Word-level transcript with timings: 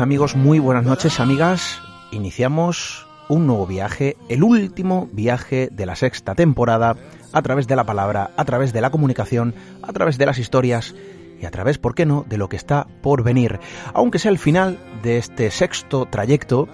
amigos, 0.00 0.34
muy 0.34 0.58
buenas 0.58 0.84
noches 0.84 1.20
amigas. 1.20 1.80
Iniciamos 2.10 3.06
un 3.28 3.46
nuevo 3.46 3.66
viaje, 3.66 4.16
el 4.28 4.42
último 4.42 5.08
viaje 5.12 5.68
de 5.70 5.86
la 5.86 5.94
sexta 5.94 6.34
temporada, 6.34 6.96
a 7.32 7.42
través 7.42 7.66
de 7.66 7.76
la 7.76 7.84
palabra, 7.84 8.30
a 8.36 8.44
través 8.44 8.72
de 8.72 8.80
la 8.80 8.90
comunicación, 8.90 9.54
a 9.82 9.92
través 9.92 10.18
de 10.18 10.26
las 10.26 10.38
historias 10.38 10.94
y 11.40 11.46
a 11.46 11.50
través, 11.50 11.78
¿por 11.78 11.94
qué 11.94 12.06
no?, 12.06 12.24
de 12.28 12.38
lo 12.38 12.48
que 12.48 12.56
está 12.56 12.86
por 13.02 13.22
venir. 13.22 13.60
Aunque 13.92 14.18
sea 14.18 14.30
el 14.30 14.38
final 14.38 14.78
de 15.02 15.18
este 15.18 15.50
sexto 15.50 16.06
trayecto, 16.06 16.68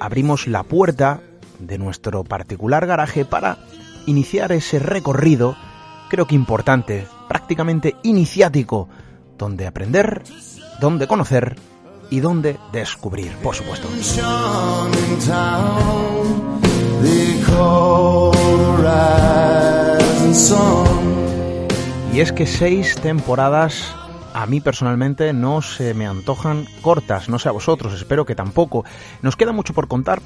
abrimos 0.00 0.46
la 0.46 0.62
puerta 0.62 1.20
de 1.58 1.78
nuestro 1.78 2.24
particular 2.24 2.86
garaje 2.86 3.24
para 3.24 3.58
iniciar 4.06 4.52
ese 4.52 4.78
recorrido, 4.78 5.56
creo 6.08 6.26
que 6.26 6.34
importante, 6.34 7.06
prácticamente 7.28 7.94
iniciático, 8.02 8.88
donde 9.36 9.66
aprender, 9.66 10.22
donde 10.80 11.06
conocer 11.06 11.56
y 12.10 12.20
donde 12.20 12.58
descubrir, 12.72 13.32
por 13.42 13.54
supuesto. 13.54 13.88
Y 22.12 22.20
es 22.20 22.32
que 22.32 22.46
seis 22.46 22.96
temporadas 22.96 23.94
a 24.34 24.46
mí 24.46 24.60
personalmente 24.60 25.32
no 25.32 25.62
se 25.62 25.94
me 25.94 26.06
antojan 26.06 26.66
cortas, 26.82 27.28
no 27.28 27.38
sé 27.38 27.48
a 27.48 27.52
vosotros, 27.52 27.94
espero 27.94 28.24
que 28.24 28.34
tampoco. 28.34 28.84
Nos 29.22 29.36
queda 29.36 29.52
mucho 29.52 29.74
por 29.74 29.88
contar, 29.88 30.20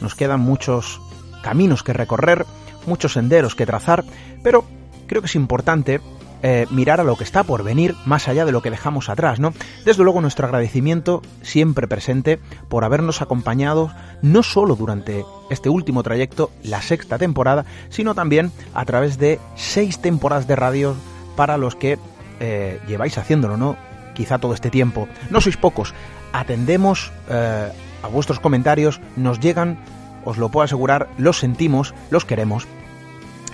nos 0.00 0.14
quedan 0.14 0.40
muchos 0.40 1.00
caminos 1.42 1.82
que 1.82 1.92
recorrer, 1.92 2.46
muchos 2.86 3.12
senderos 3.12 3.54
que 3.54 3.66
trazar, 3.66 4.04
pero 4.42 4.64
creo 5.06 5.22
que 5.22 5.26
es 5.26 5.34
importante 5.34 6.00
eh, 6.42 6.66
mirar 6.70 7.00
a 7.00 7.04
lo 7.04 7.16
que 7.16 7.24
está 7.24 7.44
por 7.44 7.64
venir 7.64 7.94
más 8.04 8.28
allá 8.28 8.44
de 8.44 8.52
lo 8.52 8.62
que 8.62 8.70
dejamos 8.70 9.08
atrás, 9.08 9.40
¿no? 9.40 9.52
Desde 9.84 10.04
luego 10.04 10.20
nuestro 10.20 10.46
agradecimiento 10.46 11.22
siempre 11.42 11.88
presente 11.88 12.38
por 12.68 12.84
habernos 12.84 13.22
acompañado 13.22 13.90
no 14.22 14.42
solo 14.42 14.76
durante 14.76 15.24
este 15.50 15.68
último 15.68 16.02
trayecto, 16.02 16.50
la 16.62 16.82
sexta 16.82 17.18
temporada, 17.18 17.64
sino 17.88 18.14
también 18.14 18.52
a 18.74 18.84
través 18.84 19.18
de 19.18 19.40
seis 19.54 20.00
temporadas 20.00 20.46
de 20.46 20.56
radio 20.56 20.94
para 21.36 21.56
los 21.56 21.74
que 21.74 21.98
eh, 22.40 22.80
lleváis 22.86 23.16
haciéndolo, 23.18 23.56
¿no? 23.56 23.76
Quizá 24.14 24.38
todo 24.38 24.54
este 24.54 24.70
tiempo. 24.70 25.08
No 25.30 25.40
sois 25.40 25.56
pocos. 25.56 25.94
Atendemos 26.32 27.12
eh, 27.28 27.70
a 28.02 28.08
vuestros 28.08 28.40
comentarios, 28.40 29.00
nos 29.16 29.40
llegan, 29.40 29.78
os 30.24 30.38
lo 30.38 30.50
puedo 30.50 30.64
asegurar, 30.64 31.08
los 31.18 31.38
sentimos, 31.38 31.94
los 32.10 32.24
queremos 32.24 32.66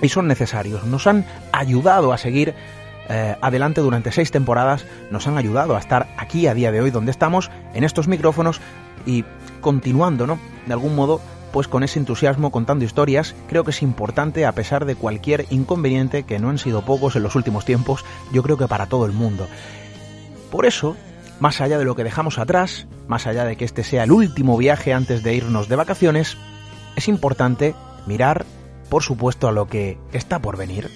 y 0.02 0.08
son 0.08 0.26
necesarios. 0.26 0.84
Nos 0.84 1.06
han 1.06 1.24
ayudado 1.52 2.12
a 2.12 2.18
seguir 2.18 2.54
eh, 3.08 3.36
adelante 3.40 3.80
durante 3.80 4.12
seis 4.12 4.30
temporadas, 4.30 4.84
nos 5.10 5.26
han 5.26 5.38
ayudado 5.38 5.76
a 5.76 5.78
estar 5.78 6.08
aquí 6.18 6.46
a 6.46 6.54
día 6.54 6.72
de 6.72 6.80
hoy 6.80 6.90
donde 6.90 7.10
estamos, 7.10 7.50
en 7.72 7.84
estos 7.84 8.08
micrófonos 8.08 8.60
y 9.06 9.24
continuando, 9.60 10.26
¿no? 10.26 10.38
De 10.66 10.72
algún 10.72 10.94
modo, 10.94 11.20
pues 11.52 11.68
con 11.68 11.82
ese 11.82 11.98
entusiasmo 11.98 12.50
contando 12.50 12.84
historias, 12.84 13.34
creo 13.48 13.64
que 13.64 13.70
es 13.70 13.82
importante 13.82 14.46
a 14.46 14.52
pesar 14.52 14.84
de 14.84 14.96
cualquier 14.96 15.46
inconveniente 15.50 16.24
que 16.24 16.38
no 16.38 16.50
han 16.50 16.58
sido 16.58 16.82
pocos 16.82 17.16
en 17.16 17.22
los 17.22 17.34
últimos 17.34 17.64
tiempos, 17.64 18.04
yo 18.32 18.42
creo 18.42 18.56
que 18.56 18.68
para 18.68 18.86
todo 18.86 19.06
el 19.06 19.12
mundo. 19.12 19.46
Por 20.50 20.66
eso, 20.66 20.96
más 21.40 21.60
allá 21.60 21.78
de 21.78 21.84
lo 21.84 21.94
que 21.94 22.04
dejamos 22.04 22.38
atrás, 22.38 22.86
más 23.08 23.26
allá 23.26 23.44
de 23.44 23.56
que 23.56 23.64
este 23.64 23.84
sea 23.84 24.04
el 24.04 24.12
último 24.12 24.56
viaje 24.56 24.92
antes 24.92 25.22
de 25.22 25.34
irnos 25.34 25.68
de 25.68 25.76
vacaciones, 25.76 26.36
es 26.96 27.08
importante 27.08 27.74
mirar, 28.06 28.44
por 28.92 29.02
supuesto, 29.02 29.48
a 29.48 29.52
lo 29.52 29.68
que 29.68 29.96
está 30.12 30.42
por 30.42 30.58
venir. 30.58 30.90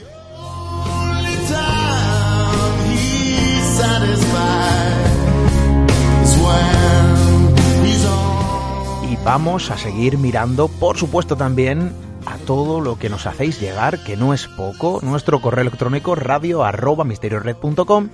Y 9.11 9.17
vamos 9.25 9.71
a 9.71 9.79
seguir 9.79 10.19
mirando, 10.19 10.69
por 10.69 10.99
supuesto, 10.99 11.37
también 11.37 11.95
a 12.27 12.37
todo 12.37 12.83
lo 12.83 12.99
que 12.99 13.09
nos 13.09 13.27
hacéis 13.27 13.59
llegar, 13.62 14.05
que 14.05 14.19
no 14.19 14.34
es 14.34 14.47
poco. 14.47 15.01
Nuestro 15.03 15.41
correo 15.41 15.63
electrónico 15.63 16.15
radio 16.15 16.65
arroba 16.65 17.05
misteriored.com. 17.05 18.11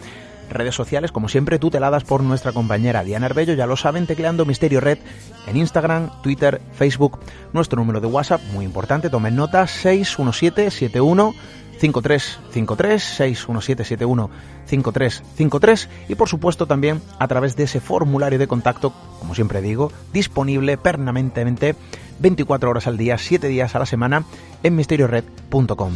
Redes 0.52 0.74
sociales, 0.74 1.12
como 1.12 1.28
siempre, 1.28 1.58
tuteladas 1.58 2.04
por 2.04 2.22
nuestra 2.22 2.52
compañera 2.52 3.04
Diana 3.04 3.26
Arbello, 3.26 3.54
ya 3.54 3.66
lo 3.66 3.76
saben, 3.76 4.06
tecleando 4.06 4.44
Misterio 4.44 4.80
Red 4.80 4.98
en 5.46 5.56
Instagram, 5.56 6.10
Twitter, 6.22 6.60
Facebook. 6.72 7.18
Nuestro 7.52 7.78
número 7.80 8.00
de 8.00 8.06
WhatsApp, 8.06 8.42
muy 8.52 8.64
importante, 8.64 9.10
tomen 9.10 9.36
nota, 9.36 9.66
61771 9.66 11.34
5353 11.78 13.02
61771 13.02 14.30
5353 14.66 15.88
y 16.08 16.14
por 16.14 16.28
supuesto 16.28 16.66
también 16.66 17.02
a 17.18 17.26
través 17.26 17.56
de 17.56 17.64
ese 17.64 17.80
formulario 17.80 18.38
de 18.38 18.46
contacto, 18.46 18.92
como 19.18 19.34
siempre 19.34 19.60
digo, 19.60 19.90
disponible 20.12 20.76
permanentemente 20.76 21.74
24 22.20 22.70
horas 22.70 22.86
al 22.86 22.96
día, 22.96 23.18
7 23.18 23.48
días 23.48 23.74
a 23.74 23.80
la 23.80 23.86
semana 23.86 24.24
en 24.62 24.76
misteriored.com. 24.76 25.92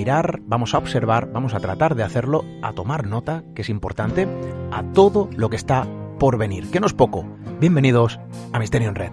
mirar, 0.00 0.40
vamos 0.46 0.72
a 0.72 0.78
observar, 0.78 1.30
vamos 1.30 1.52
a 1.52 1.60
tratar 1.60 1.94
de 1.94 2.02
hacerlo, 2.02 2.42
a 2.62 2.72
tomar 2.72 3.06
nota, 3.06 3.44
que 3.54 3.60
es 3.60 3.68
importante, 3.68 4.26
a 4.72 4.82
todo 4.94 5.28
lo 5.36 5.50
que 5.50 5.56
está 5.56 5.86
por 6.18 6.38
venir, 6.38 6.70
que 6.70 6.80
no 6.80 6.86
es 6.86 6.94
poco. 6.94 7.26
Bienvenidos 7.60 8.18
a 8.50 8.58
Misterio 8.58 8.88
en 8.88 8.94
Red. 8.94 9.12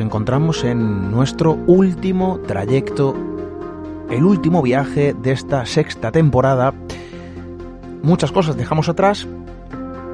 Encontramos 0.00 0.64
en 0.64 1.10
nuestro 1.10 1.52
último 1.66 2.40
trayecto, 2.46 3.14
el 4.10 4.24
último 4.24 4.62
viaje 4.62 5.14
de 5.14 5.32
esta 5.32 5.66
sexta 5.66 6.10
temporada. 6.10 6.74
Muchas 8.02 8.32
cosas 8.32 8.56
dejamos 8.56 8.88
atrás, 8.88 9.28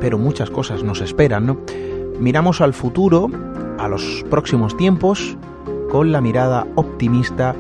pero 0.01 0.19
muchas 0.19 0.51
cosas 0.51 0.83
nos 0.83 1.01
esperan. 1.01 1.59
Miramos 2.19 2.61
al 2.61 2.75
futuro, 2.75 3.29
a 3.79 3.89
los 3.89 4.25
próximos 4.29 4.77
tiempos, 4.77 5.37
con 5.91 6.13
la 6.13 6.21
mirada 6.21 6.67
optimista 6.75 7.55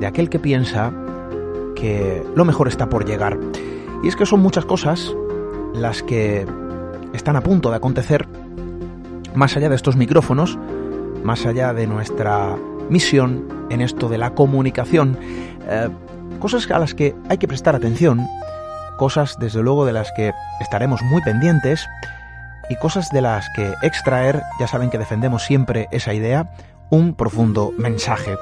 de 0.00 0.06
aquel 0.06 0.28
que 0.28 0.38
piensa 0.38 0.92
que 1.74 2.24
lo 2.34 2.44
mejor 2.44 2.68
está 2.68 2.88
por 2.88 3.04
llegar. 3.04 3.38
Y 4.02 4.08
es 4.08 4.16
que 4.16 4.26
son 4.26 4.40
muchas 4.40 4.64
cosas 4.64 5.14
las 5.74 6.02
que 6.02 6.46
están 7.12 7.36
a 7.36 7.42
punto 7.42 7.70
de 7.70 7.76
acontecer 7.76 8.26
más 9.34 9.56
allá 9.56 9.68
de 9.68 9.76
estos 9.76 9.96
micrófonos, 9.96 10.58
más 11.26 11.44
allá 11.44 11.74
de 11.74 11.88
nuestra 11.88 12.56
misión 12.88 13.66
en 13.68 13.80
esto 13.80 14.08
de 14.08 14.16
la 14.16 14.30
comunicación, 14.30 15.18
eh, 15.68 15.88
cosas 16.38 16.70
a 16.70 16.78
las 16.78 16.94
que 16.94 17.16
hay 17.28 17.36
que 17.38 17.48
prestar 17.48 17.74
atención, 17.74 18.24
cosas 18.96 19.36
desde 19.40 19.60
luego 19.60 19.84
de 19.84 19.92
las 19.92 20.12
que 20.12 20.32
estaremos 20.60 21.02
muy 21.02 21.20
pendientes 21.22 21.84
y 22.70 22.76
cosas 22.76 23.10
de 23.10 23.22
las 23.22 23.44
que 23.56 23.74
extraer, 23.82 24.40
ya 24.60 24.68
saben 24.68 24.88
que 24.88 24.98
defendemos 24.98 25.42
siempre 25.42 25.88
esa 25.90 26.14
idea, 26.14 26.52
un 26.90 27.12
profundo 27.12 27.72
mensaje. 27.76 28.36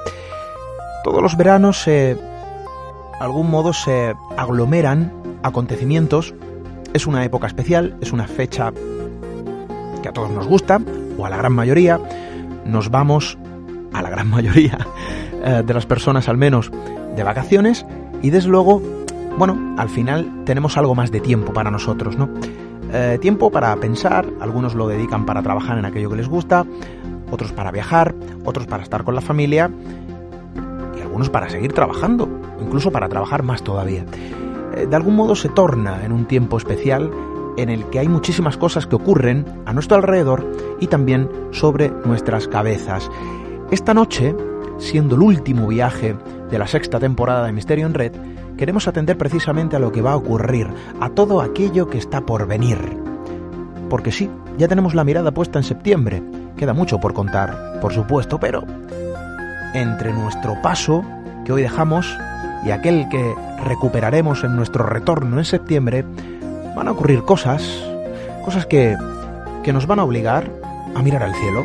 Todos 1.03 1.23
los 1.23 1.37
veranos 1.37 1.81
se, 1.81 2.15
algún 3.19 3.49
modo 3.49 3.73
se 3.73 4.13
aglomeran 4.37 5.11
acontecimientos, 5.41 6.35
es 6.93 7.07
una 7.07 7.25
época 7.25 7.47
especial, 7.47 7.97
es 7.99 8.13
una 8.13 8.27
fecha 8.27 8.71
que 10.03 10.09
a 10.09 10.13
todos 10.13 10.29
nos 10.29 10.45
gusta, 10.45 10.79
o 11.17 11.25
a 11.25 11.31
la 11.31 11.37
gran 11.37 11.53
mayoría, 11.53 11.99
nos 12.65 12.89
vamos, 12.89 13.37
a 13.93 14.01
la 14.01 14.09
gran 14.09 14.29
mayoría 14.29 14.79
eh, 15.43 15.63
de 15.65 15.73
las 15.73 15.85
personas 15.85 16.27
al 16.27 16.37
menos, 16.37 16.71
de 17.15 17.23
vacaciones 17.23 17.85
y 18.21 18.29
desde 18.29 18.49
luego, 18.49 18.81
bueno, 19.37 19.75
al 19.77 19.89
final 19.89 20.43
tenemos 20.45 20.77
algo 20.77 20.95
más 20.95 21.11
de 21.11 21.19
tiempo 21.19 21.53
para 21.53 21.71
nosotros, 21.71 22.17
¿no? 22.17 22.29
Eh, 22.91 23.17
tiempo 23.19 23.51
para 23.51 23.75
pensar, 23.77 24.25
algunos 24.39 24.75
lo 24.75 24.87
dedican 24.87 25.25
para 25.25 25.41
trabajar 25.41 25.77
en 25.77 25.85
aquello 25.85 26.09
que 26.09 26.17
les 26.17 26.27
gusta, 26.27 26.65
otros 27.31 27.51
para 27.51 27.71
viajar, 27.71 28.15
otros 28.43 28.67
para 28.67 28.83
estar 28.83 29.03
con 29.03 29.15
la 29.15 29.21
familia 29.21 29.69
y 30.97 31.01
algunos 31.01 31.29
para 31.29 31.49
seguir 31.49 31.73
trabajando, 31.73 32.29
incluso 32.61 32.91
para 32.91 33.09
trabajar 33.09 33.43
más 33.43 33.63
todavía. 33.63 34.05
Eh, 34.75 34.87
de 34.87 34.95
algún 34.95 35.15
modo 35.15 35.35
se 35.35 35.49
torna 35.49 36.05
en 36.05 36.11
un 36.11 36.25
tiempo 36.25 36.57
especial 36.57 37.11
en 37.57 37.69
el 37.69 37.85
que 37.89 37.99
hay 37.99 38.07
muchísimas 38.07 38.57
cosas 38.57 38.87
que 38.87 38.95
ocurren 38.95 39.45
a 39.65 39.73
nuestro 39.73 39.97
alrededor 39.97 40.45
y 40.79 40.87
también 40.87 41.29
sobre 41.51 41.89
nuestras 42.05 42.47
cabezas. 42.47 43.09
Esta 43.71 43.93
noche, 43.93 44.35
siendo 44.77 45.15
el 45.15 45.21
último 45.21 45.67
viaje 45.67 46.15
de 46.49 46.59
la 46.59 46.67
sexta 46.67 46.99
temporada 46.99 47.45
de 47.45 47.51
Misterio 47.51 47.85
en 47.85 47.93
Red, 47.93 48.13
queremos 48.57 48.87
atender 48.87 49.17
precisamente 49.17 49.75
a 49.75 49.79
lo 49.79 49.91
que 49.91 50.01
va 50.01 50.13
a 50.13 50.17
ocurrir, 50.17 50.67
a 50.99 51.09
todo 51.09 51.41
aquello 51.41 51.89
que 51.89 51.97
está 51.97 52.21
por 52.21 52.47
venir. 52.47 52.77
Porque 53.89 54.11
sí, 54.11 54.29
ya 54.57 54.67
tenemos 54.67 54.95
la 54.95 55.03
mirada 55.03 55.31
puesta 55.31 55.59
en 55.59 55.63
septiembre, 55.63 56.23
queda 56.57 56.73
mucho 56.73 56.99
por 56.99 57.13
contar, 57.13 57.79
por 57.81 57.93
supuesto, 57.93 58.39
pero 58.39 58.63
entre 59.73 60.13
nuestro 60.13 60.55
paso 60.61 61.03
que 61.43 61.51
hoy 61.51 61.61
dejamos 61.61 62.17
y 62.65 62.71
aquel 62.71 63.07
que 63.09 63.35
recuperaremos 63.63 64.43
en 64.43 64.55
nuestro 64.55 64.85
retorno 64.85 65.37
en 65.37 65.45
septiembre, 65.45 66.05
van 66.75 66.87
a 66.87 66.91
ocurrir 66.91 67.23
cosas, 67.23 67.63
cosas 68.43 68.65
que, 68.65 68.95
que 69.63 69.73
nos 69.73 69.87
van 69.87 69.99
a 69.99 70.03
obligar 70.03 70.51
a 70.93 71.01
mirar 71.01 71.23
al 71.23 71.33
cielo. 71.35 71.63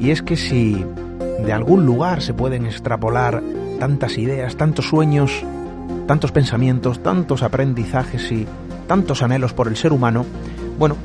Y 0.00 0.10
es 0.10 0.22
que 0.22 0.36
si 0.36 0.84
de 1.44 1.52
algún 1.52 1.84
lugar 1.86 2.22
se 2.22 2.34
pueden 2.34 2.66
extrapolar 2.66 3.42
tantas 3.78 4.18
ideas, 4.18 4.56
tantos 4.56 4.88
sueños, 4.88 5.44
tantos 6.06 6.32
pensamientos, 6.32 7.02
tantos 7.02 7.42
aprendizajes 7.42 8.32
y 8.32 8.46
tantos 8.88 9.22
anhelos 9.22 9.52
por 9.52 9.68
el 9.68 9.76
ser 9.76 9.92
humano, 9.92 10.26
bueno, 10.78 10.96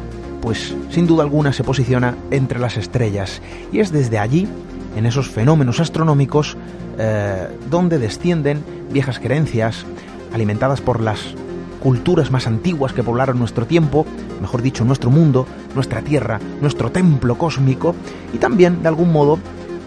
pues 0.45 0.75
sin 0.91 1.07
duda 1.07 1.23
alguna 1.23 1.51
se 1.53 1.63
posiciona 1.63 2.15
entre 2.29 2.59
las 2.59 2.77
estrellas. 2.77 3.41
Y 3.71 3.79
es 3.79 3.91
desde 3.91 4.19
allí, 4.19 4.47
en 4.95 5.07
esos 5.07 5.27
fenómenos 5.27 5.79
astronómicos, 5.79 6.55
eh, 6.99 7.47
donde 7.71 7.97
descienden 7.97 8.63
viejas 8.91 9.17
creencias, 9.17 9.87
alimentadas 10.31 10.81
por 10.81 11.01
las 11.01 11.33
culturas 11.81 12.29
más 12.29 12.45
antiguas 12.45 12.93
que 12.93 13.01
poblaron 13.01 13.39
nuestro 13.39 13.65
tiempo, 13.65 14.05
mejor 14.39 14.61
dicho, 14.61 14.85
nuestro 14.85 15.09
mundo, 15.09 15.47
nuestra 15.73 16.03
Tierra, 16.03 16.39
nuestro 16.61 16.91
templo 16.91 17.39
cósmico, 17.39 17.95
y 18.31 18.37
también, 18.37 18.83
de 18.83 18.87
algún 18.87 19.11
modo, 19.11 19.39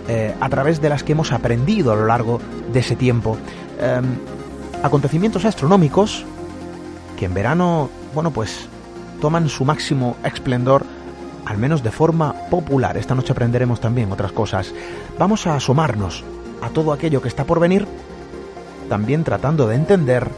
eh, 0.08 0.34
a 0.40 0.48
través 0.48 0.80
de 0.80 0.88
las 0.88 1.04
que 1.04 1.12
hemos 1.12 1.30
aprendido 1.30 1.92
a 1.92 1.94
lo 1.94 2.06
largo 2.06 2.40
de 2.72 2.80
ese 2.80 2.96
tiempo. 2.96 3.38
Em, 3.80 4.04
acontecimientos 4.82 5.44
astronómicos 5.44 6.24
que 7.16 7.26
en 7.26 7.34
verano, 7.34 7.90
bueno, 8.12 8.32
pues 8.32 8.68
toman 9.20 9.48
su 9.48 9.64
máximo 9.64 10.16
esplendor, 10.24 10.84
al 11.44 11.58
menos 11.58 11.82
de 11.82 11.90
forma 11.90 12.34
popular. 12.50 12.96
Esta 12.96 13.14
noche 13.14 13.32
aprenderemos 13.32 13.80
también 13.80 14.12
otras 14.12 14.32
cosas. 14.32 14.72
Vamos 15.18 15.46
a 15.46 15.56
asomarnos 15.56 16.24
a 16.62 16.68
todo 16.70 16.92
aquello 16.92 17.22
que 17.22 17.28
está 17.28 17.44
por 17.44 17.60
venir, 17.60 17.86
también 18.88 19.24
tratando 19.24 19.66
de 19.66 19.76
entender 19.76 20.28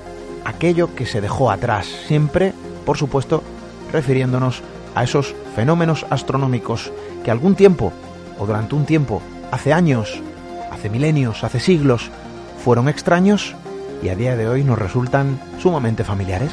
aquello 0.44 0.94
que 0.94 1.06
se 1.06 1.20
dejó 1.20 1.50
atrás, 1.50 1.86
siempre, 2.06 2.52
por 2.84 2.96
supuesto, 2.96 3.42
refiriéndonos 3.92 4.62
a 4.94 5.04
esos 5.04 5.34
fenómenos 5.54 6.06
astronómicos 6.10 6.92
que 7.24 7.30
algún 7.30 7.54
tiempo, 7.54 7.92
o 8.38 8.46
durante 8.46 8.74
un 8.74 8.86
tiempo, 8.86 9.22
hace 9.50 9.72
años, 9.72 10.20
hace 10.70 10.88
milenios, 10.88 11.44
hace 11.44 11.60
siglos, 11.60 12.10
fueron 12.64 12.88
extraños 12.88 13.54
y 14.02 14.08
a 14.08 14.16
día 14.16 14.36
de 14.36 14.48
hoy 14.48 14.64
nos 14.64 14.78
resultan 14.78 15.40
sumamente 15.60 16.04
familiares. 16.04 16.50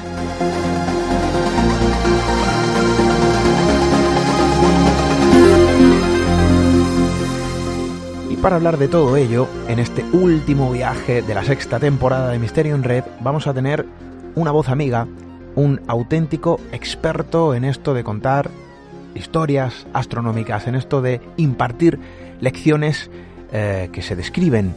Para 8.41 8.57
hablar 8.57 8.77
de 8.77 8.87
todo 8.87 9.17
ello, 9.17 9.47
en 9.67 9.79
este 9.79 10.03
último 10.13 10.71
viaje 10.71 11.21
de 11.21 11.33
la 11.33 11.43
sexta 11.43 11.79
temporada 11.79 12.29
de 12.29 12.39
Misterio 12.39 12.75
en 12.75 12.83
Red, 12.83 13.03
vamos 13.19 13.47
a 13.47 13.53
tener 13.53 13.85
una 14.35 14.51
voz 14.51 14.69
amiga, 14.69 15.07
un 15.55 15.81
auténtico 15.87 16.59
experto 16.71 17.55
en 17.55 17.63
esto 17.63 17.93
de 17.93 18.03
contar 18.03 18.49
historias 19.15 19.87
astronómicas, 19.93 20.67
en 20.67 20.75
esto 20.75 21.01
de 21.01 21.21
impartir 21.37 21.99
lecciones 22.39 23.09
eh, 23.51 23.89
que 23.91 24.01
se 24.01 24.15
describen 24.15 24.75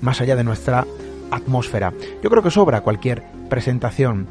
más 0.00 0.20
allá 0.20 0.36
de 0.36 0.44
nuestra 0.44 0.86
atmósfera. 1.30 1.92
Yo 2.22 2.30
creo 2.30 2.42
que 2.42 2.50
sobra 2.50 2.82
cualquier 2.82 3.22
presentación. 3.48 4.28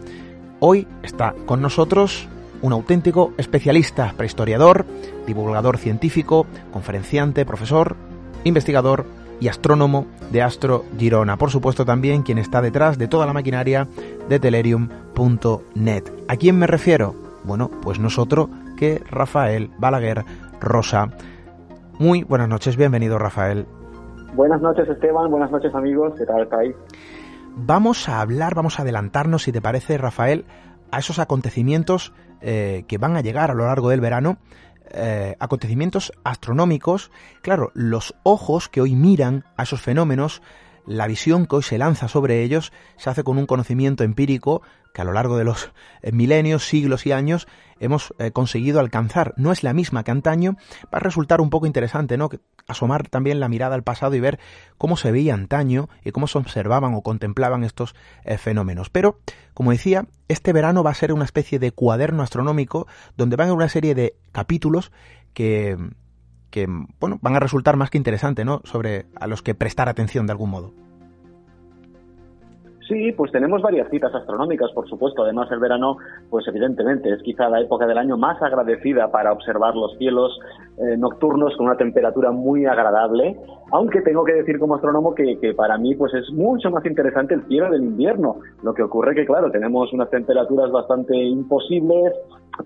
Hoy 0.60 0.88
está 1.02 1.36
con 1.46 1.62
nosotros 1.62 2.28
un 2.62 2.72
auténtico 2.72 3.34
especialista, 3.38 4.14
prehistoriador, 4.16 4.86
divulgador 5.28 5.78
científico, 5.78 6.46
conferenciante, 6.72 7.46
profesor, 7.46 7.98
investigador 8.44 9.06
y 9.40 9.48
astrónomo 9.48 10.06
de 10.32 10.42
Astro 10.42 10.86
Girona. 10.98 11.38
Por 11.38 11.50
supuesto 11.50 11.86
también 11.86 12.24
quien 12.24 12.38
está 12.38 12.62
detrás 12.62 12.98
de 12.98 13.08
toda 13.08 13.26
la 13.26 13.34
maquinaria 13.34 13.88
de 14.30 14.40
telerium.net. 14.40 16.04
¿A 16.28 16.36
quién 16.36 16.58
me 16.58 16.68
refiero? 16.68 17.16
Bueno, 17.44 17.70
pues 17.82 18.00
nosotros 18.00 18.50
que 18.78 19.02
Rafael 19.10 19.72
Balaguer 19.78 20.24
Rosa. 20.60 21.10
Muy 22.00 22.24
buenas 22.24 22.48
noches, 22.48 22.78
bienvenido 22.78 23.18
Rafael. 23.20 23.66
Buenas 24.34 24.62
noches 24.62 24.88
Esteban, 24.90 25.30
buenas 25.30 25.52
noches 25.52 25.76
amigos, 25.76 26.14
¿qué 26.18 26.26
tal 26.26 26.44
estáis? 26.44 26.76
Vamos 27.56 28.10
a 28.10 28.20
hablar, 28.20 28.56
vamos 28.56 28.80
a 28.80 28.82
adelantarnos, 28.82 29.44
si 29.44 29.52
te 29.52 29.62
parece 29.62 29.98
Rafael, 29.98 30.46
a 30.90 31.00
esos 31.00 31.20
acontecimientos 31.20 32.14
eh, 32.42 32.84
que 32.88 32.98
van 32.98 33.16
a 33.16 33.22
llegar 33.22 33.52
a 33.52 33.54
lo 33.54 33.66
largo 33.66 33.90
del 33.90 34.02
verano 34.02 34.38
eh, 34.92 35.36
acontecimientos 35.40 36.12
astronómicos, 36.24 37.12
claro, 37.42 37.72
los 37.74 38.16
ojos 38.24 38.70
que 38.70 38.82
hoy 38.82 38.96
miran 38.96 39.46
a 39.58 39.64
esos 39.64 39.82
fenómenos, 39.82 40.42
la 40.86 41.08
visión 41.08 41.46
que 41.46 41.58
hoy 41.58 41.64
se 41.64 41.78
lanza 41.78 42.08
sobre 42.08 42.44
ellos, 42.44 42.72
se 42.98 43.10
hace 43.10 43.24
con 43.24 43.38
un 43.38 43.46
conocimiento 43.46 44.04
empírico 44.04 44.62
que 44.94 45.02
a 45.02 45.06
lo 45.06 45.14
largo 45.14 45.38
de 45.38 45.44
los 45.44 45.72
eh, 46.02 46.12
milenios, 46.12 46.68
siglos 46.68 47.06
y 47.06 47.12
años 47.12 47.48
hemos 47.80 48.14
eh, 48.20 48.32
conseguido 48.32 48.80
alcanzar. 48.80 49.34
No 49.38 49.52
es 49.52 49.64
la 49.64 49.74
misma 49.74 50.04
que 50.04 50.12
antaño, 50.12 50.56
va 50.86 50.98
a 50.98 51.00
resultar 51.00 51.42
un 51.42 51.50
poco 51.50 51.66
interesante, 51.66 52.16
¿no? 52.18 52.30
Asomar 52.68 53.10
también 53.10 53.40
la 53.40 53.50
mirada 53.50 53.76
al 53.76 53.84
pasado 53.84 54.16
y 54.16 54.20
ver 54.20 54.40
cómo 54.78 54.96
se 54.96 55.12
veía 55.12 55.34
antaño 55.34 55.90
y 56.06 56.12
cómo 56.12 56.28
se 56.28 56.38
observaban 56.38 56.94
o 56.94 57.02
contemplaban 57.02 57.64
estos 57.64 57.96
eh, 58.24 58.38
fenómenos. 58.38 58.90
Pero, 58.90 59.20
como 59.54 59.72
decía, 59.72 60.06
este 60.28 60.54
verano 60.54 60.84
va 60.84 60.92
a 60.92 60.96
ser 60.96 61.12
una 61.12 61.26
especie 61.26 61.60
de 61.60 61.72
cuaderno 61.72 62.24
astronómico 62.24 62.88
donde 63.18 63.36
van 63.36 63.50
a 63.50 63.54
una 63.54 63.70
serie 63.70 63.96
de 63.96 64.16
capítulos 64.32 64.92
que, 65.34 65.76
que 66.54 66.68
bueno, 67.00 67.18
van 67.20 67.36
a 67.36 67.40
resultar 67.40 67.78
más 67.78 67.90
que 67.90 67.98
interesantes, 67.98 68.46
¿no? 68.46 68.62
Sobre 68.64 69.08
a 69.20 69.26
los 69.26 69.42
que 69.42 69.56
prestar 69.56 69.90
atención 69.90 70.28
de 70.28 70.34
algún 70.34 70.52
modo. 70.52 70.72
Sí, 72.88 73.12
pues 73.14 73.32
tenemos 73.32 73.64
varias 73.64 73.90
citas 73.90 74.14
astronómicas, 74.14 74.70
por 74.76 74.88
supuesto. 74.88 75.24
Además, 75.24 75.50
el 75.52 75.60
verano, 75.60 75.98
pues 76.30 76.48
evidentemente 76.48 77.12
es 77.12 77.24
quizá 77.24 77.50
la 77.50 77.60
época 77.60 77.88
del 77.88 77.98
año 77.98 78.18
más 78.18 78.40
agradecida 78.40 79.10
para 79.10 79.32
observar 79.32 79.74
los 79.76 79.98
cielos 79.98 80.38
eh, 80.78 80.98
nocturnos 80.98 81.56
con 81.56 81.68
una 81.68 81.78
temperatura 81.78 82.32
muy 82.32 82.66
agradable. 82.66 83.38
Aunque 83.72 84.02
tengo 84.02 84.24
que 84.24 84.34
decir 84.34 84.60
como 84.60 84.76
astrónomo 84.76 85.14
que, 85.14 85.38
para 85.56 85.78
mí, 85.78 85.96
pues 85.96 86.14
es 86.14 86.32
mucho 86.32 86.70
más 86.72 86.86
interesante 86.86 87.36
el 87.36 87.46
cielo 87.48 87.70
del 87.72 87.84
invierno. 87.84 88.38
Lo 88.64 88.74
que 88.74 88.84
ocurre 88.84 89.16
que, 89.16 89.26
claro, 89.26 89.52
tenemos 89.52 89.92
unas 89.94 90.10
temperaturas 90.10 90.72
bastante 90.72 91.16
imposibles, 91.16 92.14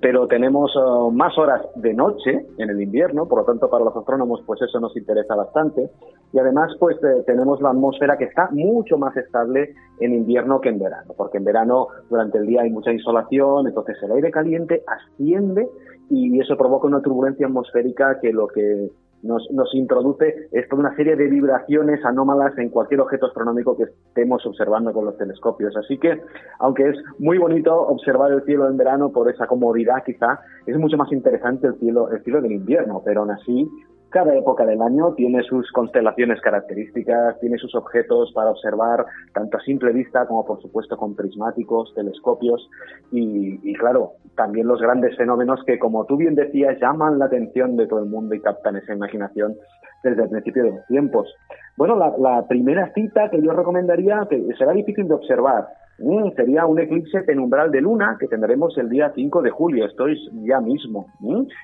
pero 0.02 0.28
tenemos 0.28 0.76
uh, 0.76 1.12
más 1.12 1.38
horas 1.38 1.62
de 1.76 1.94
noche 1.94 2.46
en 2.58 2.70
el 2.70 2.82
invierno, 2.82 3.28
por 3.28 3.40
lo 3.40 3.46
tanto 3.46 3.70
para 3.70 3.86
los 3.86 3.96
astrónomos 3.96 4.42
pues 4.46 4.62
eso 4.62 4.80
nos 4.80 4.96
interesa 4.98 5.34
bastante 5.36 5.90
y 6.34 6.40
además 6.40 6.76
pues 6.78 6.98
eh, 7.04 7.24
tenemos 7.26 7.62
la 7.62 7.70
atmósfera 7.70 8.18
que 8.18 8.26
está 8.26 8.50
mucho 8.52 8.98
más 8.98 9.16
estable 9.16 9.76
en 10.00 10.14
invierno 10.14 10.60
que 10.60 10.70
en 10.70 10.80
verano, 10.80 11.14
porque 11.16 11.38
en 11.38 11.46
verano 11.46 11.88
durante 12.10 12.38
el 12.38 12.48
día 12.48 12.64
hay 12.64 12.70
mucha 12.70 12.92
insolación, 12.92 13.68
entonces 13.68 13.96
el 14.04 14.12
aire 14.12 14.30
caliente 14.30 14.84
asciende 14.88 15.70
y 16.10 16.40
eso 16.40 16.58
provoca 16.58 16.88
una 16.88 17.02
turbulencia 17.02 17.48
atmosférica 17.48 18.20
que 18.20 18.32
lo 18.32 18.48
que 18.48 18.90
nos, 19.24 19.44
introduce 19.74 20.48
es 20.52 20.70
toda 20.70 20.82
una 20.82 20.96
serie 20.96 21.16
de 21.16 21.28
vibraciones 21.28 22.04
anómalas 22.06 22.58
en 22.58 22.70
cualquier 22.70 23.02
objeto 23.02 23.26
astronómico 23.26 23.76
que 23.76 23.84
estemos 23.84 24.46
observando 24.46 24.94
con 24.94 25.06
los 25.06 25.18
telescopios. 25.18 25.76
Así 25.76 25.98
que, 25.98 26.22
aunque 26.60 26.90
es 26.90 26.98
muy 27.20 27.38
bonito 27.38 27.76
observar 27.76 28.32
el 28.32 28.44
cielo 28.44 28.70
en 28.70 28.78
verano 28.78 29.12
por 29.12 29.30
esa 29.30 29.48
comodidad 29.48 30.04
quizá, 30.06 30.40
es 30.66 30.78
mucho 30.78 30.98
más 30.98 31.12
interesante 31.12 31.68
el 31.68 31.80
cielo, 31.80 32.12
el 32.12 32.24
cielo 32.24 32.42
del 32.42 32.52
invierno, 32.52 33.02
pero 33.04 33.22
aún 33.22 33.32
así 33.32 33.70
cada 34.10 34.34
época 34.36 34.66
del 34.66 34.82
año 34.82 35.14
tiene 35.14 35.44
sus 35.44 35.70
constelaciones 35.72 36.40
características, 36.42 37.40
tiene 37.40 37.58
sus 37.58 37.76
objetos 37.76 38.32
para 38.34 38.52
observar 38.52 39.06
tanto 39.34 39.58
a 39.58 39.62
simple 39.62 39.92
vista 39.92 40.26
como 40.26 40.46
por 40.46 40.62
supuesto 40.62 40.96
con 40.98 41.16
prismáticos, 41.16 41.94
telescopios 41.94 42.70
y, 43.12 43.74
claro, 43.74 44.14
también 44.38 44.68
los 44.68 44.80
grandes 44.80 45.18
fenómenos 45.18 45.60
que 45.66 45.78
como 45.78 46.06
tú 46.06 46.16
bien 46.16 46.36
decías 46.36 46.80
llaman 46.80 47.20
la 47.20 47.26
atención 47.26 47.76
de 47.76 47.88
todo 47.88 48.00
el 48.00 48.06
mundo 48.06 48.34
y 48.34 48.40
captan 48.40 48.78
esa 48.78 48.94
imaginación 48.94 49.56
desde 50.04 50.24
el 50.24 50.30
principio 50.30 50.64
de 50.64 50.72
los 50.72 50.86
tiempos. 50.88 51.28
Bueno, 51.76 51.98
la, 51.98 52.48
primera 52.48 52.94
cita 52.94 53.30
que 53.30 53.42
yo 53.42 53.52
recomendaría, 53.52 54.26
que 54.30 54.42
será 54.58 54.72
difícil 54.72 55.08
de 55.08 55.16
observar, 55.16 55.68
Mm, 56.00 56.30
sería 56.36 56.66
un 56.68 56.80
eclipse 56.80 57.22
penumbral 57.22 57.72
de 57.72 57.82
luna 57.82 58.18
que 58.20 58.28
tendremos 58.28 58.78
el 58.78 58.88
día 58.88 59.12
5 59.16 59.42
de 59.42 59.50
julio, 59.50 59.86
esto 59.86 60.08
es 60.08 60.20
ya 60.44 60.60
mismo, 60.60 61.08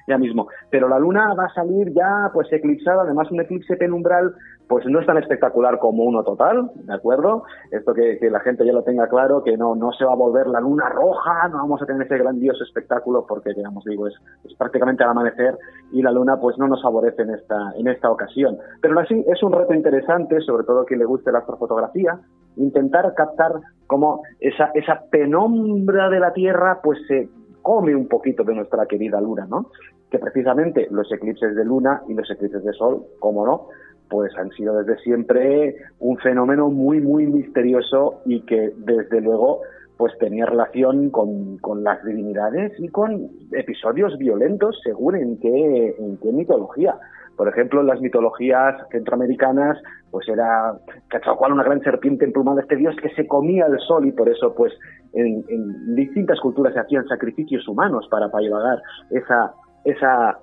ya 0.07 0.17
mismo. 0.17 0.47
Pero 0.71 0.89
la 0.89 0.97
luna 0.97 1.35
va 1.35 1.45
a 1.45 1.53
salir 1.53 1.93
ya 1.93 2.31
pues 2.33 2.51
eclipsada, 2.51 3.03
además 3.03 3.29
un 3.29 3.41
eclipse 3.41 3.77
penumbral 3.77 4.33
pues 4.67 4.85
no 4.85 4.99
es 4.99 5.05
tan 5.05 5.17
espectacular 5.17 5.79
como 5.79 6.03
uno 6.03 6.23
total, 6.23 6.71
¿de 6.75 6.93
acuerdo? 6.93 7.43
Esto 7.71 7.93
que, 7.93 8.17
la 8.29 8.39
gente 8.39 8.65
ya 8.65 8.73
lo 8.73 8.83
tenga 8.83 9.07
claro, 9.07 9.43
que 9.43 9.57
no, 9.57 9.75
no 9.75 9.91
se 9.91 10.05
va 10.05 10.13
a 10.13 10.15
volver 10.15 10.47
la 10.47 10.59
luna 10.59 10.89
roja, 10.89 11.47
no 11.49 11.57
vamos 11.57 11.81
a 11.81 11.85
tener 11.85 12.03
ese 12.03 12.17
grandioso 12.17 12.63
espectáculo 12.63 13.25
porque, 13.27 13.53
digamos, 13.53 13.83
digo, 13.83 14.07
es, 14.07 14.15
es 14.45 14.53
prácticamente 14.55 15.03
al 15.03 15.11
amanecer 15.11 15.57
y 15.91 16.01
la 16.01 16.11
luna 16.11 16.37
pues 16.39 16.57
no 16.57 16.67
nos 16.67 16.81
favorece 16.81 17.23
en 17.23 17.31
esta, 17.31 17.73
en 17.77 17.87
esta 17.87 18.09
ocasión. 18.09 18.57
Pero 18.81 18.99
así 18.99 19.23
es 19.27 19.43
un 19.43 19.51
reto 19.51 19.73
interesante, 19.73 20.39
sobre 20.41 20.63
todo 20.63 20.81
a 20.81 20.85
quien 20.85 20.99
le 20.99 21.05
guste 21.05 21.31
la 21.31 21.39
astrofotografía, 21.39 22.19
intentar 22.55 23.13
captar 23.15 23.51
cómo 23.87 24.23
esa, 24.39 24.71
esa 24.73 25.03
penumbra 25.09 26.09
de 26.09 26.19
la 26.19 26.33
Tierra 26.33 26.79
pues 26.81 26.99
se 27.07 27.29
come 27.61 27.95
un 27.95 28.07
poquito 28.07 28.43
de 28.43 28.55
nuestra 28.55 28.85
querida 28.85 29.19
luna, 29.19 29.47
¿no? 29.49 29.71
Que 30.11 30.19
precisamente 30.19 30.87
los 30.91 31.11
eclipses 31.11 31.55
de 31.55 31.65
luna 31.65 32.03
y 32.07 32.13
los 32.13 32.29
eclipses 32.29 32.63
de 32.63 32.73
sol, 32.73 33.03
como 33.19 33.45
no, 33.45 33.67
pues 34.09 34.35
han 34.37 34.49
sido 34.51 34.81
desde 34.81 35.01
siempre 35.03 35.75
un 35.99 36.17
fenómeno 36.17 36.69
muy, 36.69 36.99
muy 36.99 37.25
misterioso 37.25 38.21
y 38.25 38.41
que 38.41 38.71
desde 38.77 39.21
luego 39.21 39.61
pues 39.97 40.17
tenía 40.19 40.45
relación 40.45 41.09
con, 41.09 41.57
con 41.59 41.83
las 41.83 42.03
divinidades 42.03 42.73
y 42.79 42.89
con 42.89 43.29
episodios 43.51 44.17
violentos 44.17 44.79
según 44.83 45.15
en 45.15 45.39
qué, 45.39 45.95
en 45.97 46.17
qué 46.17 46.31
mitología. 46.31 46.95
Por 47.35 47.47
ejemplo, 47.47 47.81
en 47.81 47.87
las 47.87 47.99
mitologías 47.99 48.75
centroamericanas, 48.91 49.81
pues 50.11 50.27
era 50.29 50.73
Quetzalcóatl, 51.09 51.53
una 51.53 51.63
gran 51.63 51.81
serpiente 51.81 52.25
emplumada, 52.25 52.61
este 52.61 52.75
dios 52.75 52.95
que 53.01 53.09
se 53.15 53.25
comía 53.27 53.65
el 53.65 53.79
sol 53.79 54.05
y 54.07 54.11
por 54.11 54.29
eso, 54.29 54.53
pues, 54.53 54.71
en, 55.13 55.43
en 55.47 55.95
distintas 55.95 56.39
culturas 56.39 56.73
se 56.73 56.79
hacían 56.79 57.07
sacrificios 57.07 57.67
humanos 57.67 58.07
para 58.11 58.29
pagar 58.29 58.81
esa, 59.09 59.53
esa, 59.83 60.37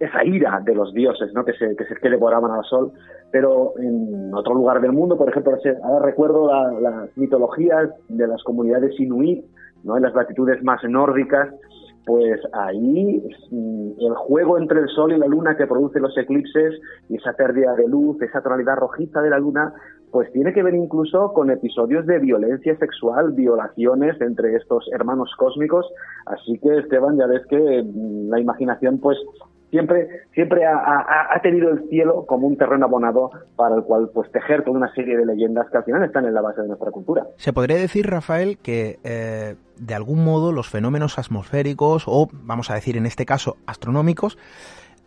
esa 0.00 0.24
ira 0.24 0.60
de 0.64 0.74
los 0.74 0.92
dioses, 0.94 1.32
¿no? 1.34 1.44
Que 1.44 1.52
se, 1.52 1.76
que 1.76 1.84
se 1.84 1.94
que 1.94 2.08
devoraban 2.08 2.50
al 2.50 2.64
sol. 2.64 2.92
Pero 3.30 3.74
en 3.78 4.34
otro 4.34 4.54
lugar 4.54 4.80
del 4.80 4.92
mundo, 4.92 5.16
por 5.16 5.28
ejemplo, 5.28 5.56
ahora 5.84 6.06
recuerdo 6.06 6.50
las 6.80 7.16
mitologías 7.16 7.90
de 8.08 8.26
las 8.26 8.42
comunidades 8.42 8.98
inuit, 8.98 9.44
¿no? 9.84 9.96
En 9.96 10.02
las 10.02 10.14
latitudes 10.14 10.62
más 10.62 10.82
nórdicas, 10.84 11.54
pues 12.06 12.40
ahí 12.54 13.22
mm, 13.50 13.90
el 14.00 14.14
juego 14.14 14.58
entre 14.58 14.80
el 14.80 14.88
sol 14.88 15.12
y 15.12 15.18
la 15.18 15.26
luna 15.26 15.56
que 15.56 15.66
produce 15.66 16.00
los 16.00 16.16
eclipses 16.16 16.80
y 17.10 17.16
esa 17.16 17.34
pérdida 17.34 17.74
de 17.74 17.86
luz, 17.86 18.20
esa 18.22 18.40
tonalidad 18.40 18.76
rojiza 18.76 19.20
de 19.20 19.30
la 19.30 19.38
luna, 19.38 19.74
pues 20.10 20.32
tiene 20.32 20.54
que 20.54 20.62
ver 20.62 20.74
incluso 20.74 21.32
con 21.34 21.50
episodios 21.50 22.06
de 22.06 22.18
violencia 22.18 22.74
sexual, 22.78 23.32
violaciones 23.32 24.18
entre 24.22 24.56
estos 24.56 24.88
hermanos 24.92 25.30
cósmicos. 25.36 25.86
Así 26.24 26.58
que 26.58 26.78
Esteban, 26.78 27.18
ya 27.18 27.26
ves 27.26 27.46
que 27.46 27.82
mm, 27.82 28.30
la 28.30 28.40
imaginación 28.40 28.98
pues 28.98 29.18
siempre, 29.70 30.08
siempre 30.34 30.64
ha, 30.66 30.76
ha, 31.30 31.40
tenido 31.42 31.70
el 31.70 31.88
cielo 31.88 32.26
como 32.26 32.46
un 32.46 32.56
terreno 32.56 32.86
abonado 32.86 33.30
para 33.56 33.76
el 33.76 33.82
cual 33.82 34.10
pues 34.12 34.30
tejer 34.32 34.64
toda 34.64 34.76
una 34.76 34.92
serie 34.94 35.16
de 35.16 35.24
leyendas 35.24 35.68
que 35.70 35.78
al 35.78 35.84
final 35.84 36.04
están 36.04 36.26
en 36.26 36.34
la 36.34 36.42
base 36.42 36.60
de 36.62 36.68
nuestra 36.68 36.90
cultura. 36.90 37.26
Se 37.36 37.52
podría 37.52 37.76
decir, 37.76 38.06
Rafael, 38.06 38.58
que 38.58 38.98
eh, 39.04 39.54
de 39.78 39.94
algún 39.94 40.24
modo 40.24 40.52
los 40.52 40.68
fenómenos 40.68 41.18
atmosféricos 41.18 42.04
o, 42.06 42.28
vamos 42.32 42.70
a 42.70 42.74
decir 42.74 42.96
en 42.96 43.06
este 43.06 43.24
caso, 43.24 43.56
astronómicos, 43.66 44.38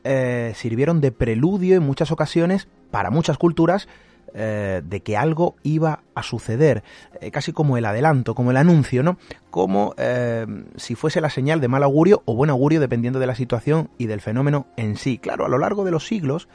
eh, 0.03 0.51
sirvieron 0.55 1.01
de 1.01 1.11
preludio 1.11 1.77
en 1.77 1.83
muchas 1.83 2.11
ocasiones 2.11 2.67
para 2.91 3.09
muchas 3.09 3.37
culturas 3.37 3.87
eh, 4.35 4.81
de 4.83 5.01
que 5.01 5.15
algo 5.15 5.55
iba 5.61 6.01
a 6.15 6.23
suceder, 6.23 6.83
eh, 7.21 7.29
casi 7.29 7.53
como 7.53 7.77
el 7.77 7.85
adelanto, 7.85 8.33
como 8.33 8.49
el 8.49 8.57
anuncio, 8.57 9.03
¿no? 9.03 9.17
Como 9.51 9.93
eh, 9.97 10.47
si 10.75 10.95
fuese 10.95 11.21
la 11.21 11.29
señal 11.29 11.61
de 11.61 11.67
mal 11.67 11.83
augurio 11.83 12.23
o 12.25 12.33
buen 12.33 12.49
augurio 12.49 12.79
dependiendo 12.79 13.19
de 13.19 13.27
la 13.27 13.35
situación 13.35 13.91
y 13.99 14.07
del 14.07 14.21
fenómeno 14.21 14.65
en 14.75 14.97
sí. 14.97 15.19
Claro, 15.19 15.45
a 15.45 15.49
lo 15.49 15.59
largo 15.59 15.85
de 15.85 15.91
los 15.91 16.07
siglos, 16.07 16.47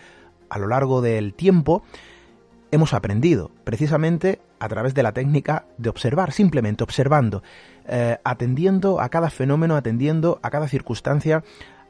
a 0.50 0.58
lo 0.58 0.66
largo 0.66 1.02
del 1.02 1.34
tiempo, 1.34 1.84
hemos 2.72 2.94
aprendido 2.94 3.52
precisamente 3.62 4.40
a 4.58 4.68
través 4.68 4.92
de 4.94 5.04
la 5.04 5.12
técnica 5.12 5.64
de 5.76 5.88
observar, 5.88 6.32
simplemente 6.32 6.82
observando, 6.82 7.44
atendiendo 8.24 9.00
a 9.00 9.08
cada 9.08 9.30
fenómeno, 9.30 9.76
atendiendo 9.76 10.40
a 10.42 10.50
cada 10.50 10.66
circunstancia, 10.66 11.44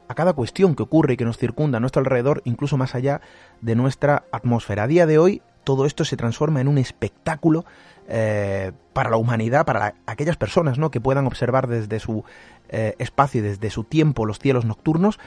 a 0.07 0.13
cada 0.13 0.33
cuestión 0.33 0.75
que 0.75 0.83
ocurre 0.83 1.13
y 1.13 1.17
que 1.17 1.25
nos 1.25 1.37
circunda 1.37 1.77
a 1.77 1.79
nuestro 1.79 2.01
alrededor, 2.01 2.41
incluso 2.45 2.77
más 2.77 2.95
allá 2.95 3.21
de 3.61 3.75
nuestra 3.75 4.25
atmósfera. 4.31 4.83
A 4.83 4.87
día 4.87 5.05
de 5.05 5.17
hoy 5.17 5.41
todo 5.69 5.85
esto 5.85 6.03
se 6.03 6.17
transforma 6.17 6.61
en 6.61 6.67
un 6.67 6.79
espectáculo 6.79 7.63
eh, 8.07 8.71
para 8.91 9.11
la 9.11 9.17
humanidad, 9.17 9.67
para 9.67 9.93
aquellas 10.07 10.35
personas 10.35 10.79
¿no? 10.79 10.89
que 10.89 10.99
puedan 10.99 11.27
observar 11.27 11.67
desde 11.67 11.99
su 11.99 12.23
eh, 12.69 12.95
espacio 12.97 13.37
y 13.37 13.43
desde 13.43 13.69
su 13.69 13.83
tiempo 13.83 14.25
los 14.25 14.39
cielos 14.39 14.65
nocturnos, 14.65 15.19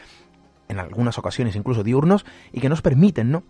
en 0.67 0.81
algunas 0.81 1.17
ocasiones 1.17 1.55
incluso 1.55 1.85
diurnos, 1.85 2.27
y 2.51 2.61
que 2.61 2.69
nos 2.69 2.83
permiten 2.83 3.31
¿no? 3.31 3.45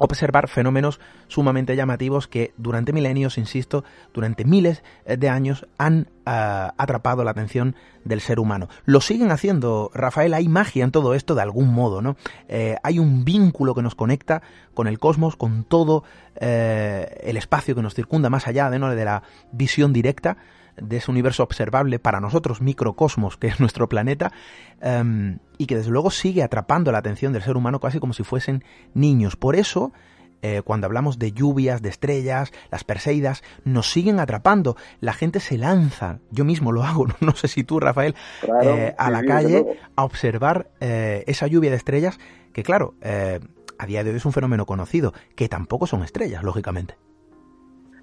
Observar 0.00 0.48
fenómenos 0.48 0.98
sumamente 1.28 1.76
llamativos 1.76 2.26
que 2.26 2.52
durante 2.56 2.92
milenios, 2.92 3.38
insisto, 3.38 3.84
durante 4.12 4.44
miles 4.44 4.82
de 5.06 5.28
años 5.28 5.66
han 5.78 6.08
uh, 6.26 6.72
atrapado 6.76 7.22
la 7.22 7.30
atención 7.30 7.76
del 8.04 8.20
ser 8.20 8.40
humano. 8.40 8.68
Lo 8.84 9.00
siguen 9.00 9.30
haciendo, 9.30 9.90
Rafael, 9.94 10.34
hay 10.34 10.48
magia 10.48 10.84
en 10.84 10.90
todo 10.90 11.14
esto 11.14 11.34
de 11.34 11.42
algún 11.42 11.72
modo, 11.72 12.00
¿no? 12.02 12.16
Eh, 12.48 12.76
hay 12.82 12.98
un 12.98 13.24
vínculo 13.24 13.74
que 13.74 13.82
nos 13.82 13.94
conecta 13.94 14.42
con 14.74 14.86
el 14.86 14.98
cosmos, 14.98 15.36
con 15.36 15.64
todo 15.64 16.02
eh, 16.36 17.20
el 17.22 17.36
espacio 17.36 17.74
que 17.74 17.82
nos 17.82 17.94
circunda 17.94 18.30
más 18.30 18.46
allá 18.46 18.70
de, 18.70 18.78
¿no? 18.78 18.94
de 18.94 19.04
la 19.04 19.22
visión 19.52 19.92
directa 19.92 20.38
de 20.80 20.96
ese 20.98 21.10
universo 21.10 21.42
observable 21.42 21.98
para 21.98 22.20
nosotros, 22.20 22.60
microcosmos, 22.60 23.36
que 23.36 23.48
es 23.48 23.60
nuestro 23.60 23.88
planeta, 23.88 24.32
um, 24.82 25.38
y 25.58 25.66
que 25.66 25.76
desde 25.76 25.90
luego 25.90 26.10
sigue 26.10 26.42
atrapando 26.42 26.92
la 26.92 26.98
atención 26.98 27.32
del 27.32 27.42
ser 27.42 27.56
humano 27.56 27.80
casi 27.80 28.00
como 28.00 28.12
si 28.12 28.24
fuesen 28.24 28.64
niños. 28.94 29.36
Por 29.36 29.56
eso, 29.56 29.92
eh, 30.42 30.62
cuando 30.64 30.86
hablamos 30.86 31.18
de 31.18 31.32
lluvias, 31.32 31.82
de 31.82 31.90
estrellas, 31.90 32.50
las 32.70 32.84
Perseidas, 32.84 33.42
nos 33.64 33.90
siguen 33.90 34.20
atrapando. 34.20 34.76
La 35.00 35.12
gente 35.12 35.40
se 35.40 35.58
lanza, 35.58 36.20
yo 36.30 36.44
mismo 36.44 36.72
lo 36.72 36.82
hago, 36.84 37.06
no, 37.20 37.34
sé 37.34 37.48
si 37.48 37.64
tú, 37.64 37.80
Rafael, 37.80 38.14
claro, 38.40 38.76
eh, 38.76 38.94
a 38.96 39.10
la 39.10 39.22
calle 39.22 39.78
a 39.96 40.04
observar 40.04 40.70
eh, 40.80 41.24
esa 41.26 41.46
lluvia 41.46 41.70
de 41.70 41.76
estrellas, 41.76 42.18
que 42.52 42.62
claro, 42.62 42.94
a 43.02 43.86
día 43.86 44.02
de 44.02 44.10
hoy 44.10 44.16
es 44.16 44.24
un 44.24 44.32
fenómeno 44.32 44.66
conocido, 44.66 45.14
que 45.36 45.48
tampoco 45.48 45.86
son 45.86 46.02
estrellas, 46.02 46.42
lógicamente. 46.42 46.96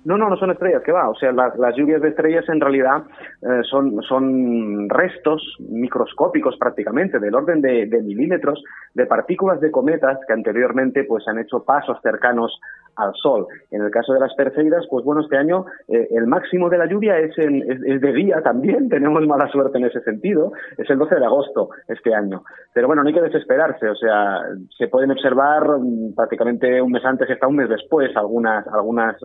No, 0.05 0.17
no, 0.17 0.29
no 0.29 0.37
son 0.37 0.51
estrellas, 0.51 0.83
que 0.83 0.91
va. 0.91 1.09
O 1.09 1.15
sea, 1.15 1.31
las, 1.31 1.75
lluvias 1.75 2.01
de 2.01 2.09
estrellas 2.09 2.47
en 2.49 2.61
realidad 2.61 3.03
eh, 3.41 3.61
son, 3.63 4.01
son 4.03 4.89
restos 4.89 5.57
microscópicos 5.59 6.55
prácticamente, 6.57 7.19
del 7.19 7.35
orden 7.35 7.61
de, 7.61 7.87
de, 7.87 8.01
milímetros, 8.01 8.63
de 8.93 9.05
partículas 9.05 9.59
de 9.59 9.71
cometas 9.71 10.17
que 10.27 10.33
anteriormente 10.33 11.03
pues 11.03 11.27
han 11.27 11.39
hecho 11.39 11.63
pasos 11.63 11.97
cercanos 12.01 12.59
al 12.97 13.13
Sol. 13.15 13.47
En 13.71 13.81
el 13.81 13.91
caso 13.91 14.13
de 14.13 14.19
las 14.19 14.33
Perseidas, 14.35 14.85
pues 14.89 15.05
bueno, 15.05 15.21
este 15.21 15.37
año 15.37 15.65
eh, 15.87 16.07
el 16.11 16.27
máximo 16.27 16.69
de 16.69 16.77
la 16.77 16.85
lluvia 16.85 17.17
es, 17.19 17.37
es, 17.37 18.01
de 18.01 18.13
día 18.13 18.41
también, 18.41 18.89
tenemos 18.89 19.25
mala 19.25 19.47
suerte 19.49 19.77
en 19.77 19.85
ese 19.85 20.01
sentido, 20.01 20.51
es 20.77 20.89
el 20.89 20.97
12 20.97 21.15
de 21.15 21.25
agosto 21.25 21.69
este 21.87 22.13
año. 22.13 22.43
Pero 22.73 22.87
bueno, 22.87 23.03
no 23.03 23.09
hay 23.09 23.13
que 23.15 23.21
desesperarse, 23.21 23.87
o 23.89 23.95
sea, 23.95 24.41
se 24.77 24.87
pueden 24.87 25.11
observar 25.11 25.79
mm, 25.79 26.15
prácticamente 26.15 26.81
un 26.81 26.91
mes 26.91 27.05
antes 27.05 27.29
y 27.29 27.33
hasta 27.33 27.47
un 27.47 27.55
mes 27.55 27.69
después 27.69 28.15
algunas, 28.15 28.67
algunas, 28.67 29.15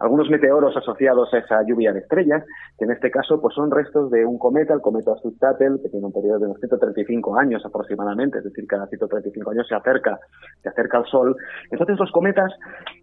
algunos 0.00 0.28
meteoros 0.28 0.76
asociados 0.76 1.32
a 1.32 1.38
esa 1.38 1.62
lluvia 1.66 1.92
de 1.92 2.00
estrellas, 2.00 2.44
que 2.78 2.84
en 2.84 2.90
este 2.90 3.10
caso 3.10 3.40
pues 3.40 3.54
son 3.54 3.70
restos 3.70 4.10
de 4.10 4.24
un 4.24 4.38
cometa, 4.38 4.74
el 4.74 4.80
cometa 4.80 5.12
Swift-Tuttle, 5.22 5.82
que 5.82 5.88
tiene 5.88 6.06
un 6.06 6.12
periodo 6.12 6.40
de 6.40 6.46
unos 6.46 6.58
135 6.60 7.38
años 7.38 7.64
aproximadamente, 7.64 8.38
es 8.38 8.44
decir, 8.44 8.66
cada 8.66 8.86
135 8.86 9.50
años 9.50 9.66
se 9.68 9.74
acerca, 9.74 10.18
se 10.62 10.68
acerca 10.68 10.98
al 10.98 11.06
Sol. 11.06 11.36
Entonces 11.70 11.98
los 11.98 12.10
cometas 12.10 12.52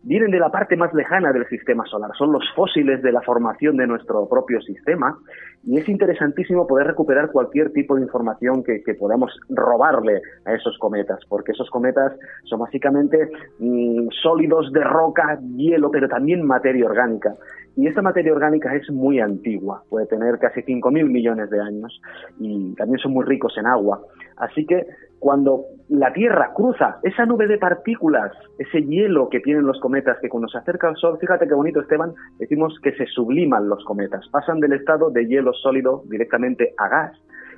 vienen 0.04 0.32
de 0.32 0.40
la 0.40 0.50
parte 0.50 0.76
más 0.76 0.94
lejana 0.94 1.32
del 1.32 1.48
sistema 1.48 1.86
solar, 1.86 2.12
son 2.18 2.32
los 2.32 2.44
fósiles 2.56 3.02
de 3.02 3.12
la 3.12 3.22
formación 3.22 3.78
de 3.78 3.88
nuestro 3.88 4.28
propio 4.28 4.62
sistema 4.62 5.18
y 5.64 5.78
es 5.78 5.88
interesantísimo 5.88 6.66
poder 6.66 6.88
recuperar 6.88 7.32
cualquier 7.32 7.72
tipo 7.72 7.96
de 7.96 8.02
información 8.02 8.64
que, 8.64 8.82
podamos 9.00 9.32
robarle 9.50 10.22
a 10.46 10.54
esos 10.54 10.78
cometas, 10.78 11.20
porque 11.30 11.52
esos 11.52 11.70
cometas 11.70 12.14
son 12.46 12.60
básicamente 12.60 13.30
mm, 13.60 14.10
sólidos 14.22 14.72
de 14.74 14.84
roca, 14.84 15.40
hielo, 15.56 15.90
pero 15.92 16.08
también 16.08 16.46
materia 16.46 16.86
orgánica. 16.86 17.36
Y 17.76 17.88
esta 17.88 18.02
materia 18.02 18.34
orgánica 18.34 18.76
es 18.76 18.90
muy 18.92 19.20
antigua, 19.20 19.84
puede 19.90 20.06
tener 20.08 20.38
casi 20.40 20.62
5.000 20.62 21.10
millones 21.10 21.50
de 21.50 21.62
años 21.62 22.02
y 22.40 22.76
también 22.76 23.00
son 23.00 23.14
muy 23.14 23.24
ricos 23.24 23.58
en 23.58 23.66
agua. 23.66 24.02
Así 24.36 24.66
que 24.66 24.86
cuando 25.20 25.66
la 25.88 26.12
Tierra 26.14 26.52
cruza 26.54 26.98
esa 27.04 27.26
nube 27.26 27.48
de 27.48 27.58
partículas, 27.58 28.32
ese 28.58 28.82
hielo 28.82 29.30
que 29.30 29.40
tienen 29.40 29.66
los 29.66 29.80
cometas, 29.80 30.18
que 30.20 30.30
cuando 30.30 30.50
se 30.50 30.58
acerca 30.58 30.90
al 30.90 30.98
Sol, 30.98 31.18
fíjate 31.22 31.48
qué 31.48 31.54
bonito 31.54 31.80
Esteban, 31.80 32.14
decimos 32.40 32.78
que 32.82 32.92
se 32.94 33.06
subliman 33.06 33.70
los 33.70 33.86
cometas, 33.86 34.28
pasan 34.32 34.60
del 34.60 34.74
estado 34.74 35.12
de 35.12 35.28
hielo 35.28 35.54
sólido 35.54 36.04
directamente 36.10 36.74
a 36.78 36.90
gas. 36.90 37.12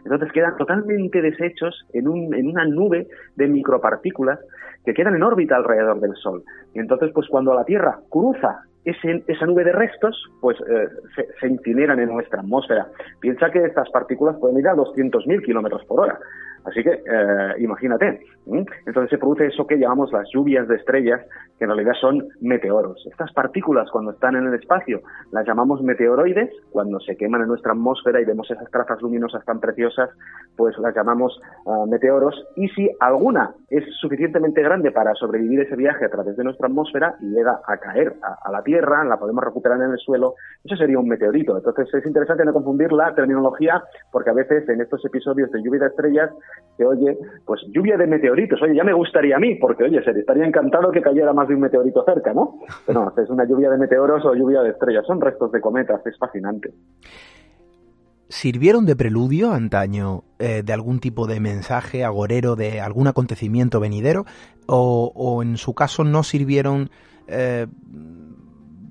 Entonces 0.04 0.32
quedan 0.34 0.58
totalmente 0.58 1.22
deshechos 1.22 1.88
en, 1.94 2.10
un, 2.10 2.36
en 2.36 2.48
una 2.48 2.66
nube 2.66 3.08
de 3.38 3.48
micropartículas 3.48 4.40
que 4.86 4.94
quedan 4.94 5.16
en 5.16 5.24
órbita 5.24 5.56
alrededor 5.56 6.00
del 6.00 6.16
Sol. 6.16 6.44
Y 6.74 6.80
entonces, 6.80 7.12
pues 7.14 7.28
cuando 7.30 7.54
la 7.54 7.66
Tierra 7.66 8.00
cruza 8.10 8.64
esa 8.86 9.46
nube 9.46 9.64
de 9.64 9.72
restos 9.72 10.30
pues 10.42 10.58
eh, 10.62 10.88
se, 11.40 11.48
incineran 11.48 12.00
en 12.00 12.10
nuestra 12.10 12.42
atmósfera. 12.42 12.88
Piensa 13.20 13.50
que 13.50 13.64
estas 13.64 13.90
partículas 13.92 14.36
pueden 14.38 14.60
ir 14.60 14.68
a 14.68 14.76
200.000 14.76 15.44
kilómetros 15.44 15.86
por 15.86 16.02
hora. 16.02 16.20
Así 16.66 16.82
que 16.82 16.92
eh, 16.92 17.54
imagínate. 17.60 18.22
Entonces 18.46 19.10
se 19.10 19.18
produce 19.18 19.48
eso 19.48 19.68
que 19.68 19.78
llamamos 19.78 20.12
las 20.12 20.28
lluvias 20.34 20.68
de 20.68 20.76
estrellas, 20.76 21.22
que 21.58 21.66
en 21.66 21.70
realidad 21.70 21.94
son 22.00 22.28
meteoros. 22.42 23.06
Estas 23.10 23.32
partículas, 23.34 23.90
cuando 23.92 24.12
están 24.12 24.36
en 24.36 24.48
el 24.48 24.54
espacio, 24.54 25.02
las 25.32 25.46
llamamos 25.46 25.82
meteoroides. 25.82 26.52
Cuando 26.72 27.00
se 27.02 27.18
queman 27.18 27.42
en 27.42 27.48
nuestra 27.48 27.74
atmósfera 27.74 28.22
y 28.22 28.26
vemos 28.26 28.50
esas 28.50 28.70
trazas 28.72 29.02
luminosas 29.02 29.44
tan 29.46 29.60
preciosas, 29.60 30.10
pues 30.56 30.78
las 30.78 30.96
llamamos 30.96 31.40
ah, 31.66 31.86
meteoros. 31.88 32.36
Y 32.56 32.70
si 32.70 32.90
alguna 33.00 33.52
es 33.70 33.84
suficientemente 34.00 34.62
para 34.92 35.14
sobrevivir 35.14 35.62
ese 35.62 35.76
viaje 35.76 36.06
a 36.06 36.10
través 36.10 36.36
de 36.36 36.44
nuestra 36.44 36.68
atmósfera 36.68 37.16
y 37.22 37.28
llega 37.28 37.60
a 37.68 37.78
caer 37.78 38.16
a, 38.22 38.52
la 38.52 38.64
Tierra, 38.64 39.04
la 39.04 39.18
podemos 39.18 39.44
recuperar 39.44 39.80
en 39.82 39.92
el 39.92 39.98
suelo, 40.00 40.36
eso 40.64 40.76
sería 40.76 40.98
un 40.98 41.08
meteorito. 41.08 41.56
Entonces 41.56 41.94
es 41.94 42.06
interesante 42.06 42.44
no 42.46 42.54
confundir 42.54 42.92
la 42.92 43.14
terminología, 43.14 43.84
porque 44.12 44.32
a 44.32 44.34
veces 44.34 44.68
en 44.70 44.82
estos 44.82 45.04
episodios 45.06 45.52
de 45.52 45.62
lluvia 45.62 45.82
de 45.82 45.88
estrellas 45.88 46.32
se 46.78 46.86
oye, 46.86 47.18
pues 47.46 47.62
lluvia 47.70 47.98
de 47.98 48.08
meteoritos. 48.08 48.62
Oye, 48.62 48.76
ya 48.76 48.84
me 48.84 48.94
gustaría 48.94 49.36
a 49.36 49.40
mí, 49.40 49.56
porque 49.56 49.84
oye, 49.84 50.00
estaría 50.00 50.46
encantado 50.46 50.92
que 50.92 51.02
cayera 51.02 51.34
más 51.34 51.48
de 51.48 51.56
un 51.56 51.62
meteorito 51.62 52.04
cerca, 52.04 52.34
¿no? 52.34 52.60
Pero 52.88 53.06
no, 53.06 53.22
es 53.22 53.30
una 53.30 53.46
lluvia 53.46 53.70
de 53.70 53.78
meteoros 53.78 54.26
o 54.26 54.34
lluvia 54.34 54.62
de 54.62 54.72
estrellas, 54.72 55.06
son 55.06 55.22
restos 55.22 55.52
de 55.52 55.62
cometas, 55.62 56.06
es 56.06 56.18
fascinante. 56.18 56.72
¿Sirvieron 58.34 58.88
de 58.88 58.96
preludio 58.96 59.52
antaño 59.52 60.24
eh, 60.40 60.64
de 60.66 60.74
algún 60.74 61.00
tipo 61.00 61.28
de 61.28 61.40
mensaje 61.40 62.04
agorero 62.04 62.56
de 62.56 62.82
algún 62.82 63.08
acontecimiento 63.08 63.80
venidero? 63.80 64.26
¿O, 64.66 65.44
en 65.44 65.56
su 65.58 65.76
caso 65.76 66.04
no 66.04 66.24
sirvieron, 66.24 66.90
eh, 67.28 67.68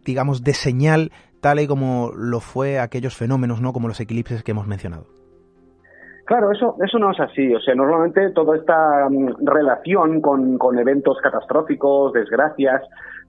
digamos, 0.04 0.44
de 0.44 0.54
señal 0.54 1.10
tal 1.40 1.58
y 1.58 1.66
como 1.66 2.12
lo 2.16 2.38
fue 2.38 2.78
aquellos 2.78 3.16
fenómenos, 3.16 3.60
¿no? 3.60 3.72
Como 3.72 3.88
los 3.88 3.98
eclipses 3.98 4.44
que 4.44 4.52
hemos 4.52 4.68
mencionado. 4.68 5.08
Claro, 6.24 6.52
eso, 6.52 6.76
eso 6.80 7.00
no 7.00 7.10
es 7.10 7.18
así. 7.18 7.52
O 7.52 7.60
sea, 7.60 7.74
normalmente 7.74 8.30
toda 8.30 8.56
esta 8.56 9.08
mm, 9.10 9.44
relación 9.44 10.20
con, 10.20 10.56
con 10.56 10.78
eventos 10.78 11.18
catastróficos, 11.20 12.12
desgracias, 12.12 12.82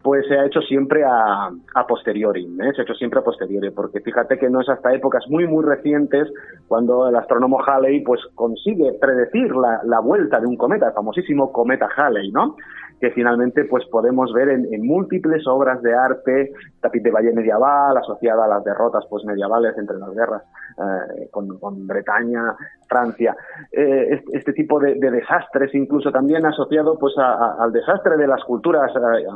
pues 0.04 0.28
se 0.28 0.38
ha 0.38 0.46
hecho 0.46 0.62
siempre 0.62 1.04
a, 1.06 1.48
a 1.48 1.88
posteriori, 1.88 2.44
¿eh? 2.44 2.72
se 2.76 2.82
ha 2.82 2.84
hecho 2.84 2.94
siempre 2.94 3.22
a 3.22 3.24
posteriori, 3.24 3.72
porque 3.72 4.02
fíjate 4.02 4.38
que 4.38 4.50
no 4.50 4.60
es 4.60 4.68
hasta 4.68 4.94
épocas 4.94 5.24
muy, 5.30 5.48
muy 5.48 5.64
recientes 5.64 6.28
cuando 6.68 7.08
el 7.08 7.16
astrónomo 7.16 7.64
Halley 7.66 8.02
pues 8.02 8.20
consigue 8.36 8.94
predecir 9.00 9.56
la, 9.56 9.80
la 9.86 10.02
vuelta 10.02 10.42
de 10.42 10.48
un 10.48 10.58
cometa, 10.58 10.88
el 10.88 10.94
famosísimo 10.94 11.54
cometa 11.54 11.88
Halley, 11.96 12.32
¿no? 12.32 12.58
Que 13.04 13.12
finalmente 13.12 13.66
pues 13.66 13.86
podemos 13.88 14.32
ver 14.32 14.48
en, 14.48 14.88
múltiples 14.88 15.46
obras 15.46 15.82
de 15.82 15.94
arte, 15.94 16.54
tapiz 16.80 17.04
de 17.04 17.12
valle 17.12 17.34
medieval, 17.34 17.98
asociada 17.98 18.46
a 18.46 18.48
las 18.48 18.64
derrotas 18.64 19.04
pues 19.10 19.26
medievales 19.26 19.78
entre 19.78 19.98
las 19.98 20.10
guerras 20.16 20.42
eh, 20.78 21.28
con, 21.30 21.86
Bretaña, 21.86 22.56
Francia, 22.88 23.36
eh, 23.74 24.24
este, 24.32 24.54
tipo 24.54 24.80
de, 24.80 24.96
desastres, 24.96 25.76
incluso 25.76 26.14
también 26.14 26.46
asociado 26.46 26.98
pues 26.98 27.14
al 27.18 27.74
desastre 27.74 28.16
de 28.16 28.26
las 28.26 28.42
culturas 28.46 28.90
eh, 28.96 29.28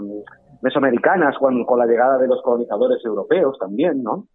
mesoamericanas 0.62 1.38
con, 1.38 1.66
con, 1.66 1.78
la 1.78 1.88
llegada 1.88 2.18
de 2.20 2.28
los 2.30 2.42
colonizadores 2.44 3.04
europeos 3.04 3.60
también, 3.60 4.02
¿no? 4.02 4.28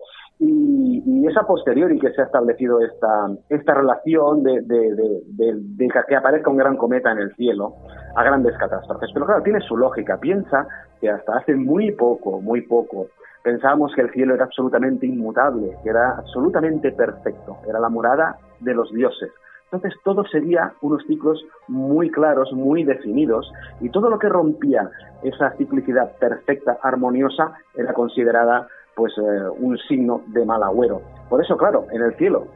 Y, 0.44 1.02
y, 1.06 1.26
es 1.28 1.36
a 1.36 1.46
posteriori 1.46 2.00
que 2.00 2.10
se 2.10 2.20
ha 2.20 2.24
establecido 2.24 2.80
esta, 2.80 3.28
esta 3.48 3.74
relación 3.74 4.42
de, 4.42 4.60
de, 4.62 5.88
que 6.08 6.16
aparezca 6.16 6.50
un 6.50 6.56
gran 6.56 6.76
cometa 6.76 7.12
en 7.12 7.18
el 7.18 7.34
cielo 7.36 7.74
a 8.16 8.24
grandes 8.24 8.56
catástrofes. 8.58 9.10
Pero 9.14 9.26
claro, 9.26 9.42
tiene 9.42 9.60
su 9.60 9.76
lógica. 9.76 10.18
Piensa 10.18 10.66
que 11.00 11.10
hasta 11.10 11.36
hace 11.36 11.54
muy 11.54 11.92
poco, 11.92 12.40
muy 12.40 12.62
poco, 12.62 13.06
pensábamos 13.42 13.94
que 13.94 14.02
el 14.02 14.10
cielo 14.10 14.34
era 14.34 14.44
absolutamente 14.44 15.06
inmutable, 15.06 15.76
que 15.82 15.90
era 15.90 16.16
absolutamente 16.16 16.90
perfecto, 16.90 17.58
era 17.68 17.78
la 17.78 17.88
morada 17.88 18.36
de 18.60 18.74
los 18.74 18.90
dioses. 18.92 19.30
Entonces 19.64 19.98
todo 20.04 20.24
sería 20.26 20.74
unos 20.82 21.02
ciclos 21.06 21.42
muy 21.66 22.10
claros, 22.10 22.52
muy 22.52 22.84
definidos, 22.84 23.50
y 23.80 23.88
todo 23.88 24.10
lo 24.10 24.18
que 24.18 24.28
rompía 24.28 24.90
esa 25.22 25.52
ciclicidad 25.52 26.12
perfecta, 26.18 26.78
armoniosa, 26.82 27.54
era 27.74 27.94
considerada 27.94 28.68
pues 28.94 29.12
eh, 29.18 29.48
un 29.58 29.76
signo 29.78 30.22
de 30.28 30.44
mal 30.44 30.62
agüero. 30.62 31.00
Por 31.28 31.42
eso, 31.42 31.56
claro, 31.56 31.86
en 31.90 32.02
el 32.02 32.14
cielo, 32.16 32.46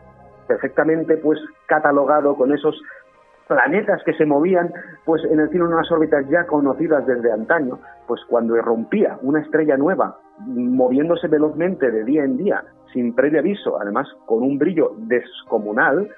perfectamente 0.47 1.17
pues 1.17 1.39
catalogado 1.67 2.37
con 2.37 2.53
esos 2.53 2.81
planetas 3.49 4.03
que 4.05 4.13
se 4.15 4.27
movían 4.27 4.73
pues 5.05 5.23
en 5.25 5.41
el 5.41 5.49
cielo 5.51 5.67
en 5.67 5.75
unas 5.75 5.91
órbitas 5.91 6.29
ya 6.29 6.47
conocidas 6.47 7.07
desde 7.07 7.33
antaño, 7.33 7.79
pues 8.07 8.21
cuando 8.29 8.57
irrumpía 8.57 9.19
una 9.23 9.41
estrella 9.41 9.77
nueva 9.77 10.19
moviéndose 10.39 11.29
velozmente 11.29 11.91
de 11.91 12.05
día 12.05 12.25
en 12.25 12.37
día, 12.37 12.65
sin 12.93 13.15
previo 13.15 13.41
aviso, 13.41 13.81
además 13.81 14.09
con 14.27 14.43
un 14.43 14.59
brillo 14.59 14.93
descomunal, 14.97 16.09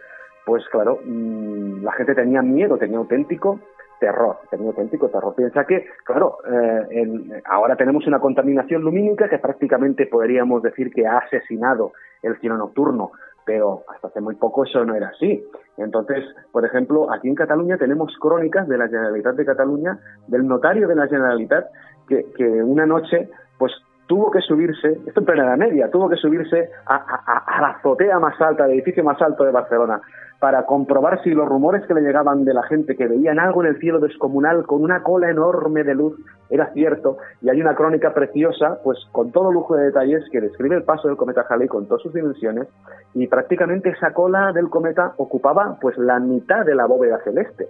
pues 0.45 0.65
claro, 0.71 0.99
mm, 1.05 1.83
la 1.83 1.93
gente 1.93 2.15
tenía 2.15 2.43
miedo, 2.43 2.79
tenía 2.79 2.99
auténtico 2.99 3.61
terror, 3.99 4.39
auténtico 4.53 5.09
terror. 5.09 5.35
Piensa 5.35 5.65
que, 5.65 5.87
claro, 6.05 6.39
eh, 6.47 7.43
ahora 7.47 7.77
tenemos 7.77 8.07
una 8.07 8.21
contaminación 8.21 8.83
lumínica 8.83 9.29
que 9.29 9.39
prácticamente 9.39 10.07
podríamos 10.07 10.63
decir 10.63 10.93
que 10.93 11.07
ha 11.07 11.19
asesinado 11.19 11.93
el 12.23 12.39
cielo 12.41 12.57
nocturno, 12.57 13.13
pero 13.45 13.83
hasta 13.89 14.09
hace 14.09 14.21
muy 14.21 14.35
poco 14.35 14.65
eso 14.65 14.85
no 14.85 14.95
era 14.95 15.09
así. 15.09 15.43
Entonces, 15.77 16.25
por 16.53 16.65
ejemplo, 16.65 17.11
aquí 17.13 17.29
en 17.29 17.35
Cataluña 17.35 17.79
tenemos 17.79 18.15
crónicas 18.21 18.69
de 18.69 18.77
la 18.77 18.89
Generalitat 18.89 19.37
de 19.37 19.47
Cataluña, 19.47 19.99
del 20.27 20.47
notario 20.47 20.89
de 20.89 20.95
la 20.95 21.07
Generalitat, 21.07 21.67
que, 22.09 22.27
que 22.37 22.45
una 22.45 22.85
noche, 22.85 23.29
pues 23.59 23.73
tuvo 24.07 24.31
que 24.31 24.41
subirse, 24.41 24.99
esto 25.07 25.21
en 25.21 25.27
plena 25.27 25.57
media, 25.57 25.91
tuvo 25.91 26.09
que 26.09 26.17
subirse 26.17 26.71
a, 26.87 26.97
a, 26.97 27.61
la 27.61 27.69
azotea 27.69 28.19
más 28.19 28.41
alta, 28.41 28.65
del 28.65 28.75
edificio 28.75 29.05
más 29.05 29.21
alto 29.23 29.45
de 29.45 29.53
Barcelona, 29.53 30.01
para 30.41 30.67
comprobar 30.67 31.21
si 31.23 31.31
los 31.31 31.49
rumores 31.49 31.85
que 31.87 31.95
le 31.95 32.03
llegaban 32.03 32.45
de 32.45 32.55
la 32.55 32.63
gente 32.63 32.97
que 32.97 33.09
veían 33.09 33.41
algo 33.41 33.63
en 33.63 33.71
el 33.71 33.79
cielo 33.81 33.99
descomunal 33.99 34.67
con 34.67 34.83
una 34.83 35.03
cola 35.03 35.31
enorme 35.31 35.83
de 35.83 35.95
luz 35.95 36.15
era 36.49 36.73
cierto. 36.73 37.19
Y 37.43 37.51
hay 37.51 37.61
una 37.61 37.75
crónica 37.75 38.15
preciosa, 38.15 38.79
pues 38.85 38.99
con 39.11 39.33
todo 39.33 39.53
lujo 39.53 39.75
de 39.75 39.87
detalles, 39.87 40.25
que 40.31 40.41
describe 40.41 40.77
el 40.77 40.85
paso 40.85 41.09
del 41.09 41.17
cometa 41.17 41.45
Halley 41.49 41.67
con 41.67 41.87
todas 41.87 42.03
sus 42.03 42.15
dimensiones 42.15 42.69
y 43.15 43.27
prácticamente 43.27 43.91
esa 43.91 44.13
cola 44.13 44.53
del 44.53 44.71
cometa 44.71 45.15
ocupaba 45.17 45.77
pues 45.81 45.99
la 45.99 46.21
mitad 46.21 46.65
de 46.65 46.75
la 46.75 46.87
bóveda 46.87 47.19
celeste. 47.25 47.69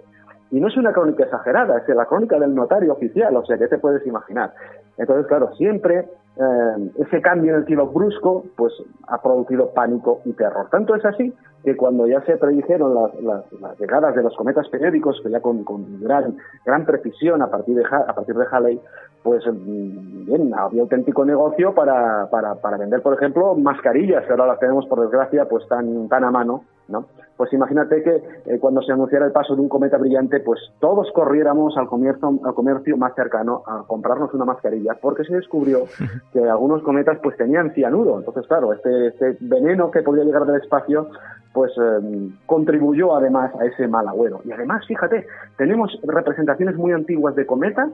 Y 0.51 0.59
no 0.59 0.67
es 0.67 0.77
una 0.77 0.93
crónica 0.93 1.23
exagerada, 1.23 1.77
es 1.77 1.95
la 1.95 2.05
crónica 2.05 2.39
del 2.39 2.55
notario 2.55 2.93
oficial, 2.93 3.35
o 3.35 3.45
sea, 3.45 3.57
que 3.57 3.67
te 3.67 3.77
puedes 3.77 4.05
imaginar? 4.07 4.51
Entonces, 4.97 5.27
claro, 5.27 5.53
siempre 5.55 5.99
eh, 6.37 6.91
ese 6.97 7.21
cambio 7.21 7.53
en 7.53 7.59
el 7.59 7.65
cielo 7.65 7.87
brusco 7.87 8.45
pues 8.55 8.73
ha 9.07 9.21
producido 9.21 9.71
pánico 9.73 10.21
y 10.25 10.33
terror. 10.33 10.67
Tanto 10.71 10.95
es 10.95 11.05
así 11.05 11.33
que 11.63 11.75
cuando 11.75 12.07
ya 12.07 12.21
se 12.21 12.37
predijeron 12.37 12.93
las, 13.21 13.79
llegadas 13.79 14.15
de 14.15 14.23
los 14.23 14.35
cometas 14.35 14.67
periódicos, 14.69 15.19
que 15.21 15.29
ya 15.29 15.41
con, 15.41 15.63
gran, 15.99 16.37
gran 16.65 16.85
precisión 16.85 17.41
a 17.41 17.47
partir 17.47 17.75
de, 17.75 17.83
a 17.85 18.13
partir 18.13 18.35
de 18.35 18.45
Halley, 18.49 18.79
pues 19.23 19.45
mm, 19.45 20.25
bien, 20.25 20.53
había 20.55 20.81
auténtico 20.81 21.25
negocio 21.25 21.73
para, 21.73 22.29
para, 22.29 22.55
para 22.55 22.77
vender, 22.77 23.01
por 23.01 23.13
ejemplo, 23.13 23.55
mascarillas, 23.55 24.25
que 24.25 24.31
ahora 24.31 24.47
las 24.47 24.59
tenemos, 24.59 24.85
por 24.87 25.01
desgracia, 25.01 25.45
pues 25.45 25.67
tan, 25.67 26.07
tan 26.07 26.23
a 26.23 26.31
mano, 26.31 26.63
¿no? 26.89 27.05
Pues 27.37 27.53
imagínate 27.53 28.03
que 28.03 28.15
eh, 28.45 28.59
cuando 28.59 28.81
se 28.81 28.91
anunciara 28.91 29.25
el 29.25 29.31
paso 29.31 29.55
de 29.55 29.61
un 29.61 29.69
cometa 29.69 29.97
brillante, 29.97 30.41
pues 30.41 30.59
todos 30.79 31.09
corriéramos 31.13 31.77
al 31.77 31.87
comercio, 31.87 32.39
al 32.43 32.53
comercio 32.53 32.97
más 32.97 33.15
cercano 33.15 33.63
a 33.65 33.83
comprarnos 33.87 34.33
una 34.33 34.45
mascarilla, 34.45 34.97
porque 35.01 35.23
se 35.23 35.35
descubrió 35.35 35.85
que 36.33 36.49
algunos 36.49 36.83
cometas 36.83 37.19
pues 37.23 37.37
tenían 37.37 37.73
cianuro. 37.73 38.19
Entonces, 38.19 38.45
claro, 38.47 38.73
este, 38.73 39.07
este 39.07 39.37
veneno 39.39 39.89
que 39.91 40.01
podía 40.01 40.23
llegar 40.23 40.45
del 40.45 40.61
espacio 40.61 41.09
pues 41.53 41.71
em, 41.77 42.35
contribuyó 42.45 43.15
además 43.15 43.51
a 43.59 43.65
ese 43.65 43.87
mal 43.87 44.07
agüero. 44.07 44.41
Y 44.45 44.51
además, 44.51 44.85
fíjate, 44.87 45.25
tenemos 45.57 45.97
representaciones 46.03 46.75
muy 46.75 46.91
antiguas 46.91 47.35
de 47.35 47.45
cometas 47.45 47.89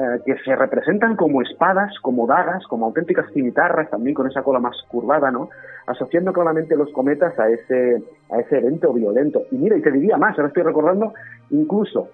eh, 0.00 0.22
que 0.24 0.34
se 0.38 0.56
representan 0.56 1.14
como 1.14 1.42
espadas, 1.42 1.92
como 2.00 2.26
dagas, 2.26 2.66
como 2.68 2.86
auténticas 2.86 3.30
cimitarras, 3.34 3.90
también 3.90 4.14
con 4.14 4.26
esa 4.26 4.42
cola 4.42 4.58
más 4.58 4.74
curvada, 4.88 5.30
¿no? 5.30 5.50
Asociando 5.86 6.32
claramente 6.32 6.74
los 6.74 6.90
cometas 6.90 7.38
a 7.38 7.50
ese, 7.50 8.02
a 8.30 8.40
ese 8.40 8.56
evento 8.56 8.94
violento. 8.94 9.42
Y 9.50 9.56
mira, 9.56 9.76
y 9.76 9.82
te 9.82 9.90
diría 9.90 10.16
más, 10.16 10.38
ahora 10.38 10.48
estoy 10.48 10.62
recordando, 10.62 11.12
incluso 11.50 12.08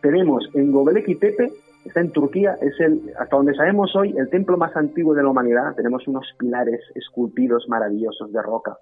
tenemos 0.00 0.50
en 0.54 0.72
Gobeleki 0.72 1.14
Tepe, 1.14 1.52
está 1.84 2.00
en 2.00 2.10
Turquía, 2.10 2.56
es 2.60 2.74
el, 2.80 3.12
hasta 3.20 3.36
donde 3.36 3.54
sabemos 3.54 3.94
hoy, 3.94 4.12
el 4.18 4.28
templo 4.28 4.56
más 4.56 4.74
antiguo 4.74 5.14
de 5.14 5.22
la 5.22 5.28
humanidad. 5.28 5.76
Tenemos 5.76 6.08
unos 6.08 6.26
pilares 6.36 6.80
esculpidos 6.96 7.68
maravillosos 7.68 8.32
de 8.32 8.42
roca 8.42 8.76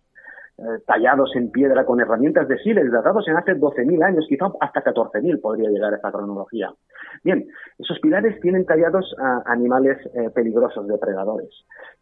tallados 0.87 1.31
en 1.35 1.51
piedra 1.51 1.85
con 1.85 2.01
herramientas 2.01 2.47
de 2.49 2.59
siles, 2.59 2.91
datados 2.91 3.27
en 3.29 3.37
hace 3.37 3.55
12.000 3.55 4.05
años, 4.05 4.27
quizá 4.29 4.47
hasta 4.61 4.85
14.000 4.85 5.41
podría 5.41 5.69
llegar 5.69 5.95
a 5.95 5.97
esa 5.97 6.13
cronología. 6.13 6.73
Bien, 7.23 7.47
esos 7.79 7.99
pilares 8.01 8.41
tienen 8.41 8.65
tallados 8.65 9.15
a 9.19 9.43
animales 9.47 9.99
eh, 10.15 10.31
peligrosos, 10.31 10.87
depredadores. 10.87 11.51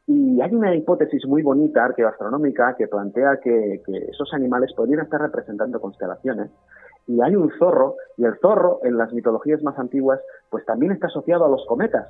Y 0.07 0.41
hay 0.41 0.55
una 0.55 0.75
hipótesis 0.75 1.27
muy 1.27 1.43
bonita, 1.43 1.85
arqueoastronómica, 1.85 2.75
que 2.77 2.89
plantea 2.89 3.39
que 3.43 3.81
esos 4.11 4.33
animales 4.35 4.73
podrían 4.75 5.01
estar 5.01 5.21
representando 5.21 5.81
constelaciones 5.81 6.51
y 7.07 7.21
hay 7.21 7.35
un 7.35 7.51
zorro, 7.59 7.97
y 8.17 8.25
el 8.25 8.39
zorro 8.39 8.81
en 8.85 8.97
las 8.97 9.13
mitologías 9.13 9.63
más 9.63 9.79
antiguas, 9.79 10.21
pues 10.51 10.65
también 10.65 10.93
está 10.93 11.09
asociado 11.09 11.45
a 11.45 11.49
los 11.49 11.65
cometas. 11.67 12.09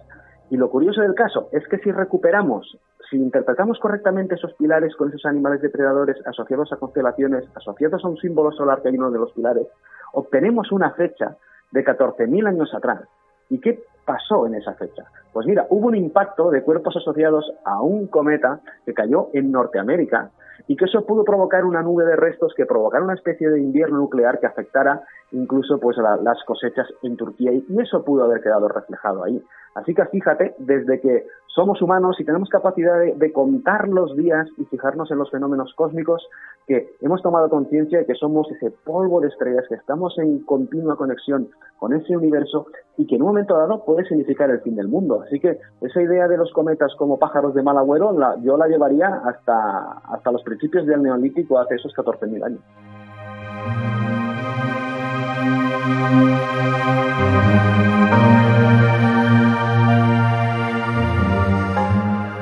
Y 0.50 0.56
lo 0.56 0.70
curioso 0.70 1.00
del 1.00 1.14
caso 1.14 1.48
es 1.52 1.66
que 1.68 1.78
si 1.78 1.90
recuperamos, 1.90 2.78
si 3.12 3.18
interpretamos 3.18 3.78
correctamente 3.78 4.36
esos 4.36 4.54
pilares 4.54 4.96
con 4.96 5.10
esos 5.10 5.26
animales 5.26 5.60
depredadores 5.60 6.16
asociados 6.26 6.72
a 6.72 6.76
constelaciones, 6.76 7.44
asociados 7.54 8.02
a 8.02 8.08
un 8.08 8.16
símbolo 8.16 8.52
solar 8.52 8.80
que 8.80 8.88
hay 8.88 8.96
uno 8.96 9.10
de 9.10 9.18
los 9.18 9.32
pilares, 9.32 9.66
obtenemos 10.14 10.72
una 10.72 10.92
fecha 10.92 11.36
de 11.72 11.84
14.000 11.84 12.48
años 12.48 12.72
atrás. 12.74 13.02
¿Y 13.50 13.60
qué 13.60 13.84
pasó 14.06 14.46
en 14.46 14.54
esa 14.54 14.72
fecha? 14.74 15.04
Pues 15.32 15.46
mira, 15.46 15.66
hubo 15.70 15.88
un 15.88 15.96
impacto 15.96 16.50
de 16.50 16.62
cuerpos 16.62 16.96
asociados 16.96 17.52
a 17.64 17.80
un 17.80 18.06
cometa 18.06 18.60
que 18.84 18.92
cayó 18.92 19.28
en 19.32 19.50
Norteamérica 19.50 20.30
y 20.66 20.76
que 20.76 20.84
eso 20.84 21.04
pudo 21.06 21.24
provocar 21.24 21.64
una 21.64 21.82
nube 21.82 22.04
de 22.04 22.16
restos 22.16 22.52
que 22.56 22.66
provocara 22.66 23.02
una 23.02 23.14
especie 23.14 23.48
de 23.48 23.60
invierno 23.60 23.98
nuclear 23.98 24.38
que 24.38 24.46
afectara 24.46 25.02
incluso 25.32 25.80
pues 25.80 25.96
las 25.96 26.42
cosechas 26.44 26.86
en 27.02 27.16
Turquía 27.16 27.52
y 27.52 27.64
eso 27.80 28.04
pudo 28.04 28.24
haber 28.24 28.42
quedado 28.42 28.68
reflejado 28.68 29.24
ahí. 29.24 29.42
Así 29.74 29.94
que 29.94 30.04
fíjate, 30.04 30.54
desde 30.58 31.00
que 31.00 31.26
somos 31.46 31.80
humanos 31.80 32.16
y 32.20 32.24
tenemos 32.24 32.48
capacidad 32.48 32.98
de, 33.00 33.32
contar 33.32 33.88
los 33.88 34.16
días 34.16 34.46
y 34.58 34.64
fijarnos 34.66 35.10
en 35.10 35.18
los 35.18 35.30
fenómenos 35.30 35.72
cósmicos, 35.74 36.26
que 36.66 36.94
hemos 37.00 37.22
tomado 37.22 37.48
conciencia 37.48 37.98
de 37.98 38.06
que 38.06 38.14
somos 38.14 38.50
ese 38.50 38.70
polvo 38.70 39.20
de 39.20 39.28
estrellas, 39.28 39.64
que 39.68 39.74
estamos 39.74 40.18
en 40.18 40.40
continua 40.44 40.96
conexión 40.96 41.48
con 41.78 41.92
ese 41.94 42.16
universo 42.16 42.66
y 42.96 43.06
que 43.06 43.16
en 43.16 43.22
un 43.22 43.28
momento 43.28 43.56
dado 43.56 43.84
puede 43.84 44.06
significar 44.06 44.50
el 44.50 44.60
fin 44.60 44.76
del 44.76 44.88
mundo. 44.88 45.21
Así 45.24 45.40
que 45.40 45.58
esa 45.80 46.02
idea 46.02 46.28
de 46.28 46.36
los 46.36 46.52
cometas 46.52 46.92
como 46.98 47.18
pájaros 47.18 47.54
de 47.54 47.62
mal 47.62 47.78
agüero, 47.78 48.12
yo 48.42 48.56
la 48.56 48.66
llevaría 48.66 49.22
hasta, 49.24 50.00
hasta 50.08 50.32
los 50.32 50.42
principios 50.42 50.86
del 50.86 51.02
Neolítico, 51.02 51.58
hace 51.58 51.76
esos 51.76 51.92
14.000 51.94 52.44
años. 52.44 52.60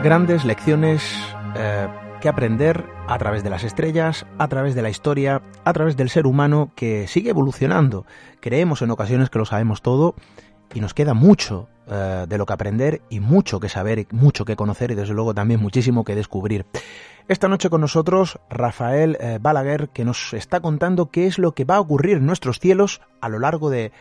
Grandes 0.02 0.46
lecciones 0.46 1.02
eh, 1.56 1.86
que 2.20 2.28
aprender 2.28 2.84
a 3.06 3.18
través 3.18 3.42
de 3.42 3.50
las 3.50 3.64
estrellas, 3.64 4.26
a 4.38 4.48
través 4.48 4.74
de 4.74 4.82
la 4.82 4.88
historia, 4.88 5.42
a 5.64 5.72
través 5.72 5.96
del 5.96 6.08
ser 6.08 6.26
humano 6.26 6.72
que 6.74 7.06
sigue 7.06 7.30
evolucionando. 7.30 8.06
Creemos 8.40 8.82
en 8.82 8.90
ocasiones 8.90 9.30
que 9.30 9.38
lo 9.38 9.44
sabemos 9.44 9.82
todo 9.82 10.14
y 10.74 10.80
nos 10.80 10.94
queda 10.94 11.14
mucho 11.14 11.68
eh, 11.86 12.26
de 12.28 12.38
lo 12.38 12.46
que 12.46 12.52
aprender 12.52 13.02
y 13.10 13.20
mucho 13.20 13.60
que 13.60 13.68
saber, 13.68 14.06
mucho 14.10 14.44
que 14.44 14.56
conocer 14.56 14.90
y 14.90 14.94
desde 14.94 15.14
luego 15.14 15.34
también 15.34 15.60
muchísimo 15.60 16.04
que 16.04 16.14
descubrir. 16.14 16.66
Esta 17.28 17.48
noche 17.48 17.70
con 17.70 17.80
nosotros 17.80 18.38
Rafael 18.48 19.16
eh, 19.20 19.38
Balaguer 19.40 19.88
que 19.90 20.04
nos 20.04 20.32
está 20.34 20.60
contando 20.60 21.10
qué 21.10 21.26
es 21.26 21.38
lo 21.38 21.52
que 21.52 21.64
va 21.64 21.76
a 21.76 21.80
ocurrir 21.80 22.16
en 22.16 22.26
nuestros 22.26 22.58
cielos 22.58 23.00
a 23.20 23.28
lo 23.28 23.38
largo 23.38 23.70
de 23.70 23.92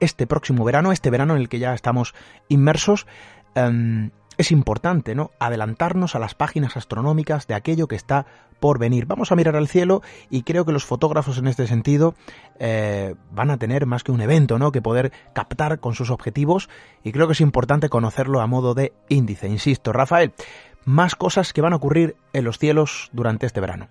este 0.00 0.26
próximo 0.26 0.64
verano, 0.64 0.90
este 0.90 1.10
verano 1.10 1.36
en 1.36 1.42
el 1.42 1.48
que 1.48 1.60
ya 1.60 1.72
estamos 1.74 2.12
inmersos. 2.48 3.06
Em, 3.54 4.10
es 4.40 4.52
importante, 4.52 5.14
¿no? 5.14 5.30
Adelantarnos 5.38 6.14
a 6.14 6.18
las 6.18 6.34
páginas 6.34 6.76
astronómicas 6.76 7.46
de 7.46 7.54
aquello 7.54 7.86
que 7.86 7.96
está 7.96 8.26
por 8.58 8.78
venir. 8.78 9.06
Vamos 9.06 9.32
a 9.32 9.36
mirar 9.36 9.56
al 9.56 9.68
cielo 9.68 10.02
y 10.30 10.42
creo 10.42 10.64
que 10.64 10.72
los 10.72 10.84
fotógrafos 10.84 11.38
en 11.38 11.46
este 11.46 11.66
sentido 11.66 12.14
eh, 12.58 13.14
van 13.30 13.50
a 13.50 13.58
tener 13.58 13.86
más 13.86 14.04
que 14.04 14.12
un 14.12 14.20
evento, 14.20 14.58
¿no? 14.58 14.72
Que 14.72 14.82
poder 14.82 15.12
captar 15.32 15.80
con 15.80 15.94
sus 15.94 16.10
objetivos 16.10 16.68
y 17.02 17.12
creo 17.12 17.26
que 17.26 17.32
es 17.32 17.40
importante 17.40 17.88
conocerlo 17.88 18.40
a 18.40 18.46
modo 18.46 18.74
de 18.74 18.92
índice. 19.08 19.48
Insisto, 19.48 19.92
Rafael, 19.92 20.32
más 20.84 21.14
cosas 21.14 21.52
que 21.52 21.60
van 21.60 21.72
a 21.72 21.76
ocurrir 21.76 22.16
en 22.32 22.44
los 22.44 22.58
cielos 22.58 23.10
durante 23.12 23.46
este 23.46 23.60
verano. 23.60 23.88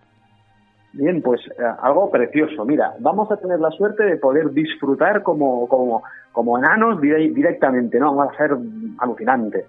Bien, 0.93 1.21
pues 1.21 1.41
eh, 1.47 1.63
algo 1.83 2.09
precioso. 2.09 2.65
Mira, 2.65 2.95
vamos 2.99 3.31
a 3.31 3.38
tener 3.38 3.59
la 3.59 3.69
suerte 3.69 4.03
de 4.03 4.17
poder 4.17 4.51
disfrutar 4.51 5.21
como, 5.21 5.67
como, 5.67 6.01
como 6.31 6.57
enanos 6.57 6.99
directamente, 6.99 7.99
¿no? 7.99 8.15
Va 8.15 8.25
a 8.25 8.38
ser 8.38 8.57
alucinante. 8.97 9.65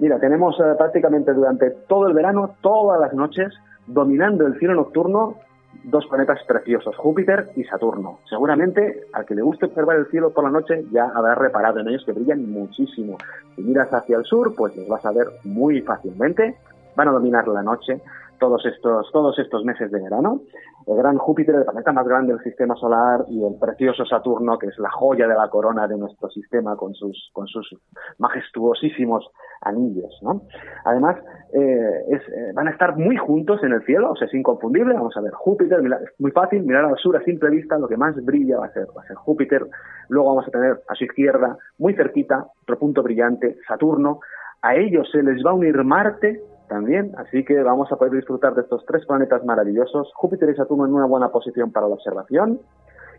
Mira, 0.00 0.18
tenemos 0.18 0.58
eh, 0.58 0.62
prácticamente 0.78 1.34
durante 1.34 1.70
todo 1.86 2.06
el 2.08 2.14
verano, 2.14 2.56
todas 2.62 2.98
las 2.98 3.12
noches, 3.12 3.52
dominando 3.86 4.46
el 4.46 4.58
cielo 4.58 4.74
nocturno, 4.74 5.36
dos 5.84 6.06
planetas 6.06 6.42
preciosos, 6.48 6.96
Júpiter 6.96 7.50
y 7.54 7.64
Saturno. 7.64 8.20
Seguramente 8.28 9.04
al 9.12 9.26
que 9.26 9.34
le 9.34 9.42
guste 9.42 9.66
observar 9.66 9.98
el 9.98 10.06
cielo 10.06 10.30
por 10.30 10.44
la 10.44 10.50
noche 10.50 10.86
ya 10.90 11.04
habrá 11.14 11.34
reparado 11.34 11.80
en 11.80 11.88
ellos 11.88 12.02
que 12.06 12.12
brillan 12.12 12.50
muchísimo. 12.50 13.18
Si 13.54 13.62
miras 13.62 13.92
hacia 13.92 14.16
el 14.16 14.24
sur, 14.24 14.54
pues 14.56 14.74
los 14.74 14.88
vas 14.88 15.04
a 15.04 15.12
ver 15.12 15.26
muy 15.44 15.82
fácilmente. 15.82 16.56
Van 16.96 17.08
a 17.08 17.12
dominar 17.12 17.46
la 17.48 17.62
noche 17.62 18.00
todos 18.40 18.64
estos, 18.66 19.08
todos 19.12 19.38
estos 19.38 19.64
meses 19.64 19.90
de 19.92 20.00
verano. 20.00 20.40
El 20.86 20.96
gran 20.96 21.18
Júpiter, 21.18 21.54
el 21.54 21.64
planeta 21.64 21.92
más 21.92 22.06
grande 22.06 22.32
del 22.32 22.42
sistema 22.42 22.74
solar, 22.74 23.24
y 23.28 23.44
el 23.44 23.54
precioso 23.60 24.04
Saturno, 24.06 24.58
que 24.58 24.66
es 24.66 24.78
la 24.78 24.90
joya 24.90 25.28
de 25.28 25.34
la 25.34 25.48
corona 25.48 25.86
de 25.86 25.96
nuestro 25.96 26.28
sistema 26.30 26.74
con 26.74 26.94
sus, 26.94 27.30
con 27.32 27.46
sus 27.46 27.76
majestuosísimos 28.18 29.30
anillos. 29.60 30.18
¿no? 30.22 30.42
Además, 30.84 31.16
eh, 31.52 32.04
eh, 32.10 32.52
van 32.54 32.68
a 32.68 32.70
estar 32.70 32.96
muy 32.96 33.16
juntos 33.16 33.62
en 33.62 33.72
el 33.72 33.84
cielo, 33.84 34.12
o 34.12 34.16
sea, 34.16 34.26
es 34.26 34.34
inconfundible. 34.34 34.94
Vamos 34.94 35.16
a 35.16 35.20
ver, 35.20 35.32
Júpiter, 35.32 35.80
es 35.80 36.20
muy 36.20 36.32
fácil, 36.32 36.62
mirar 36.62 36.86
al 36.86 36.96
sur 36.96 37.16
a 37.16 37.22
simple 37.22 37.50
vista, 37.50 37.78
lo 37.78 37.86
que 37.86 37.96
más 37.96 38.16
brilla 38.24 38.58
va 38.58 38.66
a 38.66 38.72
ser, 38.72 38.86
va 38.96 39.02
a 39.02 39.06
ser 39.06 39.16
Júpiter. 39.16 39.66
Luego 40.08 40.30
vamos 40.30 40.48
a 40.48 40.50
tener 40.50 40.80
a 40.88 40.94
su 40.94 41.04
izquierda, 41.04 41.58
muy 41.78 41.94
cerquita, 41.94 42.46
otro 42.62 42.78
punto 42.78 43.02
brillante, 43.02 43.58
Saturno. 43.68 44.20
A 44.62 44.76
ellos 44.76 45.08
se 45.10 45.22
les 45.22 45.44
va 45.44 45.50
a 45.50 45.54
unir 45.54 45.82
Marte, 45.84 46.40
también, 46.70 47.12
así 47.18 47.44
que 47.44 47.60
vamos 47.62 47.90
a 47.90 47.96
poder 47.96 48.14
disfrutar 48.14 48.54
de 48.54 48.62
estos 48.62 48.86
tres 48.86 49.04
planetas 49.04 49.44
maravillosos, 49.44 50.12
Júpiter 50.14 50.48
y 50.50 50.54
Saturno 50.54 50.86
en 50.86 50.94
una 50.94 51.04
buena 51.04 51.28
posición 51.28 51.72
para 51.72 51.88
la 51.88 51.94
observación. 51.94 52.60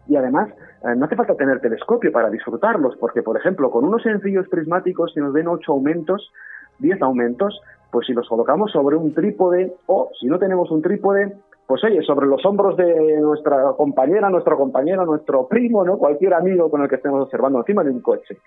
Y 0.08 0.16
además, 0.16 0.50
eh, 0.84 0.96
no 0.96 1.06
hace 1.06 1.18
falta 1.18 1.36
tener 1.36 1.60
telescopio 1.60 2.12
para 2.14 2.30
disfrutarlos, 2.30 2.96
porque, 2.96 3.22
por 3.22 3.38
ejemplo, 3.38 3.70
con 3.70 3.84
unos 3.84 4.02
sencillos 4.04 4.48
prismáticos, 4.50 5.12
si 5.14 5.20
nos 5.20 5.34
den 5.34 5.50
ocho 5.50 5.74
aumentos, 5.74 6.32
10 6.80 7.02
aumentos, 7.02 7.62
pues 7.92 8.08
si 8.08 8.14
los 8.14 8.28
colocamos 8.28 8.72
sobre 8.72 8.96
un 8.96 9.14
trípode, 9.14 9.76
o 9.86 10.10
si 10.20 10.28
no 10.28 10.40
tenemos 10.40 10.72
un 10.72 10.82
trípode, 10.82 11.34
pues 11.68 11.84
oye, 11.84 12.02
sobre 12.04 12.28
los 12.28 12.44
hombros 12.46 12.78
de 12.78 13.20
nuestra 13.20 13.74
compañera, 13.78 14.30
nuestro 14.30 14.58
compañero, 14.58 15.06
nuestro 15.06 15.48
primo, 15.48 15.84
¿no? 15.84 15.98
Cualquier 15.98 16.34
amigo 16.34 16.72
con 16.72 16.82
el 16.82 16.90
que 16.90 16.96
estemos 16.96 17.22
observando 17.22 17.60
encima 17.60 17.84
de 17.84 17.92
un 17.92 18.02
coche. 18.02 18.38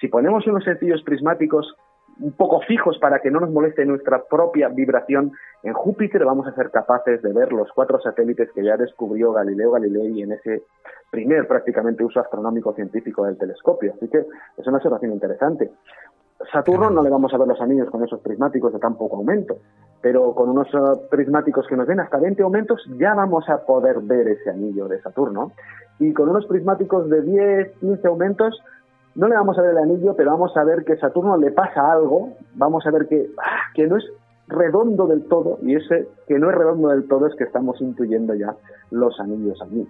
Si 0.00 0.08
ponemos 0.08 0.46
unos 0.46 0.64
sencillos 0.64 1.02
prismáticos 1.02 1.76
un 2.20 2.32
poco 2.32 2.60
fijos 2.60 2.98
para 2.98 3.20
que 3.20 3.30
no 3.30 3.40
nos 3.40 3.50
moleste 3.50 3.84
nuestra 3.84 4.24
propia 4.24 4.68
vibración, 4.68 5.32
en 5.62 5.72
Júpiter 5.72 6.24
vamos 6.24 6.46
a 6.46 6.54
ser 6.54 6.70
capaces 6.70 7.22
de 7.22 7.32
ver 7.32 7.52
los 7.52 7.70
cuatro 7.72 8.00
satélites 8.00 8.50
que 8.52 8.64
ya 8.64 8.76
descubrió 8.76 9.32
Galileo 9.32 9.72
Galilei 9.72 10.22
en 10.22 10.32
ese 10.32 10.62
primer 11.10 11.46
prácticamente 11.46 12.04
uso 12.04 12.20
astronómico 12.20 12.74
científico 12.74 13.24
del 13.24 13.38
telescopio. 13.38 13.94
Así 13.96 14.08
que 14.08 14.18
es 14.18 14.66
una 14.66 14.76
observación 14.78 15.12
interesante. 15.12 15.70
Saturno 16.52 16.90
no 16.90 17.02
le 17.02 17.10
vamos 17.10 17.32
a 17.32 17.38
ver 17.38 17.48
los 17.48 17.60
anillos 17.60 17.88
con 17.90 18.04
esos 18.04 18.20
prismáticos 18.20 18.72
de 18.72 18.78
tan 18.78 18.96
poco 18.96 19.16
aumento, 19.16 19.56
pero 20.02 20.34
con 20.34 20.50
unos 20.50 20.72
uh, 20.74 21.08
prismáticos 21.08 21.66
que 21.66 21.76
nos 21.76 21.86
den 21.86 22.00
hasta 22.00 22.18
20 22.18 22.42
aumentos 22.42 22.82
ya 22.98 23.14
vamos 23.14 23.48
a 23.48 23.58
poder 23.64 24.00
ver 24.00 24.28
ese 24.28 24.50
anillo 24.50 24.88
de 24.88 25.00
Saturno. 25.00 25.52
Y 25.98 26.12
con 26.12 26.28
unos 26.28 26.46
prismáticos 26.46 27.08
de 27.08 27.22
10, 27.22 27.78
15 27.78 28.08
aumentos 28.08 28.60
no 29.14 29.28
le 29.28 29.34
vamos 29.34 29.58
a 29.58 29.62
ver 29.62 29.72
el 29.72 29.78
anillo, 29.78 30.14
pero 30.16 30.32
vamos 30.32 30.56
a 30.56 30.64
ver 30.64 30.84
que 30.84 30.96
Saturno 30.96 31.36
le 31.36 31.52
pasa 31.52 31.92
algo, 31.92 32.34
vamos 32.54 32.86
a 32.86 32.90
ver 32.90 33.06
que, 33.06 33.30
ah, 33.38 33.70
que 33.74 33.86
no 33.86 33.96
es 33.96 34.04
redondo 34.48 35.06
del 35.06 35.24
todo, 35.24 35.58
y 35.62 35.76
ese 35.76 36.08
que 36.26 36.38
no 36.38 36.50
es 36.50 36.56
redondo 36.56 36.88
del 36.88 37.08
todo 37.08 37.26
es 37.26 37.34
que 37.36 37.44
estamos 37.44 37.80
intuyendo 37.80 38.34
ya 38.34 38.54
los 38.90 39.18
anillos 39.20 39.60
allí. 39.62 39.86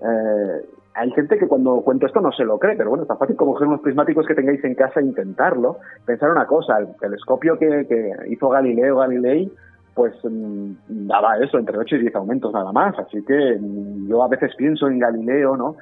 Eh, 0.00 0.66
hay 0.94 1.10
gente 1.10 1.38
que 1.38 1.48
cuando 1.48 1.80
cuento 1.80 2.06
esto 2.06 2.20
no 2.20 2.30
se 2.32 2.44
lo 2.44 2.58
cree, 2.58 2.76
pero 2.76 2.90
bueno, 2.90 3.04
tan 3.04 3.18
fácil 3.18 3.36
como 3.36 3.52
coger 3.52 3.68
unos 3.68 3.80
prismáticos 3.80 4.26
que 4.26 4.34
tengáis 4.34 4.62
en 4.64 4.74
casa 4.74 5.00
e 5.00 5.04
intentarlo. 5.04 5.78
Pensar 6.06 6.30
una 6.30 6.46
cosa, 6.46 6.78
el 6.78 6.88
telescopio 7.00 7.58
que, 7.58 8.12
hizo 8.28 8.48
Galileo 8.48 8.98
Galilei, 8.98 9.50
pues 9.92 10.14
mm, 10.22 10.72
daba 11.08 11.38
eso, 11.38 11.58
entre 11.58 11.78
8 11.78 11.96
y 11.96 12.00
10 12.02 12.14
aumentos 12.14 12.52
nada 12.52 12.70
más. 12.70 12.96
Así 12.98 13.24
que 13.24 13.58
mm, 13.60 14.08
yo 14.08 14.22
a 14.22 14.28
veces 14.28 14.54
pienso 14.56 14.86
en 14.86 15.00
Galileo, 15.00 15.56
¿no? 15.56 15.76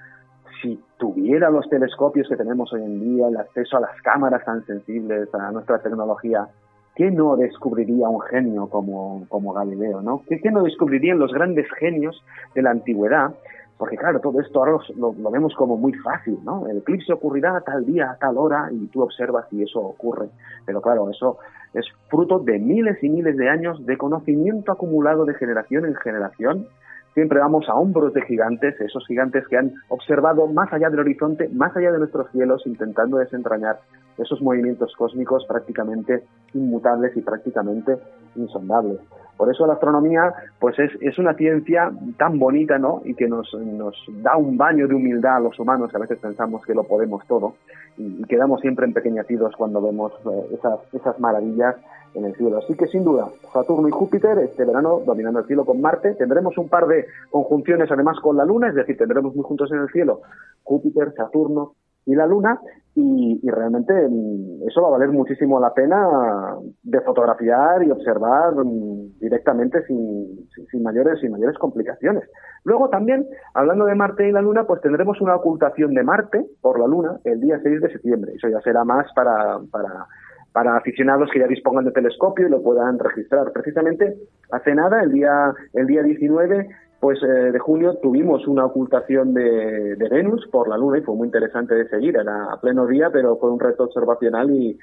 Tuviera 1.03 1.51
los 1.51 1.69
telescopios 1.69 2.29
que 2.29 2.37
tenemos 2.37 2.73
hoy 2.73 2.85
en 2.85 3.01
día, 3.01 3.27
el 3.27 3.37
acceso 3.37 3.77
a 3.77 3.81
las 3.81 4.01
cámaras 4.03 4.45
tan 4.45 4.65
sensibles, 4.65 5.35
a 5.35 5.51
nuestra 5.51 5.81
tecnología, 5.81 6.47
¿qué 6.95 7.11
no 7.11 7.35
descubriría 7.35 8.09
un 8.09 8.21
genio 8.21 8.69
como, 8.69 9.27
como 9.29 9.53
Galileo, 9.53 10.01
¿no? 10.01 10.23
¿Qué, 10.29 10.41
¿Qué 10.41 10.53
no 10.53 10.63
descubrirían 10.63 11.19
los 11.19 11.33
grandes 11.33 11.67
genios 11.77 12.25
de 12.55 12.63
la 12.63 12.71
antigüedad? 12.71 13.35
Porque 13.79 13.97
claro, 13.97 14.21
todo 14.21 14.41
esto 14.41 14.61
ahora 14.61 14.79
lo, 14.97 15.13
vemos 15.33 15.57
como 15.57 15.77
muy 15.77 15.93
fácil, 15.93 16.39
¿no? 16.45 16.69
El 16.69 16.79
eclipse 16.79 17.13
ocurrirá 17.13 17.57
a 17.57 17.63
tal 17.63 17.85
día, 17.85 18.13
a 18.13 18.17
tal 18.19 18.39
hora, 18.39 18.69
y 18.71 18.87
tú 18.87 19.03
observas 19.03 19.53
y 19.53 19.65
eso 19.65 19.81
ocurre. 19.81 20.29
Pero 20.65 20.81
claro, 20.81 21.11
eso 21.11 21.39
es 21.75 21.85
fruto 22.09 22.39
de 22.39 22.61
miles 22.61 23.03
y 23.03 23.09
miles 23.09 23.37
de 23.37 23.49
años 23.49 23.85
de 23.85 23.99
conocimiento 23.99 24.71
acumulado 24.71 25.25
de 25.25 25.35
generación 25.35 25.85
en 25.85 25.97
generación. 25.97 26.69
Siempre 27.15 27.41
vamos 27.41 27.69
a 27.69 27.75
hombros 27.75 28.15
de 28.15 28.23
gigantes, 28.23 28.81
esos 28.81 29.07
gigantes 29.07 29.47
que 29.49 29.59
han 29.59 29.73
observado 29.89 30.47
más 30.47 30.73
allá 30.73 30.89
del 30.89 31.01
horizonte, 31.01 31.49
más 31.51 31.77
allá 31.77 31.93
de 31.93 31.99
nuestros 31.99 32.31
cielos, 32.31 32.63
intentando 32.67 33.19
desentrañar 33.19 33.81
esos 34.17 34.41
movimientos 34.41 34.95
cósmicos 34.97 35.45
prácticamente 35.47 36.25
inmutables 36.55 37.15
y 37.17 37.21
prácticamente 37.21 37.99
insondables. 38.35 38.99
Por 39.37 39.51
eso 39.51 39.67
la 39.67 39.75
astronomía 39.75 40.33
pues 40.59 40.79
es, 40.79 40.91
es 41.01 41.19
una 41.19 41.35
ciencia 41.35 41.91
tan 42.17 42.39
bonita 42.39 42.79
¿no? 42.79 43.03
y 43.05 43.15
que 43.15 43.27
nos, 43.29 43.53
nos, 43.55 43.97
da 44.23 44.37
un 44.37 44.57
baño 44.57 44.87
de 44.87 44.95
humildad 44.95 45.37
a 45.37 45.41
los 45.41 45.59
humanos, 45.59 45.91
que 45.91 45.97
a 45.97 46.01
veces 46.01 46.19
pensamos 46.19 46.65
que 46.65 46.75
lo 46.75 46.85
podemos 46.85 47.27
todo 47.27 47.55
y, 47.97 48.23
quedamos 48.25 48.61
siempre 48.61 48.87
empequeñecidos 48.87 49.55
cuando 49.57 49.83
vemos 49.83 50.13
eh, 50.25 50.55
esas, 50.55 50.81
esas 50.95 51.19
maravillas 51.19 51.77
en 52.15 52.25
el 52.25 52.35
cielo. 52.35 52.59
Así 52.59 52.75
que 52.77 52.87
sin 52.87 53.05
duda, 53.05 53.29
Saturno 53.53 53.89
y 53.89 53.93
Júpiter 53.93 54.39
este 54.39 54.65
verano 54.65 55.01
dominando 55.05 55.41
el 55.41 55.47
cielo 55.47 55.65
con 55.65 55.81
Marte. 55.81 56.15
Tendremos 56.15 56.57
un 56.59 56.69
par 56.69 56.87
de 56.87 57.07
conjunciones 57.31 57.91
además 57.91 58.19
con 58.21 58.37
la 58.37 58.45
Luna, 58.45 58.69
es 58.69 58.75
decir, 58.75 58.97
tendremos 58.97 59.35
muy 59.35 59.45
juntos 59.45 59.71
en 59.73 59.79
el 59.79 59.89
cielo 59.89 60.21
Júpiter, 60.65 61.13
Saturno, 61.17 61.75
y 62.05 62.15
la 62.15 62.27
Luna 62.27 62.61
y, 62.95 63.41
realmente 63.49 63.95
mm, 63.95 64.69
eso 64.69 64.83
va 64.83 64.89
a 64.89 64.93
valer 64.93 65.09
muchísimo 65.11 65.59
la 65.59 65.73
pena 65.73 66.57
de 66.83 67.01
fotografiar 67.01 67.83
y 67.83 67.91
observar 67.91 68.55
mm, 68.55 69.19
directamente 69.19 69.83
sin, 69.87 70.47
sin, 70.71 70.83
mayores 70.83 71.21
sin 71.21 71.33
mayores 71.33 71.57
complicaciones. 71.59 72.25
Luego 72.65 72.91
también, 72.91 73.27
hablando 73.55 73.87
de 73.87 73.95
Marte 73.95 74.29
y 74.29 74.33
la 74.33 74.43
Luna, 74.43 74.65
pues 74.67 74.83
tendremos 74.83 75.21
una 75.21 75.37
ocultación 75.37 75.95
de 75.95 76.03
Marte 76.03 76.45
por 76.61 76.79
la 76.79 76.87
Luna 76.87 77.19
el 77.25 77.41
día 77.41 77.61
6 77.63 77.81
de 77.81 77.93
septiembre. 77.93 78.33
Eso 78.35 78.49
ya 78.49 78.61
será 78.61 78.85
más 78.85 79.07
para, 79.15 79.59
para, 79.71 80.07
para 80.53 80.77
aficionados 80.77 81.31
que 81.33 81.41
ya 81.41 81.47
dispongan 81.47 81.85
de 81.85 81.93
telescopio 81.93 82.47
y 82.47 82.51
lo 82.51 82.63
puedan 82.63 82.99
registrar. 82.99 83.53
Precisamente 83.53 84.15
hace 84.51 84.75
nada, 84.75 85.03
el 85.03 85.13
día, 85.13 85.53
el 85.73 85.87
día 85.87 86.03
19, 86.03 86.69
pues 87.03 87.21
eh, 87.21 87.51
de 87.51 87.59
junio 87.59 87.97
tuvimos 88.01 88.47
una 88.47 88.65
ocultación 88.65 89.35
de, 89.35 89.97
Venus 90.09 90.47
por 90.53 90.69
la 90.69 90.77
Luna 90.77 90.99
y 90.99 91.03
fue 91.03 91.17
muy 91.17 91.27
interesante 91.27 91.75
de 91.75 91.89
seguir. 91.89 92.17
Era 92.17 92.53
a 92.53 92.61
pleno 92.61 92.87
día, 92.87 93.11
pero 93.11 93.37
fue 93.39 93.51
un 93.51 93.59
reto 93.59 93.83
observacional 93.83 94.49
y, 94.53 94.79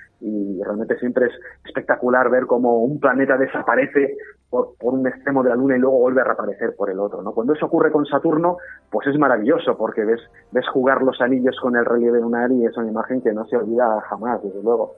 realmente 0.62 1.00
siempre 1.00 1.28
es 1.28 1.32
espectacular 1.66 2.30
ver 2.30 2.46
cómo 2.46 2.84
un 2.84 3.00
planeta 3.00 3.38
desaparece 3.38 4.18
por, 4.50 4.74
un 4.82 5.08
extremo 5.08 5.44
de 5.44 5.50
la 5.52 5.56
Luna 5.56 5.78
y 5.78 5.80
luego 5.80 5.98
vuelve 5.98 6.20
a 6.20 6.26
reaparecer 6.26 6.76
por 6.76 6.90
el 6.90 7.00
otro. 7.00 7.22
¿no? 7.22 7.32
Cuando 7.32 7.54
eso 7.54 7.68
ocurre 7.68 7.90
con 7.90 8.06
Saturno, 8.06 8.58
pues 8.92 9.08
es 9.08 9.18
maravilloso 9.18 9.78
porque 9.78 10.04
ves, 10.04 10.20
ves 10.52 10.68
jugar 10.74 11.02
los 11.02 11.22
anillos 11.22 11.56
con 11.62 11.78
el 11.78 11.86
relieve 11.86 12.20
lunar 12.20 12.52
y 12.52 12.66
es 12.66 12.76
una 12.76 12.90
imagen 12.90 13.22
que 13.22 13.32
no 13.32 13.46
se 13.46 13.56
olvida 13.56 14.02
jamás, 14.10 14.44
desde 14.44 14.62
luego. 14.62 14.96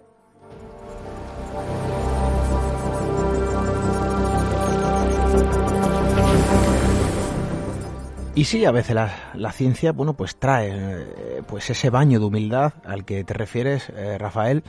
Y 8.34 8.46
sí, 8.46 8.64
a 8.64 8.72
veces 8.72 8.96
la, 8.96 9.52
ciencia, 9.52 9.92
bueno, 9.92 10.14
pues 10.14 10.38
trae 10.38 10.72
eh, 10.72 11.44
pues 11.46 11.70
ese 11.70 11.90
baño 11.90 12.18
de 12.20 12.26
humildad 12.26 12.74
al 12.86 13.04
que 13.04 13.26
te 13.26 13.34
refieres, 13.34 13.90
eh, 13.90 14.18
Rafael, 14.18 14.64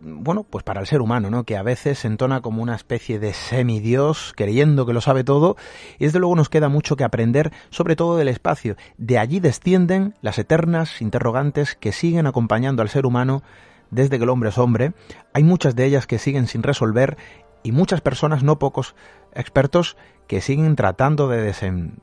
bueno, 0.00 0.44
pues 0.48 0.64
para 0.64 0.80
el 0.80 0.86
ser 0.86 1.02
humano, 1.02 1.28
¿no? 1.28 1.44
Que 1.44 1.58
a 1.58 1.62
veces 1.62 1.98
se 1.98 2.06
entona 2.06 2.40
como 2.40 2.62
una 2.62 2.74
especie 2.74 3.18
de 3.18 3.34
semidios, 3.34 4.32
creyendo 4.34 4.86
que 4.86 4.94
lo 4.94 5.02
sabe 5.02 5.24
todo, 5.24 5.56
y 5.98 6.06
desde 6.06 6.20
luego 6.20 6.36
nos 6.36 6.48
queda 6.48 6.70
mucho 6.70 6.96
que 6.96 7.04
aprender, 7.04 7.52
sobre 7.68 7.96
todo 7.96 8.16
del 8.16 8.28
espacio. 8.28 8.76
De 8.96 9.18
allí 9.18 9.40
descienden 9.40 10.14
las 10.22 10.38
eternas 10.38 11.02
interrogantes 11.02 11.74
que 11.74 11.92
siguen 11.92 12.26
acompañando 12.26 12.80
al 12.80 12.88
ser 12.88 13.04
humano 13.04 13.42
desde 13.90 14.16
que 14.16 14.24
el 14.24 14.30
hombre 14.30 14.48
es 14.48 14.58
hombre. 14.58 14.94
Hay 15.34 15.42
muchas 15.42 15.76
de 15.76 15.84
ellas 15.84 16.06
que 16.06 16.18
siguen 16.18 16.46
sin 16.46 16.62
resolver 16.62 17.18
y 17.62 17.72
muchas 17.72 18.00
personas, 18.00 18.42
no 18.42 18.58
pocos 18.58 18.94
expertos, 19.34 19.98
que 20.28 20.40
siguen 20.40 20.76
tratando 20.76 21.28
de 21.28 21.42
desen 21.42 22.00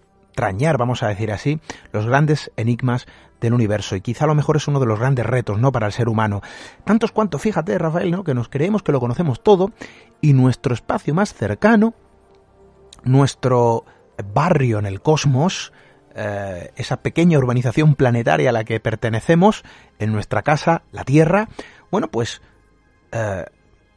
vamos 0.77 1.03
a 1.03 1.07
decir 1.07 1.31
así, 1.31 1.59
los 1.91 2.05
grandes 2.05 2.51
enigmas 2.55 3.07
del 3.39 3.53
universo. 3.53 3.95
Y 3.95 4.01
quizá 4.01 4.25
a 4.25 4.27
lo 4.27 4.35
mejor 4.35 4.57
es 4.57 4.67
uno 4.67 4.79
de 4.79 4.85
los 4.85 4.99
grandes 4.99 5.25
retos, 5.25 5.59
¿no? 5.59 5.71
Para 5.71 5.87
el 5.87 5.93
ser 5.93 6.09
humano. 6.09 6.41
Tantos 6.85 7.11
cuantos, 7.11 7.41
fíjate, 7.41 7.77
Rafael, 7.77 8.11
¿no? 8.11 8.23
Que 8.23 8.33
nos 8.33 8.49
creemos 8.49 8.83
que 8.83 8.91
lo 8.91 8.99
conocemos 8.99 9.43
todo 9.43 9.71
y 10.21 10.33
nuestro 10.33 10.73
espacio 10.73 11.13
más 11.13 11.33
cercano, 11.33 11.93
nuestro 13.03 13.85
barrio 14.33 14.79
en 14.79 14.85
el 14.85 15.01
cosmos, 15.01 15.73
eh, 16.15 16.71
esa 16.75 16.97
pequeña 16.97 17.37
urbanización 17.37 17.95
planetaria 17.95 18.49
a 18.49 18.53
la 18.53 18.63
que 18.63 18.79
pertenecemos, 18.79 19.63
en 19.99 20.11
nuestra 20.11 20.43
casa, 20.43 20.83
la 20.91 21.03
Tierra, 21.03 21.49
bueno, 21.91 22.07
pues 22.09 22.41
eh, 23.11 23.45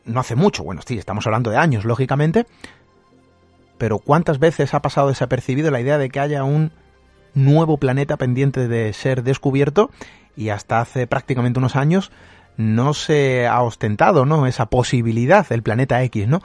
no 0.05 0.21
hace 0.21 0.35
mucho, 0.35 0.65
bueno, 0.65 0.81
sí, 0.87 0.99
estamos 0.99 1.27
hablando 1.27 1.51
de 1.51 1.59
años, 1.59 1.85
lógicamente, 1.85 2.47
pero 3.79 3.99
¿cuántas 3.99 4.39
veces 4.39 4.75
ha 4.75 4.81
pasado 4.81 5.09
desapercibido 5.09 5.71
la 5.71 5.81
idea 5.81 5.99
de 5.99 6.09
que 6.09 6.21
haya 6.21 6.45
un 6.45 6.71
nuevo 7.35 7.77
planeta 7.77 8.17
pendiente 8.17 8.69
de 8.69 8.93
ser 8.93 9.23
descubierto 9.23 9.91
y 10.37 10.49
hasta 10.49 10.81
hace 10.81 11.07
prácticamente 11.07 11.59
unos 11.59 11.77
años 11.77 12.11
no 12.57 12.95
se 12.95 13.47
ha 13.47 13.63
ostentado, 13.63 14.25
¿no? 14.25 14.47
Esa 14.47 14.67
posibilidad, 14.67 15.47
el 15.51 15.63
planeta 15.63 16.03
X, 16.03 16.27
¿no? 16.27 16.41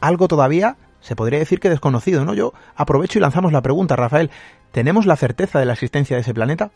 Algo 0.00 0.28
todavía 0.28 0.76
se 1.00 1.16
podría 1.16 1.38
decir 1.38 1.60
que 1.60 1.68
desconocido, 1.68 2.24
¿no? 2.24 2.34
Yo 2.34 2.52
aprovecho 2.76 3.18
y 3.18 3.22
lanzamos 3.22 3.52
la 3.52 3.62
pregunta, 3.62 3.96
Rafael. 3.96 4.30
¿Tenemos 4.72 5.06
la 5.06 5.16
certeza 5.16 5.58
de 5.58 5.66
la 5.66 5.74
existencia 5.74 6.16
de 6.16 6.22
ese 6.22 6.34
planeta? 6.34 6.70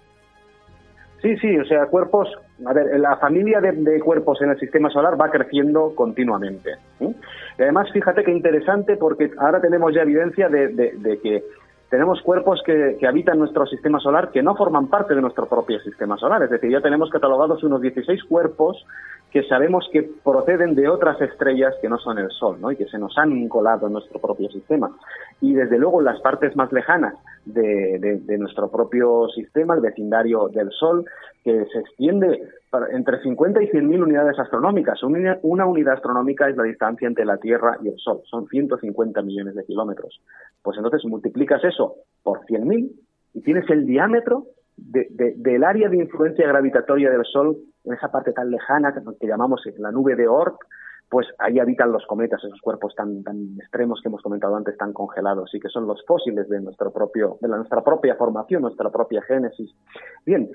Sí, 1.23 1.37
sí, 1.39 1.59
o 1.59 1.65
sea, 1.65 1.87
cuerpos, 1.87 2.29
a 2.65 2.73
ver, 2.73 3.01
la 3.01 3.17
familia 3.17 3.61
de, 3.61 4.01
cuerpos 4.01 4.41
en 4.41 4.51
el 4.51 4.61
sistema 4.61 4.89
solar 4.91 5.21
va 5.21 5.31
creciendo 5.31 5.93
continuamente. 5.95 6.77
Y 7.59 7.63
además, 7.63 7.91
fíjate 7.93 8.23
qué 8.23 8.31
interesante 8.31 8.97
porque 8.97 9.33
ahora 9.39 9.61
tenemos 9.61 9.93
ya 9.93 10.03
evidencia 10.03 10.49
de, 10.49 11.19
que 11.23 11.43
tenemos 11.91 12.23
cuerpos 12.23 12.63
que, 12.65 12.99
habitan 13.07 13.39
nuestro 13.39 13.67
sistema 13.67 13.99
solar 13.99 14.31
que 14.31 14.43
no 14.43 14.55
forman 14.55 14.87
parte 14.87 15.15
de 15.15 15.21
nuestro 15.21 15.47
propio 15.47 15.81
sistema 15.81 16.17
solar. 16.17 16.43
Es 16.45 16.51
decir, 16.51 16.71
ya 16.71 16.81
tenemos 16.81 17.11
catalogados 17.11 17.65
unos 17.65 17.81
16 17.81 18.23
cuerpos 18.25 18.85
que 19.33 19.43
sabemos 19.43 19.89
que 19.93 20.09
proceden 20.25 20.75
de 20.75 20.89
otras 20.89 21.21
estrellas 21.21 21.75
que 21.83 21.89
no 21.89 21.99
son 21.99 22.19
el 22.19 22.31
Sol, 22.31 22.59
¿no? 22.61 22.71
Y 22.71 22.77
que 22.77 22.87
se 22.87 22.99
nos 22.99 23.19
han 23.19 23.49
colado 23.49 23.87
en 23.89 23.93
nuestro 23.95 24.21
propio 24.21 24.49
sistema. 24.51 24.91
Y 25.41 25.53
desde 25.53 25.79
luego 25.79 26.01
las 26.01 26.21
partes 26.21 26.57
más 26.57 26.73
lejanas 26.73 27.15
de, 27.45 28.39
nuestro 28.39 28.69
propio 28.69 29.29
sistema, 29.35 29.75
el 29.75 29.81
vecindario 29.81 30.49
del 30.49 30.71
Sol, 30.71 31.05
que 31.45 31.65
se 31.67 31.79
extiende 31.79 32.43
entre 32.91 33.21
50 33.23 33.63
y 33.63 33.69
100 33.69 33.89
mil 33.89 34.03
unidades 34.03 34.39
astronómicas. 34.39 35.03
Una, 35.03 35.39
una 35.43 35.67
unidad 35.67 35.95
astronómica 35.95 36.49
es 36.49 36.57
la 36.57 36.65
distancia 36.65 37.09
entre 37.09 37.25
la 37.25 37.39
Tierra 37.39 37.79
y 37.83 37.89
el 37.89 37.99
Sol, 37.99 38.21
son 38.25 38.47
150 38.49 39.23
millones 39.23 39.55
de 39.55 39.65
kilómetros. 39.65 40.21
Pues 40.63 40.77
entonces 40.77 41.05
multiplicas 41.05 41.63
eso 41.65 41.97
por 42.23 42.41
100.000 42.47 42.91
y 43.35 43.41
tienes 43.43 43.69
el 43.71 43.87
diámetro 43.87 44.47
del 44.77 45.65
área 45.65 45.89
de 45.89 45.97
influencia 45.97 46.47
gravitatoria 46.47 47.11
del 47.11 47.25
Sol 47.25 47.57
en 47.85 47.95
esa 47.95 48.11
parte 48.11 48.33
tan 48.33 48.51
lejana 48.51 48.95
que, 49.19 49.27
llamamos 49.27 49.63
la 49.79 49.91
nube 49.91 50.15
de 50.15 50.29
Oort, 50.29 50.57
pues 51.11 51.27
ahí 51.39 51.59
habitan 51.59 51.91
los 51.91 52.05
cometas, 52.07 52.43
esos 52.45 52.61
cuerpos 52.61 52.95
tan, 52.95 53.23
tan 53.23 53.57
extremos 53.59 54.01
que 54.03 54.09
hemos 54.09 54.23
comentado 54.23 54.57
antes, 54.57 54.77
tan 54.77 54.93
congelados, 54.93 55.55
y 55.55 55.61
que 55.61 55.69
son 55.69 55.87
los 55.87 56.05
fósiles 56.07 56.49
de 56.49 56.61
nuestro 56.61 56.93
propio, 56.93 57.39
de 57.41 57.49
la, 57.49 57.57
nuestra 57.57 57.83
propia 57.83 58.15
formación, 58.17 58.63
nuestra 58.63 58.91
propia 58.91 59.23
génesis. 59.23 59.71
Bien, 60.27 60.51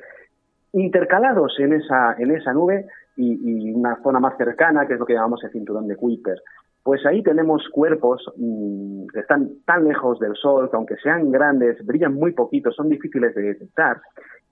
intercalados 0.73 1.59
en 1.59 1.73
esa, 1.73 2.15
nube 2.53 2.85
y, 3.15 3.71
una 3.71 4.01
zona 4.03 4.19
más 4.19 4.35
cercana, 4.37 4.85
que 4.87 4.93
es 4.93 4.99
lo 4.99 5.05
que 5.05 5.13
llamamos 5.13 5.43
el 5.43 5.51
cinturón 5.51 5.87
de 5.87 5.95
Kuiper. 5.95 6.41
Pues 6.83 7.05
ahí 7.05 7.23
tenemos 7.23 7.63
cuerpos 7.71 8.21
mm, 8.35 9.07
que 9.13 9.21
están 9.21 9.49
tan 9.65 9.85
lejos 9.85 10.19
del 10.19 10.35
Sol 10.35 10.69
que 10.69 10.75
aunque 10.75 10.97
sean 10.97 11.31
grandes, 11.31 11.83
brillan 11.85 12.13
muy 12.13 12.33
poquito, 12.33 12.71
son 12.71 12.89
difíciles 12.89 13.33
de 13.35 13.41
detectar 13.41 14.01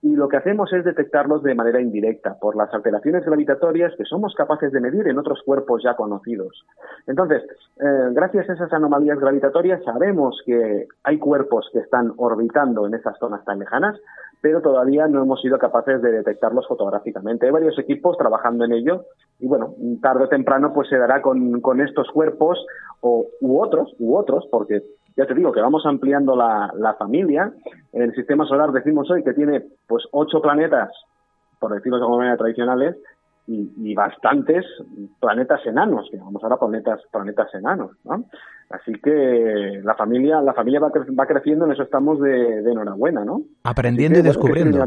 y 0.02 0.16
lo 0.16 0.28
que 0.28 0.36
hacemos 0.36 0.72
es 0.72 0.84
detectarlos 0.84 1.44
de 1.44 1.54
manera 1.54 1.80
indirecta 1.80 2.36
por 2.40 2.56
las 2.56 2.74
alteraciones 2.74 3.24
gravitatorias 3.24 3.94
que 3.96 4.04
somos 4.04 4.34
capaces 4.34 4.72
de 4.72 4.80
medir 4.80 5.06
en 5.06 5.16
otros 5.16 5.40
cuerpos 5.46 5.80
ya 5.84 5.94
conocidos. 5.94 6.66
Entonces, 7.06 7.44
eh, 7.78 8.08
gracias 8.10 8.50
a 8.50 8.54
esas 8.54 8.72
anomalías 8.72 9.20
gravitatorias 9.20 9.82
sabemos 9.84 10.42
que 10.44 10.88
hay 11.04 11.18
cuerpos 11.18 11.70
que 11.72 11.78
están 11.78 12.12
orbitando 12.16 12.84
en 12.84 12.94
esas 12.94 13.16
zonas 13.18 13.44
tan 13.44 13.60
lejanas, 13.60 13.96
pero 14.42 14.60
todavía 14.60 15.06
no 15.06 15.22
hemos 15.22 15.40
sido 15.40 15.56
capaces 15.56 16.02
de 16.02 16.10
detectarlos 16.10 16.66
fotográficamente. 16.66 17.46
Hay 17.46 17.52
varios 17.52 17.78
equipos 17.78 18.18
trabajando 18.18 18.64
en 18.64 18.72
ello 18.72 19.06
y 19.38 19.46
bueno, 19.46 19.74
tarde 20.02 20.24
o 20.24 20.28
temprano 20.28 20.74
pues 20.74 20.88
se 20.88 20.98
dará 20.98 21.22
con, 21.22 21.60
con 21.60 21.80
estos 21.80 22.08
cuerpos 22.10 22.58
o, 23.00 23.24
u 23.40 23.60
otros, 23.60 23.94
u 24.00 24.16
otros, 24.16 24.46
porque 24.50 24.82
ya 25.16 25.26
te 25.26 25.34
digo 25.34 25.52
que 25.52 25.60
vamos 25.60 25.86
ampliando 25.86 26.34
la, 26.34 26.72
la 26.76 26.94
familia. 26.94 27.52
En 27.92 28.02
el 28.02 28.14
sistema 28.14 28.44
solar 28.44 28.72
decimos 28.72 29.08
hoy 29.12 29.22
que 29.22 29.32
tiene 29.32 29.62
pues 29.86 30.04
ocho 30.10 30.42
planetas, 30.42 30.90
por 31.60 31.72
decirlo 31.72 31.98
de 31.98 32.02
alguna 32.02 32.24
manera, 32.24 32.36
tradicionales, 32.36 32.96
y, 33.46 33.94
bastantes 33.94 34.64
planetas 35.20 35.60
enanos, 35.66 36.08
que 36.10 36.16
llamamos 36.16 36.42
ahora 36.42 36.56
planetas, 36.58 37.00
planetas 37.10 37.52
enanos, 37.54 37.90
¿no? 38.04 38.24
Así 38.70 38.92
que 39.02 39.80
la 39.84 39.94
familia, 39.94 40.40
la 40.40 40.54
familia 40.54 40.80
va, 40.80 40.88
va 40.88 41.26
creciendo, 41.26 41.66
en 41.66 41.72
eso 41.72 41.82
estamos 41.82 42.20
de, 42.20 42.60
enhorabuena, 42.60 43.24
¿no? 43.24 43.42
Aprendiendo 43.64 44.20
y 44.20 44.22
descubriendo. 44.22 44.82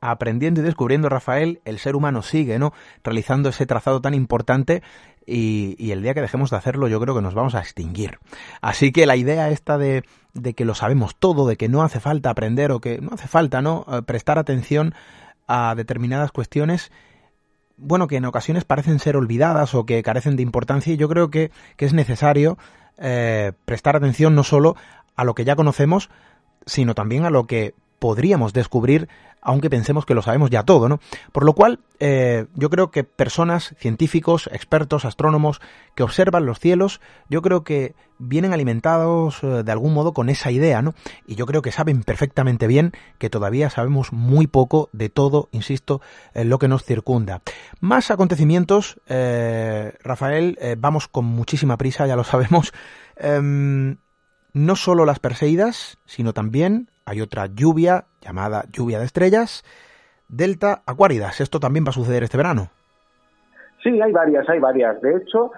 Aprendiendo 0.00 0.60
y 0.60 0.64
descubriendo, 0.64 1.08
Rafael, 1.08 1.60
el 1.64 1.78
ser 1.78 1.94
humano 1.94 2.22
sigue, 2.22 2.58
¿no? 2.58 2.72
Realizando 3.04 3.50
ese 3.50 3.66
trazado 3.66 4.00
tan 4.00 4.14
importante 4.14 4.82
y, 5.26 5.76
y, 5.78 5.92
el 5.92 6.02
día 6.02 6.14
que 6.14 6.22
dejemos 6.22 6.50
de 6.50 6.56
hacerlo 6.56 6.88
yo 6.88 6.98
creo 7.00 7.14
que 7.14 7.22
nos 7.22 7.34
vamos 7.34 7.54
a 7.54 7.60
extinguir. 7.60 8.18
Así 8.62 8.90
que 8.90 9.06
la 9.06 9.14
idea 9.14 9.50
esta 9.50 9.78
de, 9.78 10.02
de 10.34 10.54
que 10.54 10.64
lo 10.64 10.74
sabemos 10.74 11.14
todo, 11.16 11.46
de 11.46 11.56
que 11.56 11.68
no 11.68 11.82
hace 11.82 12.00
falta 12.00 12.30
aprender 12.30 12.72
o 12.72 12.80
que 12.80 13.00
no 13.00 13.10
hace 13.12 13.28
falta, 13.28 13.62
¿no? 13.62 13.84
Eh, 13.92 14.02
prestar 14.02 14.38
atención 14.38 14.94
a 15.46 15.74
determinadas 15.76 16.32
cuestiones 16.32 16.90
bueno, 17.80 18.06
que 18.06 18.16
en 18.16 18.24
ocasiones 18.24 18.64
parecen 18.64 18.98
ser 18.98 19.16
olvidadas 19.16 19.74
o 19.74 19.86
que 19.86 20.02
carecen 20.02 20.36
de 20.36 20.42
importancia 20.42 20.92
y 20.92 20.96
yo 20.96 21.08
creo 21.08 21.30
que, 21.30 21.50
que 21.76 21.86
es 21.86 21.92
necesario 21.92 22.58
eh, 22.98 23.52
prestar 23.64 23.96
atención 23.96 24.34
no 24.34 24.44
solo 24.44 24.76
a 25.16 25.24
lo 25.24 25.34
que 25.34 25.44
ya 25.44 25.56
conocemos, 25.56 26.10
sino 26.66 26.94
también 26.94 27.24
a 27.24 27.30
lo 27.30 27.46
que 27.46 27.74
podríamos 28.00 28.52
descubrir 28.52 29.08
aunque 29.42 29.70
pensemos 29.70 30.04
que 30.04 30.14
lo 30.14 30.22
sabemos 30.22 30.50
ya 30.50 30.64
todo, 30.64 30.88
¿no? 30.88 31.00
Por 31.32 31.44
lo 31.44 31.54
cual, 31.54 31.80
eh, 31.98 32.46
yo 32.54 32.70
creo 32.70 32.90
que 32.90 33.04
personas, 33.04 33.74
científicos, 33.78 34.48
expertos, 34.52 35.04
astrónomos, 35.04 35.60
que 35.94 36.02
observan 36.02 36.46
los 36.46 36.58
cielos, 36.58 37.00
yo 37.28 37.42
creo 37.42 37.64
que 37.64 37.94
vienen 38.18 38.52
alimentados 38.52 39.42
eh, 39.42 39.62
de 39.64 39.72
algún 39.72 39.94
modo 39.94 40.12
con 40.12 40.28
esa 40.28 40.50
idea, 40.50 40.82
¿no? 40.82 40.94
Y 41.26 41.36
yo 41.36 41.46
creo 41.46 41.62
que 41.62 41.72
saben 41.72 42.02
perfectamente 42.02 42.66
bien 42.66 42.92
que 43.18 43.30
todavía 43.30 43.70
sabemos 43.70 44.12
muy 44.12 44.46
poco 44.46 44.90
de 44.92 45.08
todo, 45.08 45.48
insisto, 45.52 46.00
lo 46.34 46.58
que 46.58 46.68
nos 46.68 46.84
circunda. 46.84 47.40
Más 47.80 48.10
acontecimientos, 48.10 49.00
eh, 49.08 49.94
Rafael, 50.02 50.58
vamos 50.78 51.08
con 51.08 51.24
muchísima 51.24 51.76
prisa, 51.78 52.06
ya 52.06 52.16
lo 52.16 52.24
sabemos. 52.30 52.72
Em, 53.16 53.96
no 54.52 54.76
solo 54.76 55.04
las 55.04 55.20
Perseidas, 55.20 55.98
sino 56.06 56.32
también 56.32 56.90
hay 57.10 57.20
otra 57.20 57.46
lluvia 57.46 58.04
llamada 58.20 58.64
lluvia 58.70 59.00
de 59.00 59.04
estrellas, 59.04 59.64
Delta 60.28 60.82
Acuáridas. 60.86 61.40
Esto 61.40 61.58
también 61.58 61.84
va 61.84 61.90
a 61.90 61.92
suceder 61.92 62.22
este 62.22 62.36
verano. 62.36 62.68
Sí, 63.82 64.00
hay 64.00 64.12
varias, 64.12 64.48
hay 64.48 64.60
varias. 64.60 65.00
De 65.02 65.16
hecho, 65.16 65.50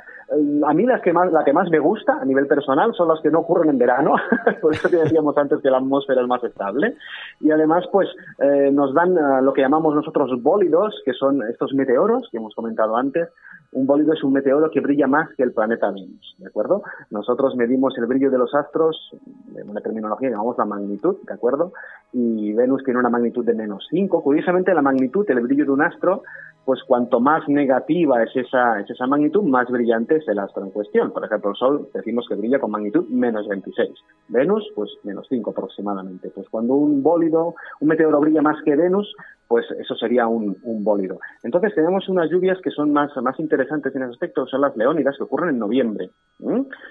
a 0.66 0.74
mí 0.74 0.86
las 0.86 1.02
que 1.02 1.12
más, 1.12 1.30
la 1.32 1.44
que 1.44 1.52
más 1.52 1.68
me 1.70 1.78
gusta 1.78 2.18
a 2.20 2.24
nivel 2.24 2.46
personal 2.46 2.94
son 2.94 3.08
las 3.08 3.20
que 3.20 3.30
no 3.30 3.40
ocurren 3.40 3.70
en 3.70 3.78
verano, 3.78 4.14
por 4.62 4.74
eso 4.74 4.88
que 4.88 4.96
decíamos 4.96 5.36
antes 5.36 5.60
que 5.60 5.70
la 5.70 5.78
atmósfera 5.78 6.22
es 6.22 6.28
más 6.28 6.42
estable. 6.44 6.96
Y 7.40 7.50
además, 7.50 7.84
pues, 7.92 8.08
eh, 8.38 8.70
nos 8.72 8.94
dan 8.94 9.16
eh, 9.16 9.42
lo 9.42 9.52
que 9.52 9.60
llamamos 9.60 9.94
nosotros 9.94 10.30
bólidos, 10.42 11.00
que 11.04 11.12
son 11.12 11.42
estos 11.48 11.74
meteoros 11.74 12.28
que 12.30 12.38
hemos 12.38 12.54
comentado 12.54 12.96
antes, 12.96 13.28
un 13.72 13.86
bólido 13.86 14.12
es 14.12 14.22
un 14.22 14.34
meteoro 14.34 14.70
que 14.70 14.80
brilla 14.80 15.06
más 15.06 15.30
que 15.34 15.42
el 15.42 15.52
planeta 15.52 15.90
Venus, 15.90 16.36
¿de 16.38 16.46
acuerdo? 16.46 16.82
Nosotros 17.10 17.56
medimos 17.56 17.96
el 17.96 18.06
brillo 18.06 18.30
de 18.30 18.38
los 18.38 18.54
astros, 18.54 19.10
en 19.56 19.68
una 19.68 19.80
terminología 19.80 20.30
llamamos 20.30 20.58
la 20.58 20.66
magnitud, 20.66 21.16
¿de 21.26 21.32
acuerdo? 21.32 21.72
Y 22.12 22.52
Venus 22.52 22.84
tiene 22.84 23.00
una 23.00 23.08
magnitud 23.08 23.44
de 23.44 23.54
menos 23.54 23.86
5. 23.90 24.22
Curiosamente, 24.22 24.74
la 24.74 24.82
magnitud, 24.82 25.24
el 25.30 25.40
brillo 25.40 25.64
de 25.64 25.70
un 25.70 25.82
astro, 25.82 26.22
pues 26.64 26.82
cuanto 26.86 27.18
más 27.18 27.48
negativa 27.48 28.22
es 28.22 28.36
esa, 28.36 28.80
es 28.80 28.90
esa 28.90 29.06
magnitud, 29.06 29.42
más 29.42 29.68
brillante 29.70 30.20
es 30.22 30.28
el 30.28 30.38
astro 30.38 30.64
en 30.64 30.70
cuestión. 30.70 31.12
Por 31.12 31.24
ejemplo, 31.24 31.50
el 31.50 31.56
Sol 31.56 31.88
decimos 31.92 32.26
que 32.28 32.34
brilla 32.34 32.58
con 32.58 32.70
magnitud 32.70 33.06
menos 33.08 33.46
26. 33.48 33.90
Venus, 34.28 34.70
pues 34.74 34.90
menos 35.02 35.26
5 35.28 35.50
aproximadamente. 35.50 36.30
Pues 36.30 36.48
cuando 36.48 36.74
un 36.74 37.02
bólido, 37.02 37.54
un 37.80 37.88
meteoro 37.88 38.20
brilla 38.20 38.42
más 38.42 38.56
que 38.64 38.76
Venus, 38.76 39.14
pues 39.52 39.70
eso 39.78 39.94
sería 39.96 40.26
un, 40.26 40.56
bólido. 40.82 41.20
Entonces 41.42 41.74
tenemos 41.74 42.08
unas 42.08 42.30
lluvias 42.30 42.58
que 42.62 42.70
son 42.70 42.90
más, 42.90 43.14
más 43.18 43.38
interesantes 43.38 43.94
en 43.94 44.00
ese 44.00 44.12
aspecto, 44.12 44.46
son 44.46 44.62
las 44.62 44.74
leónidas, 44.78 45.14
que 45.18 45.24
ocurren 45.24 45.50
en 45.50 45.58
noviembre, 45.58 46.08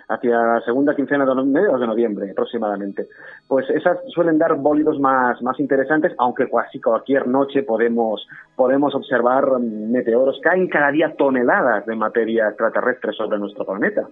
hacia 0.08 0.38
la 0.38 0.62
segunda 0.62 0.96
quincena 0.96 1.26
de, 1.26 1.34
mediados 1.44 1.80
de 1.80 1.88
noviembre 1.88 2.30
aproximadamente. 2.30 3.08
Pues 3.48 3.68
esas 3.72 3.98
suelen 4.14 4.38
dar 4.38 4.54
bólidos 4.58 5.00
más, 5.00 5.42
más 5.42 5.60
interesantes, 5.60 6.14
aunque 6.20 6.48
casi 6.52 6.80
cualquier 6.80 7.28
noche 7.28 7.64
podemos, 7.64 8.28
podemos 8.56 8.94
observar 8.94 9.60
meteoros. 9.60 10.40
Caen 10.44 10.68
cada 10.68 10.92
día 10.92 11.16
toneladas 11.18 11.88
de 11.88 11.96
materia 11.96 12.50
extraterrestre 12.50 13.12
sobre 13.14 13.40
nuestro 13.40 13.66
planeta. 13.66 14.08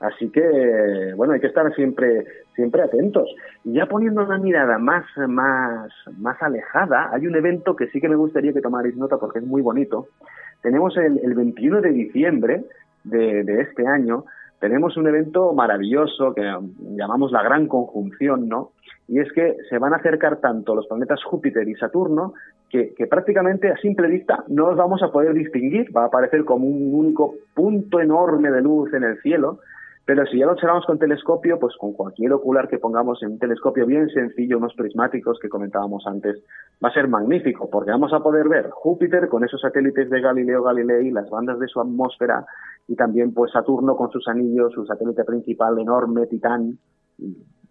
Así 0.00 0.30
que, 0.30 1.12
bueno, 1.14 1.34
hay 1.34 1.40
que 1.40 1.46
estar 1.46 1.72
siempre, 1.74 2.24
siempre 2.54 2.82
atentos. 2.82 3.28
Y 3.64 3.74
ya 3.74 3.86
poniendo 3.86 4.24
una 4.24 4.38
mirada 4.38 4.78
más, 4.78 5.04
más, 5.28 5.92
más 6.16 6.42
alejada, 6.42 7.10
hay 7.12 7.26
un 7.26 7.36
evento 7.36 7.76
que 7.76 7.88
sí 7.88 8.00
que 8.00 8.08
me 8.08 8.16
gustaría 8.16 8.54
que 8.54 8.62
tomarais 8.62 8.96
nota 8.96 9.18
porque 9.18 9.40
es 9.40 9.46
muy 9.46 9.60
bonito. 9.60 10.08
Tenemos 10.62 10.96
el, 10.96 11.20
el 11.22 11.34
21 11.34 11.82
de 11.82 11.90
diciembre 11.90 12.64
de, 13.04 13.60
este 13.60 13.86
año, 13.86 14.24
tenemos 14.58 14.96
un 14.96 15.06
evento 15.06 15.52
maravilloso 15.52 16.34
que 16.34 16.42
llamamos 16.42 17.32
la 17.32 17.42
gran 17.42 17.66
conjunción, 17.66 18.48
¿no? 18.48 18.70
Y 19.08 19.18
es 19.18 19.30
que 19.32 19.56
se 19.68 19.78
van 19.78 19.92
a 19.92 19.96
acercar 19.96 20.36
tanto 20.36 20.74
los 20.74 20.86
planetas 20.86 21.22
Júpiter 21.24 21.68
y 21.68 21.74
Saturno 21.74 22.34
que, 22.68 22.94
que, 22.94 23.06
prácticamente 23.06 23.68
a 23.68 23.76
simple 23.78 24.06
vista 24.08 24.44
no 24.48 24.68
los 24.68 24.76
vamos 24.76 25.02
a 25.02 25.10
poder 25.10 25.34
distinguir, 25.34 25.94
va 25.94 26.04
a 26.04 26.06
aparecer 26.06 26.44
como 26.44 26.66
un 26.66 26.94
único 26.94 27.34
punto 27.54 28.00
enorme 28.00 28.50
de 28.50 28.62
luz 28.62 28.92
en 28.94 29.02
el 29.02 29.20
cielo, 29.20 29.58
pero 30.10 30.26
si 30.26 30.40
ya 30.40 30.46
lo 30.46 30.54
observamos 30.54 30.84
con 30.86 30.98
telescopio, 30.98 31.60
pues 31.60 31.76
con 31.76 31.92
cualquier 31.92 32.32
ocular 32.32 32.66
que 32.66 32.80
pongamos 32.80 33.22
en 33.22 33.30
un 33.30 33.38
telescopio 33.38 33.86
bien 33.86 34.08
sencillo, 34.08 34.58
unos 34.58 34.74
prismáticos 34.74 35.38
que 35.40 35.48
comentábamos 35.48 36.04
antes, 36.04 36.42
va 36.84 36.88
a 36.88 36.92
ser 36.92 37.06
magnífico, 37.06 37.70
porque 37.70 37.92
vamos 37.92 38.12
a 38.12 38.18
poder 38.18 38.48
ver 38.48 38.70
Júpiter 38.70 39.28
con 39.28 39.44
esos 39.44 39.60
satélites 39.60 40.10
de 40.10 40.20
Galileo 40.20 40.64
Galilei, 40.64 41.12
las 41.12 41.30
bandas 41.30 41.60
de 41.60 41.68
su 41.68 41.80
atmósfera, 41.80 42.44
y 42.88 42.96
también 42.96 43.32
pues 43.32 43.52
Saturno 43.52 43.94
con 43.94 44.10
sus 44.10 44.26
anillos, 44.26 44.72
su 44.72 44.84
satélite 44.84 45.22
principal 45.22 45.78
enorme, 45.78 46.26
Titán, 46.26 46.76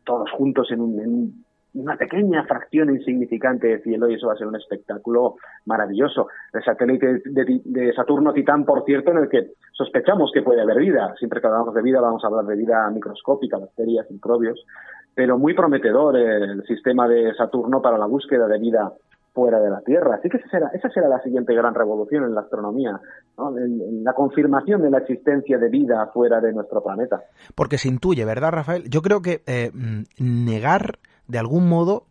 todos 0.05 0.31
juntos 0.31 0.71
en 0.71 0.79
un 0.79 1.43
una 1.73 1.95
pequeña 1.97 2.43
fracción 2.45 2.89
insignificante 2.89 3.67
de 3.67 3.81
cielo 3.81 4.09
y 4.09 4.15
eso 4.15 4.27
va 4.27 4.33
a 4.33 4.37
ser 4.37 4.47
un 4.47 4.55
espectáculo 4.55 5.35
maravilloso. 5.65 6.27
El 6.51 6.63
satélite 6.63 7.21
de, 7.25 7.93
Saturno 7.93 8.33
Titán, 8.33 8.65
por 8.65 8.83
cierto, 8.85 9.11
en 9.11 9.17
el 9.19 9.29
que 9.29 9.51
sospechamos 9.73 10.31
que 10.33 10.41
puede 10.41 10.61
haber 10.61 10.79
vida. 10.79 11.13
Siempre 11.19 11.41
que 11.41 11.47
hablamos 11.47 11.73
de 11.73 11.81
vida 11.81 12.01
vamos 12.01 12.23
a 12.23 12.27
hablar 12.27 12.45
de 12.45 12.55
vida 12.55 12.89
microscópica, 12.89 13.57
bacterias, 13.57 14.09
microbios, 14.09 14.65
pero 15.13 15.37
muy 15.37 15.53
prometedor 15.53 16.17
el 16.17 16.63
sistema 16.63 17.07
de 17.07 17.33
Saturno 17.35 17.81
para 17.81 17.97
la 17.97 18.05
búsqueda 18.05 18.47
de 18.47 18.57
vida 18.57 18.91
fuera 19.33 19.59
de 19.59 19.69
la 19.69 19.81
Tierra. 19.81 20.15
Así 20.15 20.27
que 20.27 20.37
esa 20.37 20.49
será, 20.49 20.71
esa 20.73 20.89
será 20.89 21.07
la 21.07 21.21
siguiente 21.21 21.53
gran 21.53 21.75
revolución 21.75 22.23
en 22.23 22.33
la 22.33 22.41
astronomía, 22.41 22.99
la 23.37 24.13
confirmación 24.13 24.81
de 24.81 24.89
la 24.89 24.99
existencia 24.99 25.57
de 25.57 25.69
vida 25.69 26.09
fuera 26.13 26.41
de 26.41 26.51
nuestro 26.51 26.81
planeta. 26.81 27.21
Porque 27.55 27.77
se 27.77 27.89
intuye, 27.89 28.25
¿verdad, 28.25 28.51
Rafael? 28.51 28.89
Yo 28.89 29.01
creo 29.01 29.21
que 29.21 29.41
eh, 29.45 29.71
mm, 29.73 30.45
negar 30.45 30.99
de 31.29 31.39
algún 31.39 31.69
modo 31.69 32.05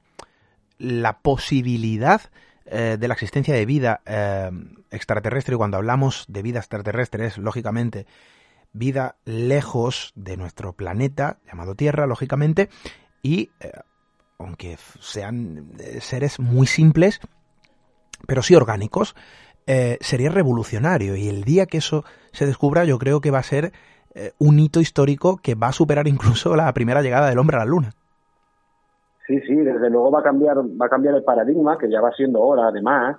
la 0.79 1.19
posibilidad 1.19 2.23
eh, 2.64 2.97
de 2.99 3.09
la 3.09 3.14
existencia 3.14 3.53
de 3.55 3.66
vida 3.66 4.01
eh, 4.07 4.51
extraterrestre, 4.91 5.55
y 5.55 5.59
cuando 5.59 5.77
hablamos 5.77 6.25
de 6.29 6.43
vida 6.43 6.61
extraterrestre 6.61 7.27
es, 7.27 7.37
lógicamente, 7.37 8.07
vida 8.73 9.16
lejos 9.25 10.12
de 10.14 10.37
nuestro 10.37 10.73
planeta, 10.73 11.39
llamado 11.47 11.75
Tierra, 11.75 12.07
lógicamente, 12.07 12.71
y 13.23 13.51
eh, 13.61 13.73
aunque 14.39 14.79
sean 15.01 15.73
seres 16.01 16.39
muy 16.39 16.66
simples, 16.69 17.21
pero 18.27 18.43
sí 18.43 18.55
orgánicos, 18.55 19.16
sería 20.01 20.31
revolucionario. 20.31 21.14
Y 21.16 21.29
el 21.29 21.45
día 21.45 21.66
que 21.66 21.79
eso 21.79 22.05
se 22.33 22.47
descubra, 22.47 22.85
yo 22.85 22.99
creo 22.99 23.21
que 23.21 23.31
va 23.33 23.41
a 23.41 23.43
ser 23.43 23.73
un 24.39 24.61
hito 24.61 24.81
histórico 24.81 25.37
que 25.37 25.57
va 25.57 25.69
a 25.69 25.73
superar 25.73 26.09
incluso 26.09 26.57
la 26.57 26.73
primera 26.73 27.03
llegada 27.03 27.29
del 27.29 27.39
hombre 27.39 27.57
a 27.57 27.61
la 27.61 27.66
Luna. 27.66 27.95
Sí, 29.29 29.39
sí, 29.43 29.55
desde 29.55 29.91
luego 29.91 30.11
va 30.11 30.20
a 30.20 30.22
cambiar, 30.22 30.57
va 30.57 30.87
a 30.87 30.89
cambiar 30.89 31.14
el 31.14 31.22
paradigma, 31.22 31.76
que 31.76 31.91
ya 31.91 32.01
va 32.01 32.11
siendo 32.12 32.41
hora 32.41 32.68
además, 32.68 33.18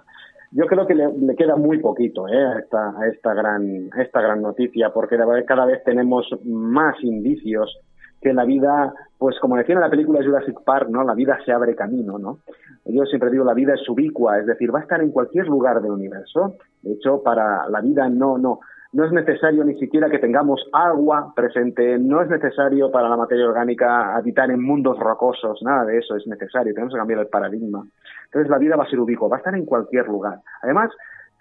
yo 0.51 0.65
creo 0.65 0.87
que 0.87 0.95
le, 0.95 1.35
queda 1.35 1.55
muy 1.55 1.77
poquito 1.77 2.27
¿eh? 2.27 2.45
a, 2.45 2.59
esta, 2.59 2.99
a, 2.99 3.07
esta 3.07 3.33
gran, 3.35 3.89
a 3.91 4.01
esta 4.01 4.19
gran 4.19 4.41
noticia, 4.41 4.89
porque 4.89 5.17
cada 5.45 5.65
vez 5.65 5.83
tenemos 5.83 6.27
más 6.43 6.95
indicios 7.03 7.77
que 8.19 8.33
la 8.33 8.43
vida, 8.43 8.91
pues 9.19 9.39
como 9.39 9.55
decía 9.55 9.75
en 9.75 9.81
la 9.81 9.89
película 9.89 10.23
Jurassic 10.23 10.63
Park, 10.65 10.89
¿no? 10.89 11.03
La 11.03 11.13
vida 11.13 11.37
se 11.45 11.51
abre 11.51 11.75
camino, 11.75 12.17
¿no? 12.17 12.39
Yo 12.85 13.05
siempre 13.05 13.29
digo, 13.29 13.45
la 13.45 13.53
vida 13.53 13.75
es 13.75 13.87
ubicua, 13.87 14.39
es 14.39 14.47
decir, 14.47 14.73
va 14.73 14.79
a 14.79 14.81
estar 14.81 15.01
en 15.01 15.11
cualquier 15.11 15.47
lugar 15.47 15.79
del 15.81 15.91
universo. 15.91 16.55
De 16.81 16.93
hecho, 16.93 17.21
para 17.21 17.69
la 17.69 17.81
vida 17.81 18.09
no, 18.09 18.37
no, 18.39 18.59
no 18.91 19.05
es 19.05 19.11
necesario 19.11 19.63
ni 19.63 19.77
siquiera 19.77 20.09
que 20.09 20.17
tengamos 20.17 20.67
agua 20.73 21.31
presente, 21.35 21.99
no 21.99 22.21
es 22.21 22.29
necesario 22.29 22.91
para 22.91 23.07
la 23.07 23.17
materia 23.17 23.47
orgánica 23.47 24.15
habitar 24.15 24.49
en 24.49 24.63
mundos 24.63 24.97
rocosos, 24.97 25.61
nada 25.61 25.85
de 25.85 25.99
eso 25.99 26.15
es 26.15 26.25
necesario, 26.25 26.73
tenemos 26.73 26.93
que 26.93 26.99
cambiar 26.99 27.19
el 27.19 27.27
paradigma. 27.27 27.85
Entonces 28.25 28.49
la 28.49 28.57
vida 28.57 28.75
va 28.75 28.85
a 28.85 28.89
ser 28.89 28.99
ubicua, 28.99 29.29
va 29.29 29.35
a 29.37 29.39
estar 29.39 29.53
en 29.53 29.65
cualquier 29.65 30.07
lugar. 30.07 30.39
Además, 30.63 30.91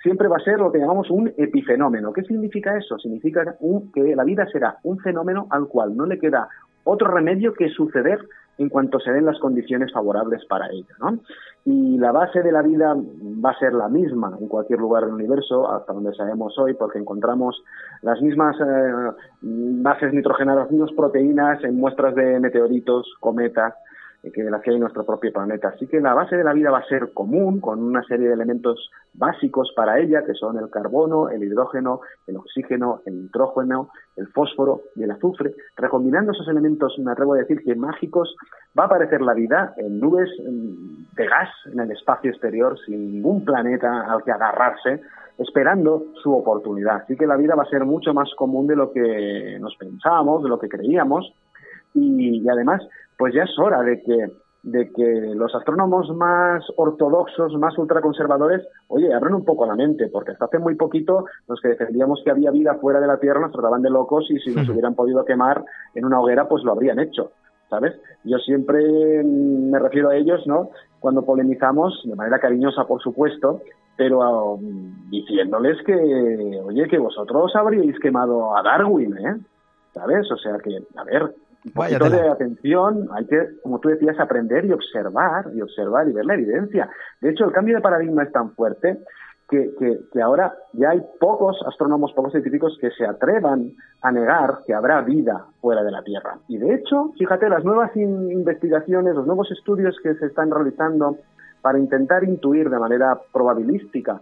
siempre 0.03 0.29
va 0.29 0.37
a 0.37 0.45
ser 0.45 0.59
lo 0.59 0.71
que 0.71 0.79
llamamos 0.79 1.11
un 1.11 1.33
epifenómeno. 1.37 2.13
¿Qué 2.13 2.23
significa 2.23 2.77
eso? 2.77 2.99
Significa 2.99 3.57
que 3.95 4.15
la 4.15 4.25
vida 4.25 4.47
será 4.53 4.77
un 4.83 4.99
fenómeno 4.99 5.47
al 5.51 5.69
cual 5.69 5.97
no 5.97 6.05
le 6.07 6.19
queda 6.19 6.49
otro 6.85 7.09
remedio 7.09 7.55
que 7.55 7.69
suceder 7.71 8.19
en 8.59 8.69
cuanto 8.69 8.99
se 9.01 9.13
den 9.13 9.25
las 9.25 9.39
condiciones 9.39 9.93
favorables 9.93 10.45
para 10.47 10.69
ello. 10.71 10.95
¿no? 11.01 11.19
Y 11.65 11.97
la 11.99 12.13
base 12.13 12.43
de 12.43 12.53
la 12.53 12.63
vida 12.63 12.95
va 12.95 13.51
a 13.51 13.59
ser 13.59 13.73
la 13.73 13.89
misma 13.89 14.37
en 14.41 14.49
cualquier 14.49 14.81
lugar 14.81 15.05
del 15.05 15.15
universo, 15.15 15.71
hasta 15.71 15.93
donde 15.93 16.15
sabemos 16.15 16.59
hoy, 16.59 16.75
porque 16.75 16.99
encontramos 16.99 17.63
las 18.03 18.21
mismas 18.21 18.57
eh, 18.61 19.13
bases 19.43 20.13
nitrogenadas, 20.13 20.65
las 20.65 20.73
mismas 20.73 20.93
proteínas 20.93 21.63
en 21.65 21.77
muestras 21.77 22.15
de 22.15 22.41
meteoritos, 22.41 23.07
cometas, 23.21 23.75
que 24.31 24.43
las 24.45 24.63
que 24.63 24.71
hay 24.71 24.79
nuestro 24.79 25.05
propio 25.05 25.33
planeta. 25.33 25.69
Así 25.69 25.87
que 25.87 26.01
la 26.01 26.15
base 26.15 26.37
de 26.37 26.45
la 26.45 26.53
vida 26.53 26.71
va 26.71 26.79
a 26.79 26.89
ser 26.89 27.13
común, 27.13 27.61
con 27.61 27.83
una 27.83 28.03
serie 28.05 28.29
de 28.29 28.35
elementos 28.35 28.91
básicos 29.15 29.73
para 29.75 29.99
ella, 29.99 30.25
que 30.25 30.35
son 30.35 30.59
el 30.59 30.71
carbono, 30.71 31.29
el 31.29 31.43
hidrógeno, 31.43 32.01
el 32.27 32.37
oxígeno, 32.37 33.01
el 33.07 33.23
nitrógeno, 33.23 33.91
el 34.17 34.29
fósforo 34.29 34.83
y 34.97 35.03
el 35.03 35.11
azufre. 35.11 35.55
Recombinando 35.77 36.33
esos 36.33 36.49
elementos, 36.49 36.99
me 36.99 37.13
atrevo 37.13 37.35
a 37.35 37.39
decir 37.39 37.63
que 37.65 37.75
mágicos, 37.75 38.35
va 38.79 38.85
a 38.85 38.87
aparecer 38.87 39.21
la 39.23 39.35
vida 39.35 39.75
en 39.77 40.01
nubes 40.01 40.31
de 40.39 41.27
gas 41.27 41.49
en 41.73 41.81
el 41.81 41.91
espacio 41.91 42.31
exterior, 42.31 42.79
sin 42.87 43.13
ningún 43.13 43.45
planeta 43.45 44.03
al 44.11 44.23
que 44.23 44.33
agarrarse, 44.33 45.01
esperando 45.39 46.07
su 46.23 46.35
oportunidad. 46.35 47.03
Así 47.03 47.17
que 47.17 47.27
la 47.27 47.37
vida 47.37 47.55
va 47.55 47.63
a 47.63 47.71
ser 47.71 47.85
mucho 47.85 48.13
más 48.13 48.29
común 48.37 48.67
de 48.67 48.77
lo 48.77 48.93
que 48.93 49.59
nos 49.61 49.77
pensábamos, 49.77 50.43
de 50.43 50.49
lo 50.49 50.59
que 50.59 50.69
creíamos, 50.69 51.33
y 51.95 52.49
además 52.49 52.87
pues 53.19 53.35
ya 53.35 53.43
es 53.43 53.59
hora 53.59 53.83
de 53.83 54.03
que 54.03 54.29
de 54.63 54.91
que 54.93 55.35
los 55.35 55.55
astrónomos 55.55 56.11
más 56.15 56.65
ortodoxos, 56.77 57.55
más 57.55 57.79
ultraconservadores, 57.79 58.67
oye, 58.89 59.13
abran 59.15 59.35
un 59.35 59.45
poco 59.45 59.67
la 59.67 59.75
mente, 59.75 60.09
porque 60.09 60.33
hasta 60.33 60.47
hace 60.47 60.59
muy 60.59 60.75
poquito 60.75 61.27
los 61.47 61.61
que 61.61 61.69
defendíamos 61.69 62.21
que 62.25 62.31
había 62.31 62.51
vida 62.51 62.75
fuera 62.75 63.01
de 63.01 63.07
la 63.07 63.19
Tierra 63.19 63.41
nos 63.41 63.53
trataban 63.53 63.83
de 63.83 63.91
locos 63.91 64.27
y 64.31 64.39
si 64.41 64.51
nos 64.55 64.69
hubieran 64.69 64.95
podido 64.95 65.25
quemar 65.25 65.65
en 65.95 66.05
una 66.05 66.21
hoguera, 66.21 66.49
pues 66.49 66.65
lo 66.65 66.73
habrían 66.73 66.99
hecho, 66.99 67.33
¿sabes? 67.71 67.95
Yo 68.25 68.39
siempre 68.39 69.23
me 69.25 69.79
refiero 69.79 70.11
a 70.11 70.17
ellos, 70.17 70.47
¿no? 70.47 70.71
Cuando 71.01 71.25
polemizamos, 71.25 72.03
de 72.05 72.17
manera 72.17 72.41
cariñosa, 72.41 72.85
por 72.85 73.01
supuesto, 73.01 73.63
pero 73.97 74.55
um, 74.55 75.09
diciéndoles 75.09 75.83
que, 75.85 76.61
oye, 76.65 76.89
que 76.89 76.99
vosotros 76.99 77.55
habríais 77.55 77.99
quemado 78.01 78.57
a 78.57 78.63
Darwin, 78.63 79.17
¿eh? 79.19 79.37
¿Sabes? 79.95 80.31
O 80.31 80.37
sea 80.37 80.59
que, 80.59 80.79
a 80.97 81.05
ver, 81.05 81.35
un 81.69 81.73
poquito 81.73 82.11
de 82.11 82.29
atención, 82.29 83.09
hay 83.13 83.27
que, 83.27 83.61
como 83.63 83.79
tú 83.79 83.89
decías, 83.89 84.19
aprender 84.19 84.65
y 84.65 84.73
observar, 84.73 85.47
y 85.55 85.61
observar 85.61 86.09
y 86.09 86.13
ver 86.13 86.25
la 86.25 86.35
evidencia. 86.35 86.89
De 87.21 87.31
hecho, 87.31 87.45
el 87.45 87.53
cambio 87.53 87.77
de 87.77 87.83
paradigma 87.83 88.23
es 88.23 88.33
tan 88.33 88.53
fuerte 88.53 88.99
que, 89.49 89.71
que, 90.13 90.21
ahora 90.21 90.55
ya 90.75 90.91
hay 90.91 91.03
pocos 91.19 91.57
astrónomos, 91.67 92.13
pocos 92.13 92.33
científicos 92.33 92.77
que 92.81 92.91
se 92.91 93.07
atrevan 93.07 93.73
a 94.03 94.13
negar 94.13 94.59
que 94.67 94.75
habrá 94.75 95.01
vida 95.01 95.47
fuera 95.61 95.83
de 95.83 95.91
la 95.91 96.03
Tierra. 96.03 96.39
Y 96.49 96.59
de 96.59 96.75
hecho, 96.75 97.13
fíjate, 97.19 97.49
las 97.49 97.65
nuevas 97.65 97.97
investigaciones, 97.97 99.15
los 99.15 99.27
nuevos 99.27 99.51
estudios 99.51 99.97
que 100.03 100.15
se 100.17 100.27
están 100.27 100.51
realizando 100.51 101.17
para 101.63 101.79
intentar 101.79 102.25
intuir 102.25 102.69
de 102.69 102.79
manera 102.79 103.19
probabilística 103.33 104.21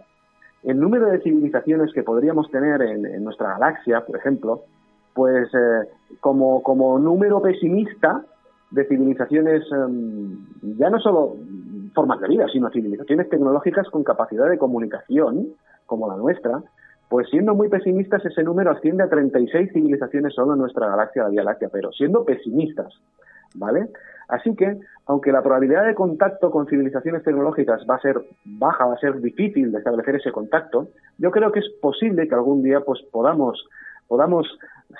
el 0.63 0.79
número 0.79 1.07
de 1.07 1.19
civilizaciones 1.21 1.93
que 1.93 2.03
podríamos 2.03 2.49
tener 2.49 2.81
en 2.81 3.23
nuestra 3.23 3.51
galaxia, 3.51 4.05
por 4.05 4.17
ejemplo, 4.17 4.63
pues 5.17 5.49
eh, 5.51 5.89
como, 6.19 6.63
como 6.63 6.99
número 6.99 7.41
pesimista 7.41 8.23
de 8.71 8.85
civilizaciones, 8.85 9.63
em, 9.71 10.45
ya 10.77 10.89
no 10.89 10.99
solo 10.99 11.35
formas 11.93 12.19
de 12.19 12.27
vida, 12.27 12.47
sino 12.51 12.69
civilizaciones 12.69 13.29
tecnológicas 13.29 13.89
con 13.89 14.03
capacidad 14.03 14.49
de 14.49 14.57
comunicación, 14.57 15.47
como 15.85 16.07
la 16.07 16.17
nuestra, 16.17 16.61
pues 17.09 17.29
siendo 17.29 17.55
muy 17.55 17.69
pesimistas 17.69 18.25
ese 18.25 18.43
número 18.43 18.71
asciende 18.71 19.03
a 19.03 19.09
36 19.09 19.71
civilizaciones 19.71 20.33
solo 20.33 20.53
en 20.53 20.59
nuestra 20.59 20.87
galaxia, 20.87 21.23
la 21.23 21.29
Vía 21.29 21.43
Láctea, 21.43 21.69
pero 21.71 21.91
siendo 21.93 22.25
pesimistas, 22.25 22.93
¿vale? 23.55 23.87
Así 24.27 24.53
que, 24.55 24.77
aunque 25.05 25.31
la 25.31 25.41
probabilidad 25.41 25.85
de 25.85 25.95
contacto 25.95 26.51
con 26.51 26.67
civilizaciones 26.67 27.23
tecnológicas 27.23 27.85
va 27.89 27.95
a 27.95 28.01
ser 28.01 28.21
baja, 28.43 28.85
va 28.85 28.95
a 28.95 28.99
ser 28.99 29.21
difícil 29.21 29.71
de 29.71 29.77
establecer 29.77 30.17
ese 30.17 30.33
contacto, 30.33 30.89
yo 31.17 31.31
creo 31.31 31.53
que 31.53 31.59
es 31.59 31.69
posible 31.81 32.27
que 32.27 32.35
algún 32.35 32.61
día 32.61 32.81
pues 32.81 33.01
podamos 33.11 33.65
podamos 34.07 34.47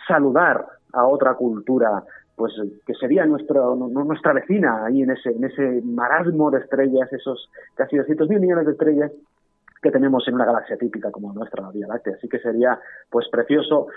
saludar 0.08 0.66
a 0.98 1.06
otra 1.06 1.36
cultura 1.36 2.04
pues 2.36 2.54
que 2.86 2.94
sería 2.94 3.26
nuestro, 3.26 3.76
nuestra 3.76 4.32
vecina 4.32 4.86
ahí 4.86 5.02
en 5.02 5.10
ese, 5.10 5.30
en 5.32 5.44
ese 5.44 5.82
marasmo 5.84 6.52
de 6.52 6.60
estrellas, 6.60 7.12
esos 7.12 7.50
casi 7.74 7.96
200.000 7.98 8.40
millones 8.40 8.68
de 8.68 8.74
estrellas 8.74 9.12
que 9.82 9.90
tenemos 9.90 10.28
en 10.28 10.36
una 10.36 10.46
galaxia 10.46 10.78
típica 10.78 11.10
como 11.10 11.34
nuestra 11.34 11.64
la 11.64 11.72
Vía 11.72 11.88
Láctea. 11.88 12.14
Así 12.14 12.30
que 12.30 12.38
sería 12.38 12.80
pues 13.10 13.28
precioso, 13.30 13.88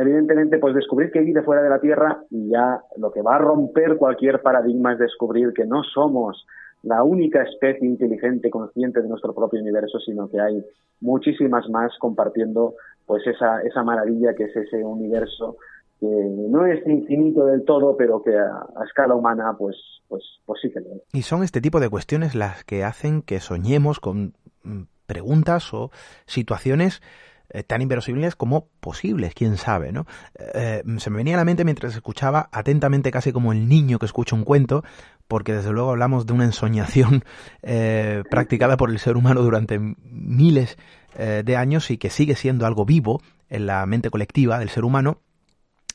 evidentemente, 0.00 0.58
pues 0.58 0.74
descubrir 0.74 1.10
que 1.10 1.18
hay 1.18 1.26
vida 1.26 1.42
fuera 1.42 1.62
de 1.62 1.68
la 1.68 1.80
Tierra 1.80 2.22
y 2.30 2.48
ya 2.48 2.80
lo 2.96 3.12
que 3.12 3.20
va 3.20 3.36
a 3.36 3.40
romper 3.40 3.98
cualquier 3.98 4.40
paradigma 4.40 4.94
es 4.94 4.98
descubrir 4.98 5.52
que 5.52 5.66
no 5.66 5.82
somos 5.82 6.46
la 6.84 7.04
única 7.04 7.42
especie 7.42 7.86
inteligente, 7.86 8.48
consciente 8.48 9.02
de 9.02 9.08
nuestro 9.08 9.34
propio 9.34 9.60
universo, 9.60 10.00
sino 10.00 10.30
que 10.30 10.40
hay 10.40 10.64
muchísimas 11.02 11.68
más 11.68 11.92
compartiendo 11.98 12.74
pues 13.04 13.26
esa, 13.26 13.60
esa 13.62 13.82
maravilla 13.82 14.34
que 14.34 14.44
es 14.44 14.56
ese 14.56 14.82
universo 14.82 15.58
que 16.02 16.08
no 16.08 16.66
es 16.66 16.84
infinito 16.84 17.46
del 17.46 17.64
todo, 17.64 17.96
pero 17.96 18.24
que 18.24 18.36
a, 18.36 18.84
escala 18.84 19.14
humana 19.14 19.54
pues, 19.56 19.76
pues, 20.08 20.24
pues 20.44 20.60
sí 20.60 20.68
que 20.72 20.80
lo 20.80 20.96
es. 20.96 21.02
Y 21.12 21.22
son 21.22 21.44
este 21.44 21.60
tipo 21.60 21.78
de 21.78 21.88
cuestiones 21.88 22.34
las 22.34 22.64
que 22.64 22.82
hacen 22.82 23.22
que 23.22 23.38
soñemos 23.38 24.00
con 24.00 24.34
mm, 24.64 24.82
preguntas 25.06 25.72
o 25.72 25.92
situaciones 26.26 27.02
eh, 27.50 27.62
tan 27.62 27.82
inverosímiles 27.82 28.34
como 28.34 28.66
posibles, 28.80 29.32
quién 29.34 29.56
sabe, 29.58 29.92
¿no? 29.92 30.06
Eh, 30.54 30.82
se 30.96 31.10
me 31.10 31.18
venía 31.18 31.34
a 31.34 31.36
la 31.36 31.44
mente 31.44 31.64
mientras 31.64 31.94
escuchaba 31.94 32.48
atentamente, 32.50 33.12
casi 33.12 33.30
como 33.30 33.52
el 33.52 33.68
niño 33.68 34.00
que 34.00 34.06
escucha 34.06 34.34
un 34.34 34.42
cuento, 34.42 34.82
porque 35.28 35.52
desde 35.52 35.70
luego 35.70 35.90
hablamos 35.90 36.26
de 36.26 36.32
una 36.32 36.44
ensoñación 36.44 37.22
eh, 37.62 38.24
practicada 38.28 38.76
por 38.76 38.90
el 38.90 38.98
ser 38.98 39.16
humano 39.16 39.42
durante 39.42 39.78
miles 39.78 40.76
de 41.14 41.56
años 41.58 41.90
y 41.90 41.98
que 41.98 42.08
sigue 42.08 42.34
siendo 42.34 42.64
algo 42.64 42.86
vivo 42.86 43.20
en 43.50 43.66
la 43.66 43.84
mente 43.84 44.08
colectiva 44.08 44.58
del 44.58 44.70
ser 44.70 44.82
humano, 44.82 45.18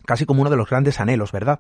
casi 0.07 0.25
como 0.25 0.41
uno 0.41 0.49
de 0.49 0.57
los 0.57 0.69
grandes 0.69 0.99
anhelos, 0.99 1.31
¿verdad? 1.31 1.59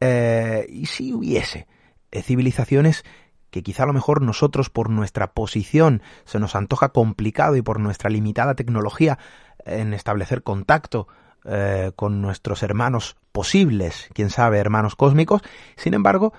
y 0.00 0.86
si 0.86 1.12
hubiese 1.12 1.66
civilizaciones 2.10 3.04
que 3.50 3.62
quizá 3.62 3.84
a 3.84 3.86
lo 3.86 3.92
mejor 3.92 4.22
nosotros 4.22 4.70
por 4.70 4.90
nuestra 4.90 5.32
posición 5.32 6.02
se 6.24 6.38
nos 6.38 6.54
antoja 6.54 6.90
complicado 6.90 7.56
y 7.56 7.62
por 7.62 7.80
nuestra 7.80 8.10
limitada 8.10 8.54
tecnología 8.54 9.18
en 9.64 9.94
establecer 9.94 10.42
contacto 10.42 11.08
eh, 11.44 11.92
con 11.96 12.20
nuestros 12.20 12.62
hermanos 12.62 13.16
posibles, 13.32 14.08
quién 14.12 14.30
sabe, 14.30 14.58
hermanos 14.58 14.96
cósmicos, 14.96 15.42
sin 15.76 15.94
embargo, 15.94 16.32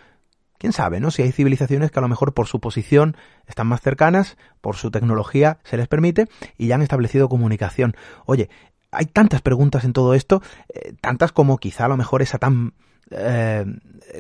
quién 0.58 0.74
sabe, 0.74 1.00
¿no? 1.00 1.10
Si 1.10 1.22
hay 1.22 1.32
civilizaciones 1.32 1.90
que 1.90 2.00
a 2.00 2.02
lo 2.02 2.10
mejor 2.10 2.34
por 2.34 2.48
su 2.48 2.60
posición 2.60 3.16
están 3.48 3.68
más 3.68 3.82
cercanas, 3.82 4.38
por 4.62 4.76
su 4.76 4.92
tecnología 4.92 5.60
se 5.64 5.78
les 5.78 5.88
permite 5.88 6.28
y 6.58 6.68
ya 6.68 6.76
han 6.76 6.82
establecido 6.82 7.30
comunicación. 7.30 7.96
Oye, 8.26 8.50
hay 8.92 9.06
tantas 9.06 9.42
preguntas 9.42 9.84
en 9.84 9.94
todo 9.94 10.14
esto, 10.14 10.42
eh, 10.74 10.94
tantas 11.02 11.32
como 11.32 11.58
quizá 11.58 11.86
a 11.86 11.90
lo 11.90 11.98
mejor 11.98 12.22
esa 12.22 12.38
tan 12.38 12.74
eh, 13.12 13.66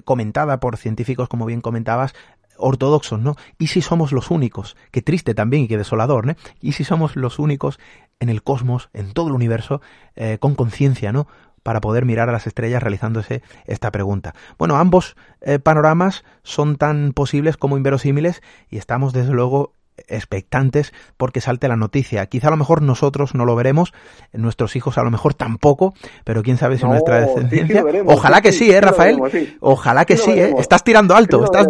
comentada 0.05 0.59
por 0.59 0.77
científicos, 0.77 1.29
como 1.29 1.45
bien 1.45 1.61
comentabas, 1.61 2.13
ortodoxos, 2.57 3.19
¿no? 3.19 3.35
¿Y 3.57 3.67
si 3.67 3.81
somos 3.81 4.11
los 4.11 4.31
únicos? 4.31 4.75
Qué 4.91 5.01
triste 5.01 5.33
también 5.33 5.63
y 5.63 5.67
qué 5.67 5.77
desolador, 5.77 6.25
¿no? 6.25 6.35
¿Y 6.59 6.73
si 6.73 6.83
somos 6.83 7.15
los 7.15 7.39
únicos 7.39 7.79
en 8.19 8.29
el 8.29 8.43
cosmos, 8.43 8.89
en 8.93 9.13
todo 9.13 9.29
el 9.29 9.33
universo, 9.33 9.81
eh, 10.15 10.37
con 10.39 10.55
conciencia, 10.55 11.13
¿no? 11.13 11.27
Para 11.63 11.81
poder 11.81 12.05
mirar 12.05 12.29
a 12.29 12.31
las 12.33 12.47
estrellas 12.47 12.83
realizándose 12.83 13.41
esta 13.65 13.91
pregunta. 13.91 14.33
Bueno, 14.57 14.77
ambos 14.77 15.15
panoramas 15.63 16.23
son 16.41 16.77
tan 16.77 17.11
posibles 17.13 17.57
como 17.57 17.77
inverosímiles 17.77 18.41
y 18.69 18.77
estamos 18.77 19.13
desde 19.13 19.33
luego 19.33 19.73
expectantes 20.07 20.93
porque 21.17 21.41
salte 21.41 21.67
la 21.67 21.75
noticia. 21.75 22.25
Quizá 22.27 22.47
a 22.47 22.51
lo 22.51 22.57
mejor 22.57 22.81
nosotros 22.81 23.35
no 23.35 23.45
lo 23.45 23.55
veremos, 23.55 23.93
nuestros 24.33 24.75
hijos 24.75 24.97
a 24.97 25.03
lo 25.03 25.11
mejor 25.11 25.33
tampoco, 25.33 25.93
pero 26.23 26.43
quién 26.43 26.57
sabe 26.57 26.77
si 26.77 26.85
nuestra 26.85 27.21
descendencia. 27.21 27.83
Ojalá 28.05 28.41
que 28.41 28.51
sí, 28.51 28.71
¿eh, 28.71 28.81
Rafael? 28.81 29.19
Ojalá 29.59 30.05
que 30.05 30.17
sí, 30.17 30.31
¿eh? 30.31 30.55
Estás 30.57 30.83
tirando 30.83 31.15
alto, 31.15 31.43
estás 31.43 31.67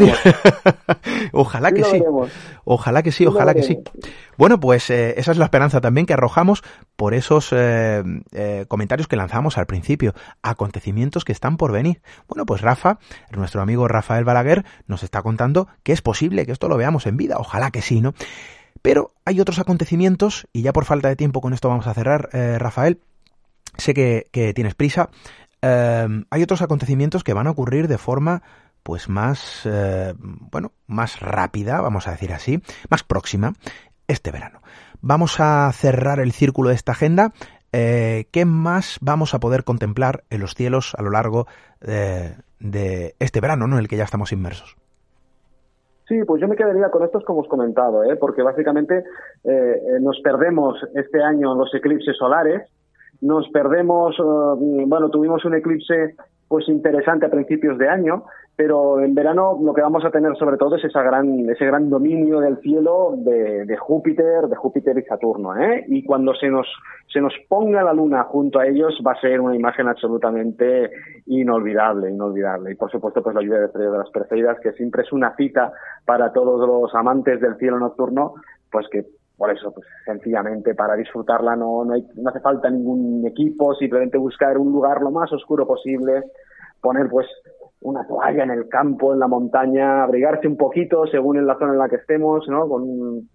ojalá 1.32 1.71
que 1.71 1.84
sí. 1.84 2.01
Ojalá 2.63 3.03
que 3.03 3.11
sí, 3.11 3.25
ojalá 3.27 3.53
que 3.53 3.63
sí. 3.63 3.80
Bueno, 4.40 4.58
pues 4.58 4.90
eh, 4.90 5.16
esa 5.18 5.34
es 5.34 5.38
la 5.38 5.44
esperanza 5.44 5.82
también 5.82 6.06
que 6.06 6.14
arrojamos 6.14 6.64
por 6.96 7.14
esos 7.14 7.50
eh, 7.52 8.02
eh, 8.32 8.64
comentarios 8.70 9.10
que 9.10 9.18
lanzamos 9.18 9.58
al 9.58 9.66
principio, 9.66 10.14
acontecimientos 10.42 11.26
que 11.26 11.34
están 11.34 11.58
por 11.58 11.74
venir. 11.74 12.02
Bueno, 12.30 12.46
pues 12.46 12.62
Rafa, 12.62 13.00
nuestro 13.32 13.62
amigo 13.62 13.90
Rafael 13.90 14.24
Balaguer, 14.24 14.64
nos 14.88 15.04
está 15.04 15.22
contando 15.24 15.68
que 15.84 15.92
es 15.92 16.02
posible 16.02 16.46
que 16.46 16.54
esto 16.54 16.70
lo 16.70 16.78
veamos 16.78 17.06
en 17.06 17.18
vida, 17.18 17.36
ojalá 17.38 17.70
que 17.70 17.82
sí, 17.82 18.00
¿no? 18.00 18.14
Pero 18.82 19.12
hay 19.26 19.42
otros 19.42 19.60
acontecimientos, 19.60 20.48
y 20.54 20.62
ya 20.62 20.72
por 20.72 20.86
falta 20.86 21.10
de 21.10 21.18
tiempo 21.18 21.42
con 21.42 21.52
esto 21.52 21.68
vamos 21.68 21.88
a 21.88 21.94
cerrar, 21.94 22.30
Rafael, 22.32 23.02
sé 23.76 23.94
que, 23.94 24.54
tienes 24.56 24.74
prisa, 24.74 25.10
hay 25.62 26.44
otros 26.44 26.62
acontecimientos 26.62 27.26
que 27.26 27.34
van 27.34 27.48
a 27.48 27.52
ocurrir 27.52 27.90
de 27.90 27.98
forma 27.98 28.42
pues 28.84 29.10
más, 29.10 29.68
bueno, 30.30 30.72
más 30.88 31.20
rápida, 31.20 31.82
vamos 31.82 32.08
a 32.08 32.12
decir 32.12 32.32
así, 32.32 32.64
más 32.90 33.04
próxima, 33.04 33.54
este 34.10 34.32
verano. 34.32 34.60
Vamos 35.01 35.39
a 35.39 35.72
cerrar 35.72 36.20
el 36.20 36.34
círculo 36.34 36.70
de 36.70 36.76
esta 36.76 36.91
agenda. 36.91 37.32
Eh, 37.72 38.26
¿Qué 38.32 38.43
más 38.45 38.97
vamos 39.01 39.34
a 39.34 39.39
poder 39.39 39.64
contemplar 39.64 40.24
en 40.30 40.41
los 40.41 40.55
cielos 40.55 40.93
a 40.97 41.03
lo 41.03 41.12
largo 41.12 41.45
de, 41.80 43.16
este 43.20 43.39
verano, 43.39 43.68
¿no? 43.68 43.76
en 43.76 43.82
el 43.82 43.88
que 43.88 43.95
ya 43.95 44.03
estamos 44.03 44.34
inmersos? 44.34 44.76
Sí, 46.07 46.20
pues 46.26 46.41
yo 46.41 46.47
me 46.47 46.55
quedaría 46.55 46.89
con 46.89 47.03
estos 47.03 47.24
como 47.24 47.41
os 47.41 47.47
comentado, 47.47 48.03
¿eh? 48.03 48.16
porque 48.16 48.41
básicamente 48.41 49.03
eh, 49.43 49.99
nos 50.01 50.20
perdemos 50.22 50.76
este 50.95 51.22
año 51.22 51.53
los 51.53 51.74
eclipses 51.76 52.18
solares, 52.18 52.68
nos 53.22 53.47
perdemos, 53.49 54.16
bueno, 54.18 55.10
tuvimos 55.10 55.45
un 55.45 55.53
eclipse 55.53 56.16
pues 56.47 56.68
interesante 56.68 57.28
a 57.28 57.30
principios 57.30 57.78
de 57.78 57.89
año, 57.89 58.24
pero 58.60 58.99
en 58.99 59.16
verano 59.16 59.57
lo 59.64 59.74
que 59.74 59.82
vamos 59.82 60.03
a 60.03 60.12
tener 60.12 60.36
sobre 60.36 60.57
todo 60.57 60.76
es 60.76 60.84
esa 60.84 61.01
gran, 61.01 61.49
ese 61.49 61.66
gran 61.66 61.89
dominio 61.89 62.41
del 62.41 62.57
cielo 62.57 63.14
de, 63.16 63.78
Júpiter, 63.78 64.49
de 64.49 64.55
Júpiter 64.57 64.97
y 64.97 65.03
Saturno, 65.03 65.55
¿eh? 65.55 65.86
Y 65.88 66.03
cuando 66.03 66.34
se 66.36 66.49
nos, 66.49 66.68
se 67.07 67.22
nos 67.22 67.34
ponga 67.47 67.84
la 67.84 67.93
luna 67.93 68.24
junto 68.24 68.60
a 68.60 68.68
ellos 68.68 69.01
va 69.07 69.14
a 69.14 69.22
ser 69.22 69.39
una 69.39 69.55
imagen 69.55 69.88
absolutamente 69.88 70.91
inolvidable, 71.28 72.12
inolvidable. 72.12 72.74
Y 72.74 72.76
por 72.76 72.91
supuesto 72.91 73.24
pues 73.24 73.34
la 73.34 73.41
lluvia 73.41 73.60
de 73.60 73.68
de 73.70 73.97
las 73.97 74.10
Perseidas, 74.10 74.60
que 74.60 74.74
siempre 74.74 75.03
es 75.03 75.14
una 75.14 75.34
cita 75.38 75.72
para 76.03 76.34
todos 76.34 76.68
los 76.68 76.93
amantes 76.95 77.39
del 77.39 77.55
cielo 77.55 77.80
nocturno, 77.80 78.34
pues 78.70 78.89
que 78.91 79.05
por 79.38 79.51
eso, 79.51 79.72
pues 79.72 79.88
sencillamente 80.03 80.76
para 80.76 80.97
disfrutarla 80.97 81.55
no, 81.55 81.86
no, 81.86 81.93
hay, 81.93 82.05
no 82.16 82.30
hace 82.30 82.41
falta 82.41 82.70
ningún 82.70 83.26
equipo, 83.26 83.74
simplemente 83.76 84.18
buscar 84.18 84.57
un 84.57 84.74
lugar 84.74 85.01
lo 85.01 85.12
más 85.12 85.32
oscuro 85.32 85.66
posible, 85.66 86.24
poner 86.82 87.07
pues 87.07 87.26
una 87.82 88.05
toalla 88.05 88.43
en 88.43 88.51
el 88.51 88.67
campo, 88.67 89.13
en 89.13 89.19
la 89.19 89.27
montaña, 89.27 90.03
abrigarse 90.03 90.47
un 90.47 90.57
poquito 90.57 91.07
según 91.07 91.38
en 91.38 91.47
la 91.47 91.57
zona 91.57 91.73
en 91.73 91.80
la 91.80 91.88
que 91.88 91.95
estemos, 91.95 92.45
¿no? 92.49 92.67
Con, 92.67 93.30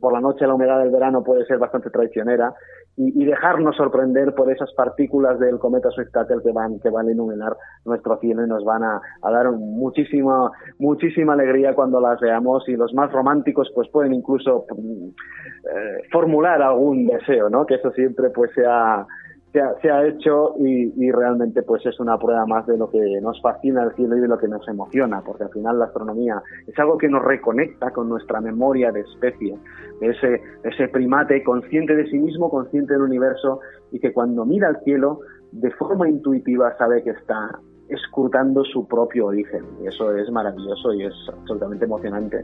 por 0.00 0.12
la 0.12 0.20
noche 0.20 0.46
la 0.46 0.54
humedad 0.54 0.78
del 0.78 0.90
verano 0.90 1.24
puede 1.24 1.44
ser 1.46 1.58
bastante 1.58 1.90
traicionera 1.90 2.54
y, 2.96 3.24
dejarnos 3.24 3.76
sorprender 3.76 4.34
por 4.34 4.52
esas 4.52 4.72
partículas 4.74 5.38
del 5.40 5.58
cometa 5.58 5.88
Swift-Tuttle 5.90 6.42
que 6.44 6.52
van 6.52 6.78
que 6.78 6.90
van 6.90 7.08
a 7.08 7.10
iluminar 7.10 7.56
nuestro 7.86 8.18
cielo 8.18 8.44
y 8.44 8.48
nos 8.48 8.64
van 8.64 8.84
a, 8.84 9.00
dar 9.22 9.50
muchísima 9.50 10.50
muchísima 10.78 11.32
alegría 11.32 11.74
cuando 11.74 12.00
las 12.00 12.20
veamos 12.20 12.68
y 12.68 12.76
los 12.76 12.92
más 12.92 13.10
románticos 13.10 13.72
pues 13.74 13.88
pueden 13.88 14.12
incluso 14.12 14.66
eh, 14.70 16.02
formular 16.12 16.60
algún 16.60 17.06
deseo, 17.06 17.48
¿no? 17.48 17.64
Que 17.64 17.76
eso 17.76 17.90
siempre 17.92 18.28
pues 18.30 18.52
sea 18.54 19.06
se 19.52 19.90
ha, 19.90 20.06
hecho 20.06 20.54
y, 20.58 21.10
realmente 21.10 21.62
pues 21.62 21.84
es 21.84 22.00
una 22.00 22.18
prueba 22.18 22.46
más 22.46 22.66
de 22.66 22.78
lo 22.78 22.88
que 22.88 23.20
nos 23.20 23.40
fascina 23.42 23.82
el 23.82 23.94
cielo 23.94 24.16
y 24.16 24.20
de 24.20 24.28
lo 24.28 24.38
que 24.38 24.48
nos 24.48 24.66
emociona, 24.66 25.20
porque 25.20 25.44
al 25.44 25.50
final 25.50 25.78
la 25.78 25.86
astronomía 25.86 26.42
es 26.66 26.78
algo 26.78 26.96
que 26.96 27.08
nos 27.08 27.22
reconecta 27.22 27.90
con 27.90 28.08
nuestra 28.08 28.40
memoria 28.40 28.90
de 28.92 29.00
especie, 29.00 29.54
ese, 30.00 30.40
ese 30.64 30.88
primate 30.88 31.42
consciente 31.42 31.94
de 31.94 32.08
sí 32.08 32.18
mismo, 32.18 32.48
consciente 32.48 32.94
del 32.94 33.02
universo 33.02 33.60
y 33.90 34.00
que 34.00 34.12
cuando 34.12 34.46
mira 34.46 34.68
al 34.68 34.80
cielo 34.84 35.20
de 35.50 35.70
forma 35.72 36.08
intuitiva 36.08 36.74
sabe 36.78 37.02
que 37.02 37.10
está 37.10 37.50
escrutando 37.88 38.64
su 38.64 38.88
propio 38.88 39.26
origen. 39.26 39.64
Y 39.82 39.88
eso 39.88 40.16
es 40.16 40.30
maravilloso 40.30 40.94
y 40.94 41.04
es 41.04 41.14
absolutamente 41.28 41.84
emocionante. 41.84 42.40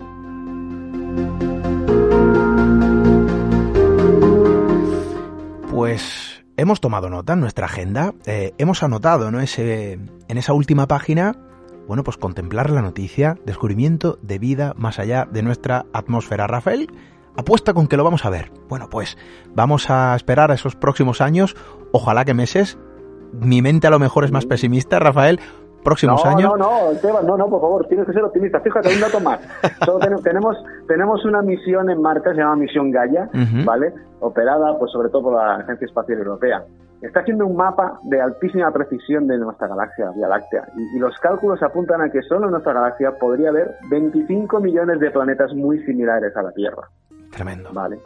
Pues 5.71 6.28
hemos 6.59 6.81
tomado 6.81 7.09
nota 7.09 7.33
en 7.33 7.41
nuestra 7.41 7.67
agenda, 7.67 8.13
eh, 8.27 8.53
hemos 8.59 8.83
anotado 8.83 9.31
¿no? 9.31 9.41
Ese, 9.41 9.93
en 9.93 10.39
esa 10.39 10.53
última 10.53 10.89
página, 10.89 11.37
bueno, 11.87 12.03
pues 12.03 12.19
contemplar 12.19 12.69
la 12.69 12.83
noticia, 12.83 13.39
descubrimiento 13.47 14.19
de 14.23 14.39
vida 14.39 14.75
más 14.77 14.99
allá 14.99 15.27
de 15.31 15.43
nuestra 15.43 15.87
atmósfera. 15.93 16.49
Rafael, 16.49 16.91
apuesta 17.37 17.73
con 17.73 17.87
que 17.87 17.97
lo 17.97 18.05
vamos 18.05 18.25
a 18.25 18.31
ver. 18.31 18.51
Bueno, 18.69 18.91
pues 18.91 19.17
vamos 19.55 19.89
a 19.89 20.15
esperar 20.17 20.51
a 20.51 20.55
esos 20.55 20.75
próximos 20.75 21.21
años, 21.21 21.57
ojalá 21.93 22.25
que 22.25 22.35
meses. 22.35 22.77
Mi 23.33 23.63
mente 23.63 23.87
a 23.87 23.91
lo 23.91 24.01
mejor 24.01 24.25
es 24.25 24.33
más 24.33 24.45
pesimista, 24.45 24.99
Rafael, 24.99 25.39
próximos 25.83 26.25
años. 26.25 26.51
No, 26.51 26.57
no, 26.57 26.91
Esteban, 26.93 27.27
no, 27.27 27.37
no, 27.37 27.49
por 27.49 27.61
favor, 27.61 27.87
tienes 27.87 28.07
que 28.07 28.13
ser 28.13 28.23
optimista. 28.23 28.61
Fíjate, 28.61 28.95
un 28.95 29.01
dato 29.01 29.21
más. 29.21 29.41
tenemos, 30.23 30.57
tenemos 30.87 31.25
una 31.25 31.43
misión 31.43 31.91
en 31.91 32.01
Marte, 32.01 32.31
se 32.31 32.37
llama 32.37 32.57
Misión 32.57 32.91
Gaia, 32.91 33.29
¿vale? 33.65 33.93
Operada, 34.21 34.79
pues 34.79 34.91
sobre 34.93 35.09
todo 35.09 35.25
por 35.25 35.35
la 35.35 35.57
Agencia 35.57 35.87
Espacial 35.87 36.19
Europea. 36.19 36.65
Está 37.01 37.21
haciendo 37.21 37.47
un 37.47 37.57
mapa 37.57 38.01
de 38.03 38.21
altísima 38.21 38.73
precisión 38.73 39.29
de 39.29 39.39
nuestra 39.39 39.69
galaxia, 39.69 40.11
Vía 40.17 40.27
Láctea, 40.27 40.65
y, 40.77 40.97
y, 40.97 40.99
los 40.99 41.17
cálculos 41.19 41.63
apuntan 41.63 42.01
a 42.01 42.11
que 42.11 42.23
solo 42.23 42.47
en 42.47 42.51
nuestra 42.51 42.73
galaxia 42.73 43.13
podría 43.13 43.51
haber 43.51 43.77
25 43.89 44.59
millones 44.59 44.99
de 44.99 45.11
planetas 45.13 45.55
muy 45.55 45.79
similares 45.85 46.37
a 46.37 46.43
la 46.43 46.51
Tierra. 46.51 46.89
Tremendo. 47.31 47.71
Vale. 47.73 48.01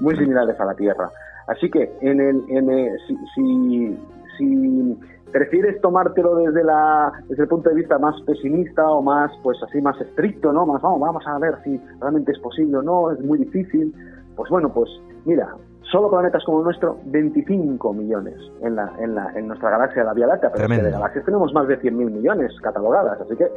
Muy 0.00 0.16
similares 0.16 0.58
a 0.58 0.64
la 0.64 0.74
Tierra. 0.74 1.08
Así 1.46 1.70
que 1.70 1.92
en 2.00 2.20
el, 2.20 2.42
en 2.48 2.70
el 2.70 2.98
si, 3.06 3.16
si, 3.34 3.98
si 4.36 4.98
prefieres 5.34 5.80
tomártelo 5.80 6.36
desde 6.36 6.62
la 6.62 7.12
desde 7.28 7.42
el 7.42 7.48
punto 7.48 7.68
de 7.68 7.74
vista 7.74 7.98
más 7.98 8.14
pesimista 8.22 8.88
o 8.88 9.02
más 9.02 9.32
pues 9.42 9.60
así 9.64 9.82
más 9.82 10.00
estricto 10.00 10.52
no 10.52 10.64
más 10.64 10.80
vamos 10.80 11.00
vamos 11.00 11.26
a 11.26 11.36
ver 11.40 11.56
si 11.64 11.76
realmente 12.00 12.30
es 12.30 12.38
posible 12.38 12.76
o 12.76 12.82
no 12.82 13.10
es 13.10 13.18
muy 13.18 13.38
difícil 13.38 13.92
pues 14.36 14.48
bueno 14.48 14.72
pues 14.72 14.88
mira 15.24 15.48
solo 15.90 16.08
planetas 16.08 16.44
como 16.44 16.58
el 16.58 16.64
nuestro 16.66 16.98
25 17.06 17.92
millones 17.94 18.36
en 18.62 18.76
la 18.76 18.92
en 19.00 19.16
la 19.16 19.32
en 19.34 19.48
nuestra 19.48 19.70
galaxia 19.70 20.04
la 20.04 20.14
Vía 20.14 20.28
Láctea 20.28 20.52
pero 20.52 20.68
de 20.68 20.90
galaxias 20.92 21.24
tenemos 21.24 21.52
más 21.52 21.66
de 21.66 21.80
100.000 21.80 21.92
millones 21.92 22.52
catalogadas 22.62 23.20
así 23.20 23.34
que 23.34 23.48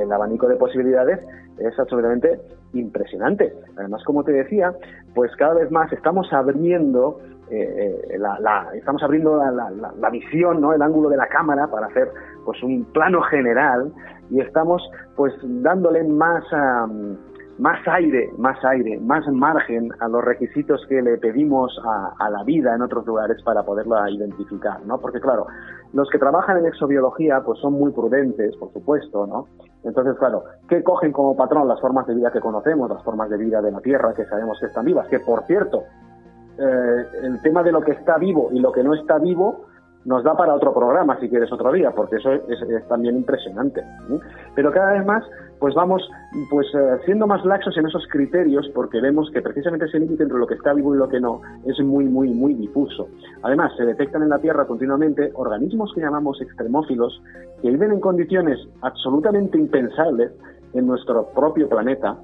el, 0.00 0.12
abanico 0.12 0.46
de 0.46 0.56
posibilidades 0.56 1.20
es 1.58 1.78
absolutamente 1.78 2.38
impresionante. 2.74 3.54
Además, 3.78 4.04
como 4.04 4.22
te 4.22 4.32
decía, 4.32 4.74
pues 5.14 5.34
cada 5.36 5.54
vez 5.54 5.70
más 5.70 5.90
estamos 5.92 6.30
abriendo 6.32 7.18
eh, 7.50 8.00
eh, 8.10 8.18
la, 8.18 8.68
estamos 8.74 9.02
abriendo 9.02 9.36
la, 9.36 10.10
visión, 10.10 10.60
¿no? 10.60 10.72
el 10.72 10.82
ángulo 10.82 11.08
de 11.08 11.16
la 11.16 11.28
cámara 11.28 11.66
para 11.68 11.86
hacer 11.86 12.10
pues 12.44 12.62
un 12.62 12.84
plano 12.92 13.22
general 13.22 13.92
y 14.30 14.40
estamos 14.40 14.82
pues 15.16 15.34
dándole 15.42 16.04
más 16.04 16.44
más 17.58 17.80
aire, 17.88 18.30
más 18.38 18.64
aire, 18.64 18.98
más 19.00 19.26
margen 19.28 19.90
a 19.98 20.08
los 20.08 20.24
requisitos 20.24 20.80
que 20.88 21.02
le 21.02 21.18
pedimos 21.18 21.76
a, 21.84 22.30
la 22.30 22.44
vida 22.44 22.74
en 22.74 22.82
otros 22.82 23.04
lugares 23.06 23.42
para 23.42 23.64
poderla 23.64 24.08
identificar, 24.10 24.80
¿no? 24.86 24.98
Porque 24.98 25.20
claro, 25.20 25.46
los 25.92 26.08
que 26.08 26.18
trabajan 26.18 26.58
en 26.58 26.66
exobiología 26.66 27.42
pues 27.44 27.58
son 27.58 27.72
muy 27.74 27.90
prudentes, 27.92 28.56
por 28.56 28.72
supuesto, 28.72 29.26
¿no? 29.26 29.46
Entonces, 29.84 30.16
claro, 30.18 30.44
¿qué 30.68 30.82
cogen 30.82 31.12
como 31.12 31.36
patrón 31.36 31.66
las 31.68 31.80
formas 31.80 32.06
de 32.06 32.14
vida 32.14 32.30
que 32.30 32.40
conocemos, 32.40 32.90
las 32.90 33.02
formas 33.02 33.28
de 33.30 33.38
vida 33.38 33.60
de 33.60 33.72
la 33.72 33.80
Tierra 33.80 34.14
que 34.14 34.24
sabemos 34.26 34.58
que 34.60 34.66
están 34.66 34.84
vivas? 34.84 35.08
Que, 35.08 35.20
por 35.20 35.44
cierto, 35.46 35.84
eh, 36.58 37.06
el 37.22 37.40
tema 37.42 37.62
de 37.62 37.72
lo 37.72 37.80
que 37.80 37.92
está 37.92 38.18
vivo 38.18 38.50
y 38.52 38.58
lo 38.58 38.72
que 38.72 38.82
no 38.82 38.94
está 38.94 39.18
vivo 39.18 39.66
nos 40.04 40.24
da 40.24 40.34
para 40.34 40.54
otro 40.54 40.72
programa, 40.72 41.18
si 41.20 41.28
quieres 41.28 41.52
otro 41.52 41.70
día, 41.72 41.90
porque 41.90 42.16
eso 42.16 42.32
es, 42.32 42.88
también 42.88 43.16
impresionante. 43.16 43.82
Pero 44.54 44.72
cada 44.72 44.94
vez 44.94 45.04
más, 45.04 45.22
pues 45.58 45.74
vamos 45.74 46.02
pues 46.50 46.66
eh, 46.74 46.98
siendo 47.04 47.26
más 47.26 47.44
laxos 47.44 47.76
en 47.76 47.86
esos 47.86 48.06
criterios, 48.08 48.70
porque 48.74 49.00
vemos 49.00 49.30
que 49.32 49.42
precisamente 49.42 49.86
ese 49.86 49.98
límite 49.98 50.22
entre 50.22 50.38
lo 50.38 50.46
que 50.46 50.54
está 50.54 50.72
vivo 50.72 50.94
y 50.94 50.98
lo 50.98 51.08
que 51.08 51.20
no 51.20 51.42
es 51.66 51.78
muy, 51.80 52.06
muy, 52.06 52.30
muy 52.30 52.54
difuso. 52.54 53.08
Además, 53.42 53.72
se 53.76 53.84
detectan 53.84 54.22
en 54.22 54.30
la 54.30 54.38
Tierra 54.38 54.66
continuamente 54.66 55.30
organismos 55.34 55.92
que 55.94 56.00
llamamos 56.00 56.40
extremófilos, 56.40 57.22
que 57.60 57.70
viven 57.70 57.92
en 57.92 58.00
condiciones 58.00 58.58
absolutamente 58.80 59.58
impensables 59.58 60.32
en 60.72 60.86
nuestro 60.86 61.28
propio 61.34 61.68
planeta, 61.68 62.16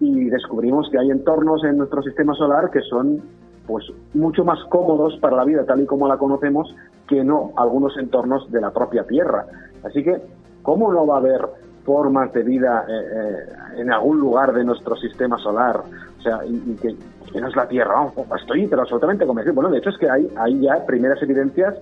y 0.00 0.28
descubrimos 0.28 0.90
que 0.90 0.98
hay 0.98 1.10
entornos 1.10 1.64
en 1.64 1.78
nuestro 1.78 2.02
sistema 2.02 2.34
solar 2.34 2.70
que 2.70 2.80
son 2.82 3.22
pues 3.66 3.84
mucho 4.12 4.44
más 4.44 4.58
cómodos 4.68 5.16
para 5.20 5.36
la 5.36 5.44
vida 5.44 5.64
tal 5.64 5.80
y 5.80 5.86
como 5.86 6.08
la 6.08 6.18
conocemos 6.18 6.74
que 7.08 7.24
no 7.24 7.52
algunos 7.56 7.96
entornos 7.98 8.50
de 8.50 8.60
la 8.60 8.70
propia 8.70 9.04
Tierra. 9.04 9.46
Así 9.82 10.02
que, 10.02 10.20
¿cómo 10.62 10.92
no 10.92 11.06
va 11.06 11.16
a 11.16 11.18
haber 11.18 11.48
formas 11.84 12.32
de 12.32 12.42
vida 12.42 12.84
eh, 12.88 12.92
eh, 12.92 13.80
en 13.80 13.92
algún 13.92 14.18
lugar 14.18 14.52
de 14.52 14.64
nuestro 14.64 14.96
sistema 14.96 15.38
solar? 15.38 15.82
O 16.18 16.22
sea, 16.22 16.40
y, 16.46 16.76
que, 16.76 16.94
no 17.38 17.48
es 17.48 17.56
la 17.56 17.66
Tierra. 17.68 18.10
estoy 18.40 18.66
pero 18.66 18.82
absolutamente 18.82 19.26
convencido. 19.26 19.54
Bueno, 19.54 19.70
de 19.70 19.78
hecho 19.78 19.90
es 19.90 19.98
que 19.98 20.08
hay, 20.08 20.28
hay 20.36 20.60
ya 20.60 20.84
primeras 20.86 21.20
evidencias 21.22 21.74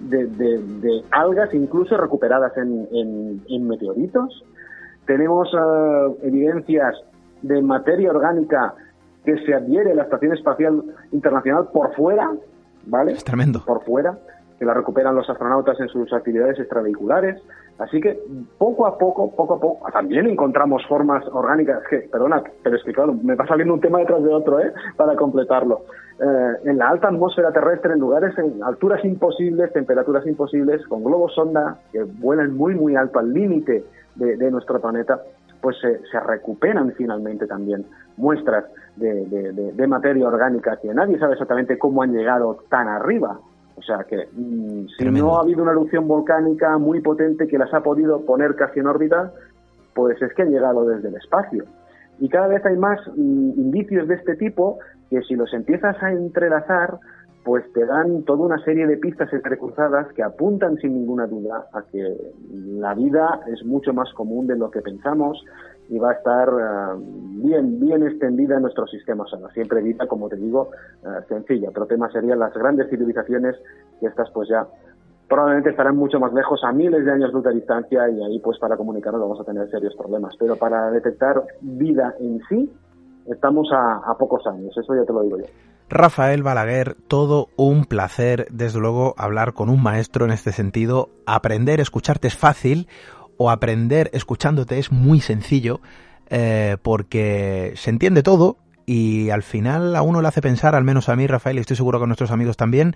de, 0.00 1.04
algas 1.10 1.52
incluso 1.54 1.96
recuperadas 1.96 2.56
en, 2.56 3.40
en, 3.48 3.68
meteoritos. 3.68 4.44
Tenemos 5.06 5.48
eh, 5.52 6.16
evidencias 6.22 6.96
de 7.42 7.60
materia 7.62 8.10
orgánica 8.10 8.74
que 9.24 9.38
se 9.44 9.54
adhiere 9.54 9.92
a 9.92 9.94
la 9.94 10.02
Estación 10.04 10.32
Espacial 10.32 10.82
Internacional 11.12 11.68
por 11.72 11.94
fuera, 11.94 12.32
¿vale? 12.86 13.12
Es 13.12 13.24
tremendo. 13.24 13.62
Por 13.64 13.82
fuera, 13.84 14.18
que 14.58 14.64
la 14.64 14.74
recuperan 14.74 15.14
los 15.14 15.28
astronautas 15.28 15.78
en 15.80 15.88
sus 15.88 16.12
actividades 16.12 16.58
extravehiculares. 16.58 17.42
Así 17.78 18.00
que 18.00 18.20
poco 18.56 18.86
a 18.86 18.96
poco, 18.96 19.34
poco 19.34 19.54
a 19.54 19.60
poco, 19.60 19.90
también 19.92 20.28
encontramos 20.28 20.86
formas 20.86 21.24
orgánicas 21.32 21.82
que, 21.90 22.08
perdona, 22.10 22.42
pero 22.62 22.76
es 22.76 22.84
que 22.84 22.92
claro, 22.92 23.14
me 23.20 23.34
va 23.34 23.46
saliendo 23.46 23.74
un 23.74 23.80
tema 23.80 23.98
detrás 23.98 24.22
de 24.22 24.32
otro, 24.32 24.60
¿eh? 24.60 24.72
Para 24.96 25.16
completarlo. 25.16 25.82
Eh, 26.20 26.52
en 26.66 26.78
la 26.78 26.90
alta 26.90 27.08
atmósfera 27.08 27.50
terrestre, 27.50 27.94
en 27.94 27.98
lugares, 27.98 28.38
en 28.38 28.62
alturas 28.62 29.04
imposibles, 29.04 29.72
temperaturas 29.72 30.24
imposibles, 30.26 30.86
con 30.86 31.02
globos 31.02 31.34
sonda 31.34 31.78
que 31.90 32.04
vuelan 32.04 32.56
muy, 32.56 32.74
muy 32.76 32.94
alto, 32.94 33.18
al 33.18 33.32
límite 33.32 33.84
de, 34.14 34.50
nuestro 34.52 34.80
planeta, 34.80 35.20
pues 35.60 35.76
se, 35.80 36.20
recuperan 36.20 36.92
finalmente 36.92 37.48
también 37.48 37.84
muestras 38.16 38.64
de, 38.96 39.72
de, 39.72 39.86
materia 39.86 40.26
orgánica 40.26 40.78
que 40.80 40.92
nadie 40.94 41.18
sabe 41.18 41.32
exactamente 41.32 41.78
cómo 41.78 42.02
han 42.02 42.12
llegado 42.12 42.58
tan 42.68 42.88
arriba, 42.88 43.40
o 43.76 43.82
sea 43.82 44.04
que 44.04 44.28
mm, 44.32 44.86
si 44.96 45.04
no 45.04 45.36
ha 45.36 45.40
habido 45.40 45.62
una 45.62 45.72
erupción 45.72 46.06
volcánica 46.06 46.78
muy 46.78 47.00
potente 47.00 47.48
que 47.48 47.58
las 47.58 47.72
ha 47.74 47.82
podido 47.82 48.24
poner 48.24 48.54
casi 48.54 48.80
en 48.80 48.86
órbita, 48.86 49.32
pues 49.94 50.20
es 50.22 50.32
que 50.34 50.42
han 50.42 50.50
llegado 50.50 50.86
desde 50.86 51.08
el 51.08 51.16
espacio. 51.16 51.64
Y 52.20 52.28
cada 52.28 52.46
vez 52.46 52.64
hay 52.64 52.76
más 52.76 53.00
mm, 53.08 53.50
indicios 53.56 54.06
de 54.08 54.14
este 54.14 54.36
tipo 54.36 54.78
que 55.10 55.22
si 55.22 55.34
los 55.34 55.52
empiezas 55.52 56.00
a 56.02 56.12
entrelazar, 56.12 56.98
pues 57.44 57.70
te 57.72 57.84
dan 57.84 58.22
toda 58.22 58.46
una 58.46 58.58
serie 58.64 58.86
de 58.86 58.96
pistas 58.96 59.32
entrecruzadas 59.32 60.12
que 60.14 60.22
apuntan 60.22 60.76
sin 60.78 60.94
ninguna 60.94 61.26
duda 61.26 61.66
a 61.72 61.82
que 61.82 62.16
la 62.50 62.94
vida 62.94 63.40
es 63.52 63.64
mucho 63.64 63.92
más 63.92 64.12
común 64.14 64.46
de 64.46 64.56
lo 64.56 64.70
que 64.70 64.80
pensamos 64.80 65.44
y 65.88 65.98
va 65.98 66.10
a 66.10 66.14
estar 66.14 66.48
eh, 66.48 67.02
bien, 67.42 67.80
bien 67.80 68.02
extendida 68.06 68.56
en 68.56 68.62
nuestro 68.62 68.86
sistema 68.86 69.24
solar. 69.26 69.52
Siempre 69.52 69.82
vida, 69.82 70.06
como 70.06 70.28
te 70.28 70.36
digo, 70.36 70.70
eh, 71.02 71.08
sencilla. 71.28 71.68
Otro 71.68 71.86
tema 71.86 72.10
serían 72.10 72.38
las 72.38 72.54
grandes 72.54 72.88
civilizaciones, 72.90 73.56
que 74.00 74.06
estas 74.06 74.30
pues 74.30 74.48
ya 74.48 74.66
probablemente 75.28 75.70
estarán 75.70 75.96
mucho 75.96 76.18
más 76.20 76.32
lejos, 76.32 76.60
a 76.64 76.72
miles 76.72 77.04
de 77.04 77.12
años 77.12 77.32
de 77.32 77.52
distancia, 77.52 78.08
y 78.08 78.22
ahí 78.22 78.38
pues 78.38 78.58
para 78.58 78.76
comunicarnos 78.76 79.20
vamos 79.20 79.40
a 79.40 79.44
tener 79.44 79.68
serios 79.70 79.94
problemas. 79.96 80.34
Pero 80.38 80.56
para 80.56 80.90
detectar 80.90 81.42
vida 81.60 82.14
en 82.20 82.40
sí, 82.48 82.70
estamos 83.26 83.68
a, 83.72 84.10
a 84.10 84.16
pocos 84.16 84.46
años, 84.46 84.76
eso 84.76 84.94
ya 84.94 85.04
te 85.04 85.12
lo 85.12 85.22
digo 85.22 85.38
yo. 85.38 85.46
Rafael 85.90 86.42
Balaguer, 86.42 86.96
todo 87.08 87.48
un 87.56 87.84
placer, 87.84 88.46
desde 88.50 88.80
luego, 88.80 89.14
hablar 89.18 89.52
con 89.52 89.68
un 89.68 89.82
maestro 89.82 90.24
en 90.24 90.30
este 90.30 90.50
sentido. 90.50 91.10
Aprender, 91.26 91.78
escucharte 91.78 92.26
es 92.26 92.36
fácil 92.36 92.88
o 93.38 93.50
aprender 93.50 94.10
escuchándote 94.12 94.78
es 94.78 94.92
muy 94.92 95.20
sencillo 95.20 95.80
eh, 96.28 96.76
porque 96.82 97.72
se 97.76 97.90
entiende 97.90 98.22
todo 98.22 98.58
y 98.86 99.30
al 99.30 99.42
final 99.42 99.96
a 99.96 100.02
uno 100.02 100.20
le 100.20 100.28
hace 100.28 100.42
pensar, 100.42 100.74
al 100.74 100.84
menos 100.84 101.08
a 101.08 101.16
mí, 101.16 101.26
Rafael, 101.26 101.56
y 101.56 101.60
estoy 101.60 101.76
seguro 101.76 101.98
que 101.98 102.04
a 102.04 102.06
nuestros 102.06 102.30
amigos 102.30 102.56
también, 102.56 102.94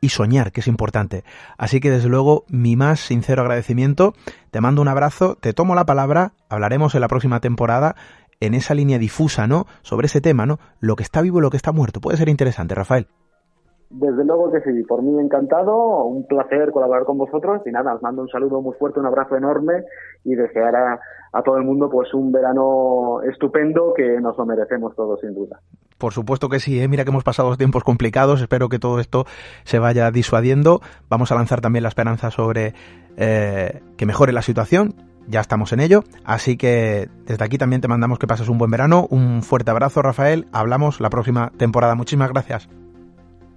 y 0.00 0.08
soñar, 0.08 0.50
que 0.50 0.60
es 0.60 0.66
importante. 0.66 1.22
Así 1.56 1.78
que 1.78 1.90
desde 1.90 2.08
luego 2.08 2.44
mi 2.48 2.74
más 2.74 3.00
sincero 3.00 3.42
agradecimiento, 3.42 4.14
te 4.50 4.60
mando 4.60 4.82
un 4.82 4.88
abrazo, 4.88 5.36
te 5.40 5.52
tomo 5.52 5.76
la 5.76 5.86
palabra, 5.86 6.32
hablaremos 6.48 6.94
en 6.94 7.02
la 7.02 7.08
próxima 7.08 7.40
temporada 7.40 7.94
en 8.40 8.54
esa 8.54 8.74
línea 8.74 8.98
difusa, 8.98 9.46
¿no? 9.46 9.68
Sobre 9.82 10.06
ese 10.06 10.20
tema, 10.20 10.44
¿no? 10.44 10.58
Lo 10.80 10.96
que 10.96 11.04
está 11.04 11.20
vivo 11.20 11.38
y 11.38 11.42
lo 11.42 11.50
que 11.50 11.56
está 11.56 11.70
muerto. 11.70 12.00
Puede 12.00 12.18
ser 12.18 12.28
interesante, 12.28 12.74
Rafael. 12.74 13.06
Desde 13.92 14.24
luego 14.24 14.50
que 14.50 14.62
sí, 14.62 14.82
por 14.84 15.02
mí 15.02 15.20
encantado, 15.20 16.04
un 16.04 16.26
placer 16.26 16.70
colaborar 16.72 17.04
con 17.04 17.18
vosotros 17.18 17.60
y 17.66 17.70
nada, 17.70 17.94
os 17.94 18.02
mando 18.02 18.22
un 18.22 18.28
saludo 18.28 18.62
muy 18.62 18.74
fuerte, 18.78 18.98
un 18.98 19.04
abrazo 19.04 19.36
enorme 19.36 19.84
y 20.24 20.34
desear 20.34 20.74
a, 20.74 21.42
todo 21.42 21.58
el 21.58 21.64
mundo 21.64 21.90
pues 21.90 22.12
un 22.14 22.32
verano 22.32 23.20
estupendo 23.22 23.92
que 23.94 24.18
nos 24.18 24.38
lo 24.38 24.46
merecemos 24.46 24.96
todos 24.96 25.20
sin 25.20 25.34
duda. 25.34 25.60
Por 25.98 26.14
supuesto 26.14 26.48
que 26.48 26.58
sí, 26.58 26.80
¿eh? 26.80 26.88
mira 26.88 27.04
que 27.04 27.10
hemos 27.10 27.22
pasado 27.22 27.54
tiempos 27.56 27.84
complicados, 27.84 28.40
espero 28.40 28.70
que 28.70 28.78
todo 28.78 28.98
esto 28.98 29.26
se 29.64 29.78
vaya 29.78 30.10
disuadiendo. 30.10 30.80
Vamos 31.10 31.30
a 31.30 31.34
lanzar 31.34 31.60
también 31.60 31.82
la 31.82 31.90
esperanza 31.90 32.30
sobre 32.30 32.72
eh, 33.18 33.82
que 33.98 34.06
mejore 34.06 34.32
la 34.32 34.42
situación, 34.42 34.94
ya 35.28 35.40
estamos 35.40 35.70
en 35.74 35.80
ello, 35.80 36.02
así 36.24 36.56
que 36.56 37.10
desde 37.26 37.44
aquí 37.44 37.58
también 37.58 37.82
te 37.82 37.88
mandamos 37.88 38.18
que 38.18 38.26
pases 38.26 38.48
un 38.48 38.56
buen 38.56 38.70
verano, 38.70 39.06
un 39.10 39.42
fuerte 39.42 39.70
abrazo 39.70 40.00
Rafael, 40.00 40.46
hablamos 40.50 40.98
la 40.98 41.10
próxima 41.10 41.52
temporada, 41.58 41.94
muchísimas 41.94 42.30
gracias. 42.30 42.70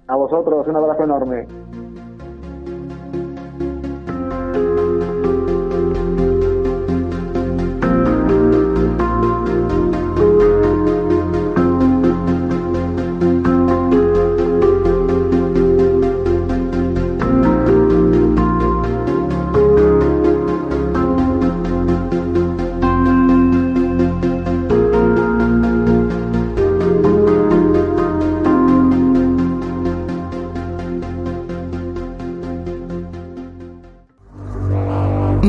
A 0.08 0.16
vosotros, 0.16 0.66
un 0.68 0.76
abrazo 0.76 1.02
enorme. 1.02 1.46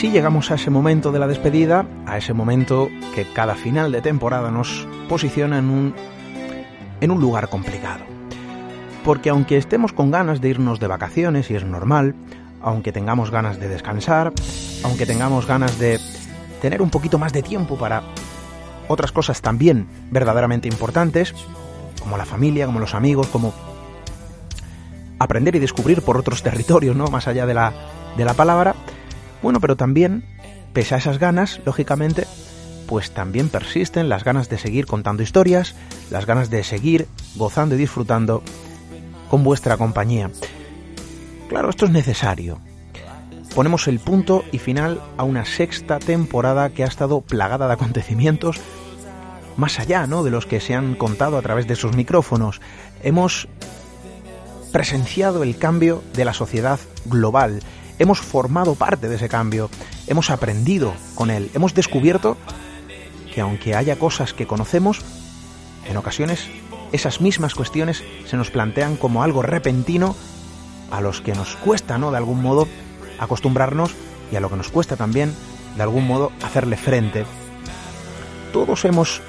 Si 0.00 0.10
llegamos 0.10 0.50
a 0.50 0.54
ese 0.54 0.70
momento 0.70 1.12
de 1.12 1.18
la 1.18 1.26
despedida, 1.26 1.84
a 2.06 2.16
ese 2.16 2.32
momento 2.32 2.88
que 3.14 3.26
cada 3.34 3.54
final 3.54 3.92
de 3.92 4.00
temporada 4.00 4.50
nos 4.50 4.88
posiciona 5.10 5.58
en 5.58 5.68
un, 5.68 5.94
en 7.02 7.10
un 7.10 7.20
lugar 7.20 7.50
complicado. 7.50 8.04
Porque 9.04 9.28
aunque 9.28 9.58
estemos 9.58 9.92
con 9.92 10.10
ganas 10.10 10.40
de 10.40 10.48
irnos 10.48 10.80
de 10.80 10.86
vacaciones, 10.86 11.50
y 11.50 11.54
es 11.54 11.66
normal, 11.66 12.14
aunque 12.62 12.92
tengamos 12.92 13.30
ganas 13.30 13.60
de 13.60 13.68
descansar, 13.68 14.32
aunque 14.84 15.04
tengamos 15.04 15.46
ganas 15.46 15.78
de 15.78 16.00
tener 16.62 16.80
un 16.80 16.88
poquito 16.88 17.18
más 17.18 17.34
de 17.34 17.42
tiempo 17.42 17.76
para 17.76 18.02
otras 18.88 19.12
cosas 19.12 19.42
también 19.42 19.86
verdaderamente 20.10 20.66
importantes, 20.66 21.34
como 22.00 22.16
la 22.16 22.24
familia, 22.24 22.64
como 22.64 22.80
los 22.80 22.94
amigos, 22.94 23.26
como 23.26 23.52
aprender 25.18 25.56
y 25.56 25.58
descubrir 25.58 26.00
por 26.00 26.16
otros 26.16 26.42
territorios, 26.42 26.96
¿no? 26.96 27.08
Más 27.08 27.28
allá 27.28 27.44
de 27.44 27.52
la, 27.52 27.74
de 28.16 28.24
la 28.24 28.32
palabra, 28.32 28.74
bueno, 29.42 29.60
pero 29.60 29.76
también, 29.76 30.24
pese 30.72 30.94
a 30.94 30.98
esas 30.98 31.18
ganas, 31.18 31.60
lógicamente, 31.64 32.26
pues 32.86 33.12
también 33.12 33.48
persisten 33.48 34.08
las 34.08 34.24
ganas 34.24 34.48
de 34.48 34.58
seguir 34.58 34.86
contando 34.86 35.22
historias, 35.22 35.74
las 36.10 36.26
ganas 36.26 36.50
de 36.50 36.64
seguir 36.64 37.06
gozando 37.36 37.74
y 37.74 37.78
disfrutando 37.78 38.42
con 39.30 39.44
vuestra 39.44 39.76
compañía. 39.76 40.30
Claro, 41.48 41.70
esto 41.70 41.84
es 41.84 41.90
necesario. 41.92 42.60
Ponemos 43.54 43.88
el 43.88 43.98
punto 43.98 44.44
y 44.52 44.58
final 44.58 45.00
a 45.16 45.24
una 45.24 45.44
sexta 45.44 45.98
temporada 45.98 46.70
que 46.70 46.84
ha 46.84 46.86
estado 46.86 47.20
plagada 47.20 47.66
de 47.66 47.72
acontecimientos 47.72 48.60
más 49.56 49.78
allá, 49.78 50.06
¿no? 50.06 50.22
de 50.22 50.30
los 50.30 50.46
que 50.46 50.60
se 50.60 50.74
han 50.74 50.94
contado 50.94 51.36
a 51.36 51.42
través 51.42 51.66
de 51.66 51.76
sus 51.76 51.94
micrófonos. 51.94 52.60
Hemos 53.02 53.48
presenciado 54.72 55.42
el 55.42 55.58
cambio 55.58 56.02
de 56.14 56.24
la 56.24 56.32
sociedad 56.32 56.78
global 57.04 57.60
hemos 58.00 58.20
formado 58.20 58.74
parte 58.74 59.08
de 59.08 59.16
ese 59.16 59.28
cambio, 59.28 59.70
hemos 60.06 60.30
aprendido 60.30 60.94
con 61.14 61.30
él, 61.30 61.50
hemos 61.54 61.74
descubierto 61.74 62.36
que 63.32 63.42
aunque 63.42 63.76
haya 63.76 63.96
cosas 63.96 64.32
que 64.32 64.46
conocemos, 64.46 65.02
en 65.86 65.96
ocasiones 65.96 66.48
esas 66.92 67.20
mismas 67.20 67.54
cuestiones 67.54 68.02
se 68.26 68.36
nos 68.36 68.50
plantean 68.50 68.96
como 68.96 69.22
algo 69.22 69.42
repentino 69.42 70.16
a 70.90 71.00
los 71.02 71.20
que 71.20 71.34
nos 71.34 71.56
cuesta, 71.56 71.98
¿no? 71.98 72.10
De 72.10 72.16
algún 72.16 72.42
modo 72.42 72.66
acostumbrarnos 73.20 73.94
y 74.32 74.36
a 74.36 74.40
lo 74.40 74.48
que 74.48 74.56
nos 74.56 74.70
cuesta 74.70 74.96
también, 74.96 75.34
de 75.76 75.82
algún 75.82 76.06
modo, 76.06 76.32
hacerle 76.42 76.78
frente. 76.78 77.26
Todos 78.52 78.84
hemos 78.86 79.20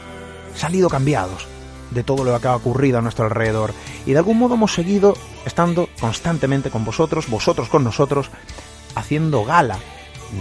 salido 0.55 0.89
cambiados 0.89 1.50
de 1.91 2.03
todo 2.03 2.23
lo 2.23 2.39
que 2.39 2.47
ha 2.47 2.55
ocurrido 2.55 2.97
a 2.97 3.01
nuestro 3.01 3.25
alrededor. 3.25 3.73
Y 4.05 4.11
de 4.11 4.17
algún 4.17 4.39
modo 4.39 4.55
hemos 4.55 4.73
seguido 4.73 5.15
estando 5.45 5.87
constantemente 5.99 6.69
con 6.69 6.83
vosotros, 6.83 7.29
vosotros 7.29 7.69
con 7.69 7.83
nosotros, 7.83 8.29
haciendo 8.95 9.43
gala 9.43 9.77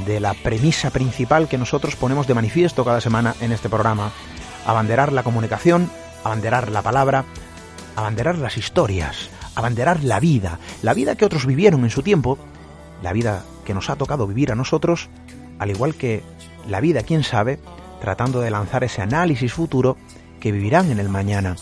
de 0.06 0.20
la 0.20 0.34
premisa 0.34 0.90
principal 0.90 1.48
que 1.48 1.58
nosotros 1.58 1.96
ponemos 1.96 2.26
de 2.26 2.34
manifiesto 2.34 2.84
cada 2.84 3.00
semana 3.00 3.34
en 3.40 3.52
este 3.52 3.68
programa, 3.68 4.12
abanderar 4.66 5.12
la 5.12 5.22
comunicación, 5.22 5.90
abanderar 6.24 6.70
la 6.70 6.82
palabra, 6.82 7.24
abanderar 7.96 8.38
las 8.38 8.56
historias, 8.56 9.30
abanderar 9.54 10.04
la 10.04 10.20
vida, 10.20 10.58
la 10.82 10.94
vida 10.94 11.16
que 11.16 11.24
otros 11.24 11.46
vivieron 11.46 11.84
en 11.84 11.90
su 11.90 12.02
tiempo, 12.02 12.38
la 13.02 13.12
vida 13.12 13.42
que 13.64 13.74
nos 13.74 13.90
ha 13.90 13.96
tocado 13.96 14.26
vivir 14.26 14.52
a 14.52 14.54
nosotros, 14.54 15.08
al 15.58 15.70
igual 15.70 15.94
que 15.94 16.22
la 16.68 16.80
vida, 16.80 17.02
quién 17.02 17.24
sabe, 17.24 17.58
tratando 18.00 18.40
de 18.40 18.50
lanzar 18.50 18.84
ese 18.84 19.02
análisis 19.02 19.52
futuro 19.52 19.96
que 20.40 20.52
vivirán 20.52 20.90
en 20.90 20.98
el 20.98 21.08
mañana. 21.08 21.56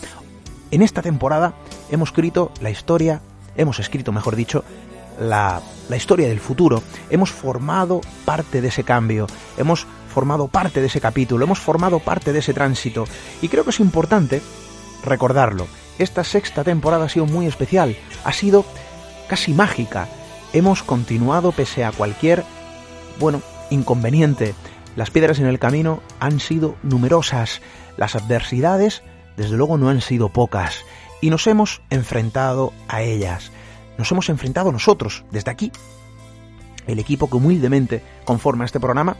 En 0.71 0.81
esta 0.81 1.01
temporada 1.01 1.53
hemos 1.91 2.09
escrito 2.09 2.51
la 2.61 2.69
historia, 2.69 3.21
hemos 3.55 3.79
escrito, 3.79 4.11
mejor 4.11 4.35
dicho, 4.35 4.63
la, 5.19 5.61
la 5.89 5.97
historia 5.97 6.27
del 6.27 6.39
futuro, 6.39 6.81
hemos 7.09 7.31
formado 7.31 8.01
parte 8.25 8.61
de 8.61 8.69
ese 8.69 8.83
cambio, 8.83 9.27
hemos 9.57 9.85
formado 10.13 10.47
parte 10.47 10.81
de 10.81 10.87
ese 10.87 11.01
capítulo, 11.01 11.43
hemos 11.45 11.59
formado 11.59 11.99
parte 11.99 12.33
de 12.33 12.39
ese 12.39 12.53
tránsito 12.53 13.05
y 13.41 13.49
creo 13.49 13.63
que 13.63 13.69
es 13.71 13.79
importante 13.79 14.41
recordarlo. 15.03 15.67
Esta 15.97 16.23
sexta 16.23 16.63
temporada 16.63 17.05
ha 17.05 17.09
sido 17.09 17.25
muy 17.25 17.45
especial, 17.45 17.95
ha 18.23 18.33
sido 18.33 18.65
casi 19.27 19.53
mágica. 19.53 20.07
Hemos 20.53 20.81
continuado 20.81 21.51
pese 21.51 21.83
a 21.83 21.91
cualquier, 21.91 22.43
bueno, 23.19 23.41
inconveniente. 23.69 24.55
Las 24.95 25.11
piedras 25.11 25.39
en 25.39 25.45
el 25.45 25.59
camino 25.59 26.01
han 26.19 26.39
sido 26.39 26.75
numerosas, 26.83 27.61
las 27.99 28.15
adversidades, 28.15 29.03
desde 29.35 29.57
luego, 29.57 29.77
no 29.77 29.89
han 29.89 29.99
sido 29.99 30.29
pocas, 30.29 30.85
y 31.19 31.29
nos 31.29 31.45
hemos 31.47 31.81
enfrentado 31.89 32.71
a 32.87 33.01
ellas. 33.01 33.51
Nos 33.97 34.09
hemos 34.13 34.29
enfrentado 34.29 34.71
nosotros, 34.71 35.25
desde 35.31 35.51
aquí, 35.51 35.69
el 36.87 36.97
equipo 36.97 37.29
que 37.29 37.35
humildemente 37.35 38.01
conforma 38.23 38.63
este 38.63 38.79
programa, 38.79 39.17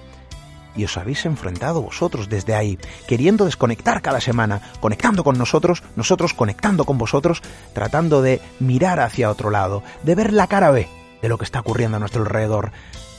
y 0.77 0.85
os 0.85 0.95
habéis 0.97 1.25
enfrentado 1.25 1.81
vosotros 1.81 2.29
desde 2.29 2.55
ahí, 2.55 2.79
queriendo 3.05 3.43
desconectar 3.43 4.01
cada 4.01 4.21
semana, 4.21 4.61
conectando 4.79 5.25
con 5.25 5.37
nosotros, 5.37 5.83
nosotros 5.97 6.33
conectando 6.33 6.85
con 6.85 6.97
vosotros, 6.97 7.41
tratando 7.73 8.21
de 8.21 8.39
mirar 8.61 9.01
hacia 9.01 9.29
otro 9.29 9.49
lado, 9.49 9.83
de 10.03 10.15
ver 10.15 10.31
la 10.31 10.47
cara 10.47 10.71
B 10.71 10.87
de 11.21 11.27
lo 11.27 11.37
que 11.37 11.43
está 11.43 11.59
ocurriendo 11.59 11.97
a 11.97 11.99
nuestro 11.99 12.21
alrededor, 12.21 12.71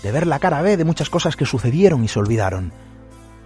de 0.03 0.11
ver 0.11 0.27
la 0.27 0.39
cara 0.39 0.63
B 0.63 0.79
de 0.79 0.85
muchas 0.85 1.11
cosas 1.11 1.37
que 1.37 1.45
sucedieron 1.45 2.03
y 2.03 2.09
se 2.09 2.19
olvidaron, 2.19 2.73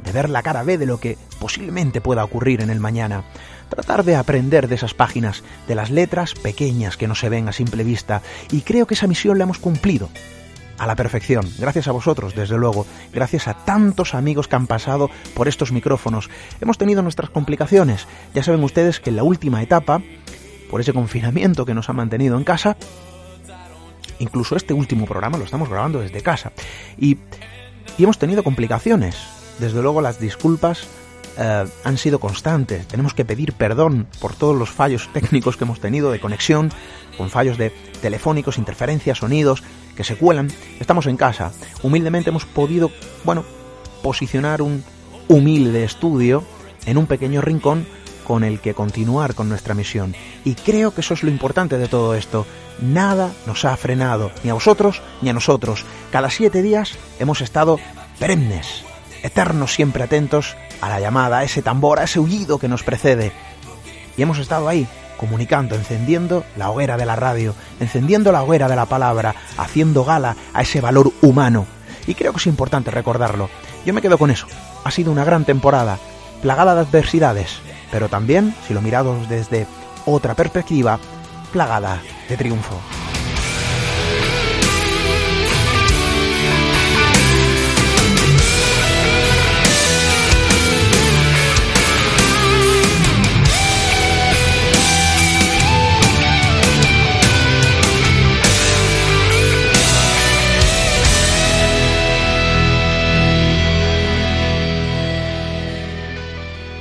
de 0.03 0.13
ver 0.13 0.29
la 0.31 0.43
cara 0.43 0.63
B 0.63 0.79
de 0.79 0.87
lo 0.87 0.99
que 0.99 1.19
posiblemente 1.39 2.01
pueda 2.01 2.25
ocurrir 2.25 2.61
en 2.61 2.71
el 2.71 2.81
mañana, 2.81 3.25
tratar 3.69 4.05
de 4.05 4.17
aprender 4.17 4.69
de 4.69 4.75
esas 4.75 4.95
páginas, 4.95 5.43
de 5.67 5.75
las 5.75 5.91
letras 5.91 6.35
pequeñas 6.35 6.97
que 6.97 7.09
no 7.09 7.15
se 7.15 7.29
ven 7.29 7.49
a 7.49 7.53
simple 7.53 7.85
vista, 7.85 8.23
y 8.51 8.63
creo 8.63 8.87
que 8.87 8.95
esa 8.95 9.07
misión 9.07 9.39
la 9.39 9.45
hemos 9.45 9.59
cumplido 9.59 10.09
a 10.79 10.87
la 10.87 10.97
perfección, 10.97 11.49
gracias 11.59 11.87
a 11.87 11.93
vosotros, 11.93 12.35
desde 12.35 12.59
luego, 12.59 12.87
gracias 13.13 13.47
a 13.47 13.55
tantos 13.55 14.15
amigos 14.15 14.49
que 14.49 14.57
han 14.57 14.67
pasado 14.67 15.09
por 15.35 15.47
estos 15.47 15.71
micrófonos. 15.71 16.29
Hemos 16.61 16.79
tenido 16.79 17.01
nuestras 17.03 17.31
complicaciones, 17.31 18.09
ya 18.35 18.43
saben 18.43 18.65
ustedes 18.65 18.99
que 19.01 19.11
en 19.11 19.17
la 19.17 19.23
última 19.23 19.63
etapa, 19.63 20.03
por 20.71 20.81
ese 20.81 20.93
confinamiento 20.93 21.65
que 21.65 21.75
nos 21.75 21.89
ha 21.89 21.93
mantenido 21.93 22.37
en 22.37 22.45
casa, 22.45 22.77
incluso 24.19 24.57
este 24.57 24.75
último 24.75 25.07
programa 25.07 25.39
lo 25.39 25.45
estamos 25.45 25.69
grabando 25.69 26.01
desde 26.01 26.23
casa, 26.23 26.53
y, 26.99 27.19
y 27.97 28.03
hemos 28.03 28.19
tenido 28.19 28.43
complicaciones. 28.43 29.44
Desde 29.59 29.83
luego 29.83 30.01
las 30.01 30.19
disculpas 30.19 30.87
eh, 31.37 31.67
han 31.85 31.99
sido 31.99 32.21
constantes. 32.21 32.87
Tenemos 32.87 33.15
que 33.15 33.25
pedir 33.25 33.53
perdón 33.53 34.07
por 34.21 34.35
todos 34.35 34.57
los 34.57 34.71
fallos 34.71 35.09
técnicos 35.13 35.57
que 35.57 35.65
hemos 35.65 35.81
tenido 35.81 36.11
de 36.11 36.21
conexión, 36.21 36.71
con 37.17 37.31
fallos 37.31 37.59
de 37.59 37.71
telefónicos, 38.01 38.59
interferencias, 38.59 39.19
sonidos 39.19 39.63
que 39.97 40.05
se 40.05 40.17
cuelan. 40.17 40.51
Estamos 40.81 41.07
en 41.07 41.17
casa. 41.17 41.53
Humildemente 41.83 42.31
hemos 42.31 42.45
podido, 42.45 42.91
bueno, 43.25 43.45
posicionar 44.03 44.63
un 44.63 44.85
humilde 45.29 45.85
estudio 45.85 46.45
en 46.87 46.99
un 46.99 47.07
pequeño 47.07 47.41
rincón 47.41 47.87
con 48.27 48.43
el 48.43 48.61
que 48.61 48.75
continuar 48.75 49.35
con 49.35 49.49
nuestra 49.49 49.75
misión. 49.75 50.15
Y 50.45 50.55
creo 50.55 50.95
que 50.95 51.03
eso 51.03 51.15
es 51.15 51.23
lo 51.23 51.31
importante 51.31 51.79
de 51.79 51.89
todo 51.89 52.15
esto. 52.15 52.47
Nada 52.81 53.33
nos 53.47 53.65
ha 53.65 53.77
frenado, 53.77 54.31
ni 54.43 54.51
a 54.51 54.55
vosotros 54.55 55.03
ni 55.23 55.29
a 55.29 55.35
nosotros. 55.35 55.85
Cada 56.11 56.31
siete 56.31 56.63
días 56.63 56.97
hemos 57.19 57.41
estado 57.41 57.79
perennes, 58.19 58.85
eternos 59.25 59.75
siempre 59.75 60.05
atentos 60.05 60.55
a 60.81 60.89
la 60.89 61.01
llamada, 61.01 61.39
a 61.39 61.45
ese 61.45 61.63
tambor, 61.63 61.99
a 61.99 62.05
ese 62.05 62.19
aullido 62.21 62.59
que 62.59 62.69
nos 62.69 62.85
precede. 62.85 63.33
Y 64.17 64.23
hemos 64.23 64.39
estado 64.39 64.69
ahí, 64.69 64.87
comunicando, 65.17 65.75
encendiendo 65.75 66.45
la 66.57 66.71
hoguera 66.71 66.97
de 66.97 67.07
la 67.07 67.17
radio, 67.17 67.55
encendiendo 67.81 68.31
la 68.31 68.43
hoguera 68.43 68.69
de 68.69 68.77
la 68.77 68.87
palabra, 68.87 69.35
haciendo 69.57 70.05
gala 70.05 70.37
a 70.53 70.63
ese 70.63 70.81
valor 70.81 71.11
humano. 71.23 71.67
Y 72.07 72.15
creo 72.15 72.33
que 72.33 72.39
es 72.39 72.47
importante 72.47 72.91
recordarlo. 72.91 73.49
Yo 73.87 73.95
me 73.95 74.03
quedo 74.03 74.19
con 74.19 74.31
eso. 74.31 74.47
Ha 74.85 74.91
sido 74.91 75.11
una 75.11 75.25
gran 75.25 75.47
temporada, 75.47 75.99
plagada 76.43 76.75
de 76.75 76.83
adversidades, 76.83 77.61
pero 77.91 78.11
también, 78.11 78.55
si 78.69 78.75
lo 78.75 78.83
miramos 78.83 79.29
desde 79.31 79.67
otra 80.05 80.35
perspectiva, 80.35 80.99
plagada 81.51 82.03
de 82.29 82.37
triunfo. 82.37 82.79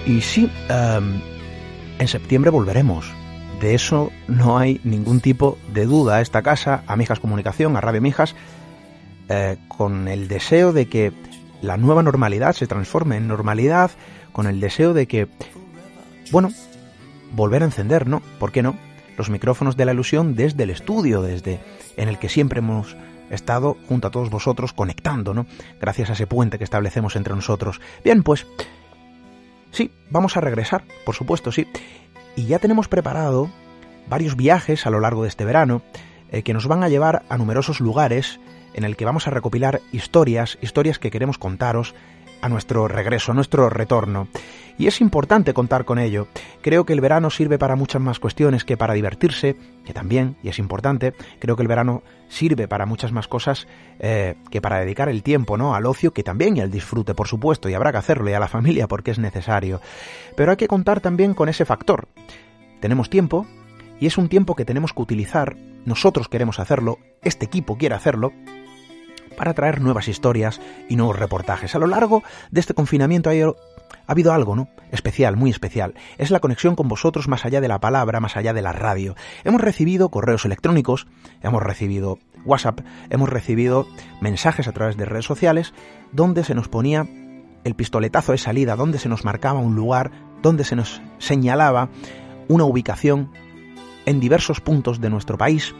Y 0.05 0.21
sí, 0.21 0.49
em, 0.69 1.21
en 1.99 2.07
septiembre 2.07 2.51
volveremos. 2.51 3.11
De 3.61 3.75
eso 3.75 4.11
no 4.27 4.57
hay 4.57 4.81
ningún 4.83 5.21
tipo 5.21 5.57
de 5.73 5.85
duda 5.85 6.19
esta 6.21 6.41
casa, 6.41 6.83
a 6.87 6.95
Mijas 6.95 7.19
Comunicación, 7.19 7.77
a 7.77 7.81
Radio 7.81 8.01
Mijas, 8.01 8.35
con 9.69 10.07
el 10.07 10.27
deseo 10.27 10.73
de 10.73 10.87
que 10.87 11.13
la 11.61 11.77
nueva 11.77 12.03
normalidad 12.03 12.53
se 12.53 12.67
transforme 12.67 13.17
en 13.17 13.27
normalidad, 13.27 13.91
con 14.31 14.47
el 14.47 14.59
deseo 14.59 14.93
de 14.93 15.07
que, 15.07 15.27
bueno, 16.31 16.51
volver 17.31 17.63
a 17.63 17.65
encender, 17.65 18.07
¿no? 18.07 18.21
¿Por 18.39 18.51
qué 18.51 18.61
no? 18.61 18.75
Los 19.17 19.29
micrófonos 19.29 19.77
de 19.77 19.85
la 19.85 19.93
ilusión 19.93 20.35
desde 20.35 20.63
el 20.63 20.71
estudio, 20.71 21.21
desde 21.21 21.59
en 21.95 22.09
el 22.09 22.19
que 22.19 22.29
siempre 22.29 22.59
hemos 22.59 22.97
estado 23.29 23.77
junto 23.87 24.07
a 24.07 24.11
todos 24.11 24.29
vosotros 24.29 24.73
conectando, 24.73 25.33
¿no? 25.33 25.45
Gracias 25.79 26.09
a 26.09 26.13
ese 26.13 26.27
puente 26.27 26.57
que 26.57 26.63
establecemos 26.63 27.15
entre 27.15 27.33
nosotros. 27.33 27.79
Bien, 28.03 28.23
pues 28.23 28.45
Sí, 29.73 29.91
vamos 30.11 30.37
a 30.37 30.41
regresar, 30.41 30.83
por 31.03 31.15
supuesto, 31.15 31.51
sí. 31.51 31.67
Y 32.35 32.45
ya 32.45 32.59
tenemos 32.59 32.87
preparado 32.87 33.49
varios 34.07 34.35
viajes 34.35 34.85
a 34.85 34.91
lo 34.91 34.99
largo 34.99 35.23
de 35.23 35.29
este 35.29 35.45
verano 35.45 35.81
eh, 36.31 36.43
que 36.43 36.53
nos 36.53 36.67
van 36.67 36.83
a 36.83 36.89
llevar 36.89 37.23
a 37.27 37.37
numerosos 37.39 37.79
lugares 37.79 38.39
en 38.75 38.83
el 38.83 38.95
que 38.95 39.05
vamos 39.05 39.27
a 39.27 39.31
recopilar 39.31 39.81
historias, 39.91 40.59
historias 40.61 40.99
que 40.99 41.09
queremos 41.09 41.39
contaros 41.39 41.95
a 42.43 42.49
nuestro 42.49 42.89
regreso, 42.89 43.31
a 43.31 43.35
nuestro 43.35 43.69
retorno. 43.69 44.27
Y 44.77 44.87
es 44.87 44.99
importante 44.99 45.53
contar 45.53 45.85
con 45.85 45.97
ello. 45.97 46.27
Creo 46.61 46.85
que 46.85 46.91
el 46.91 46.99
verano 46.99 47.29
sirve 47.29 47.57
para 47.57 47.77
muchas 47.77 48.01
más 48.01 48.19
cuestiones 48.19 48.65
que 48.65 48.75
para 48.75 48.93
divertirse, 48.93 49.55
que 49.85 49.93
también, 49.93 50.35
y 50.43 50.49
es 50.49 50.59
importante, 50.59 51.13
creo 51.39 51.55
que 51.55 51.61
el 51.61 51.69
verano 51.69 52.03
sirve 52.27 52.67
para 52.67 52.85
muchas 52.85 53.13
más 53.13 53.29
cosas 53.29 53.65
eh, 53.99 54.35
que 54.49 54.59
para 54.59 54.79
dedicar 54.79 55.07
el 55.07 55.23
tiempo, 55.23 55.57
¿no? 55.57 55.73
Al 55.73 55.85
ocio, 55.85 56.11
que 56.11 56.23
también 56.23 56.57
y 56.57 56.61
al 56.61 56.71
disfrute, 56.71 57.13
por 57.13 57.29
supuesto, 57.29 57.69
y 57.69 57.75
habrá 57.75 57.93
que 57.93 57.99
hacerlo, 57.99 58.29
y 58.29 58.33
a 58.33 58.39
la 58.39 58.49
familia 58.49 58.87
porque 58.87 59.11
es 59.11 59.19
necesario. 59.19 59.79
Pero 60.35 60.51
hay 60.51 60.57
que 60.57 60.67
contar 60.67 60.99
también 60.99 61.33
con 61.33 61.47
ese 61.47 61.63
factor. 61.63 62.07
Tenemos 62.81 63.09
tiempo, 63.09 63.45
y 64.01 64.07
es 64.07 64.17
un 64.17 64.27
tiempo 64.27 64.55
que 64.55 64.65
tenemos 64.65 64.91
que 64.91 65.01
utilizar, 65.01 65.55
nosotros 65.85 66.27
queremos 66.27 66.59
hacerlo, 66.59 66.99
este 67.21 67.45
equipo 67.45 67.77
quiere 67.77 67.95
hacerlo, 67.95 68.33
para 69.37 69.53
traer 69.53 69.81
nuevas 69.81 70.07
historias 70.07 70.61
y 70.89 70.95
nuevos 70.95 71.17
reportajes. 71.17 71.75
A 71.75 71.79
lo 71.79 71.87
largo 71.87 72.23
de 72.51 72.59
este 72.59 72.73
confinamiento 72.73 73.29
ha 73.29 74.11
habido 74.11 74.33
algo, 74.33 74.55
¿no? 74.55 74.67
Especial, 74.91 75.37
muy 75.37 75.49
especial. 75.49 75.93
Es 76.17 76.31
la 76.31 76.39
conexión 76.39 76.75
con 76.75 76.87
vosotros 76.87 77.27
más 77.27 77.45
allá 77.45 77.61
de 77.61 77.67
la 77.67 77.79
palabra, 77.79 78.19
más 78.19 78.37
allá 78.37 78.53
de 78.53 78.61
la 78.61 78.73
radio. 78.73 79.15
Hemos 79.43 79.61
recibido 79.61 80.09
correos 80.09 80.45
electrónicos, 80.45 81.07
hemos 81.41 81.63
recibido 81.63 82.19
WhatsApp, 82.45 82.81
hemos 83.09 83.29
recibido 83.29 83.87
mensajes 84.21 84.67
a 84.67 84.73
través 84.73 84.97
de 84.97 85.05
redes 85.05 85.25
sociales 85.25 85.73
donde 86.11 86.43
se 86.43 86.55
nos 86.55 86.67
ponía 86.67 87.07
el 87.63 87.75
pistoletazo 87.75 88.33
de 88.33 88.37
salida, 88.37 88.75
donde 88.75 88.99
se 88.99 89.09
nos 89.09 89.23
marcaba 89.23 89.59
un 89.59 89.75
lugar, 89.75 90.11
donde 90.41 90.65
se 90.65 90.75
nos 90.75 91.01
señalaba 91.17 91.89
una 92.49 92.65
ubicación 92.65 93.31
en 94.05 94.19
diversos 94.19 94.59
puntos 94.59 94.99
de 94.99 95.09
nuestro 95.09 95.37
país, 95.37 95.73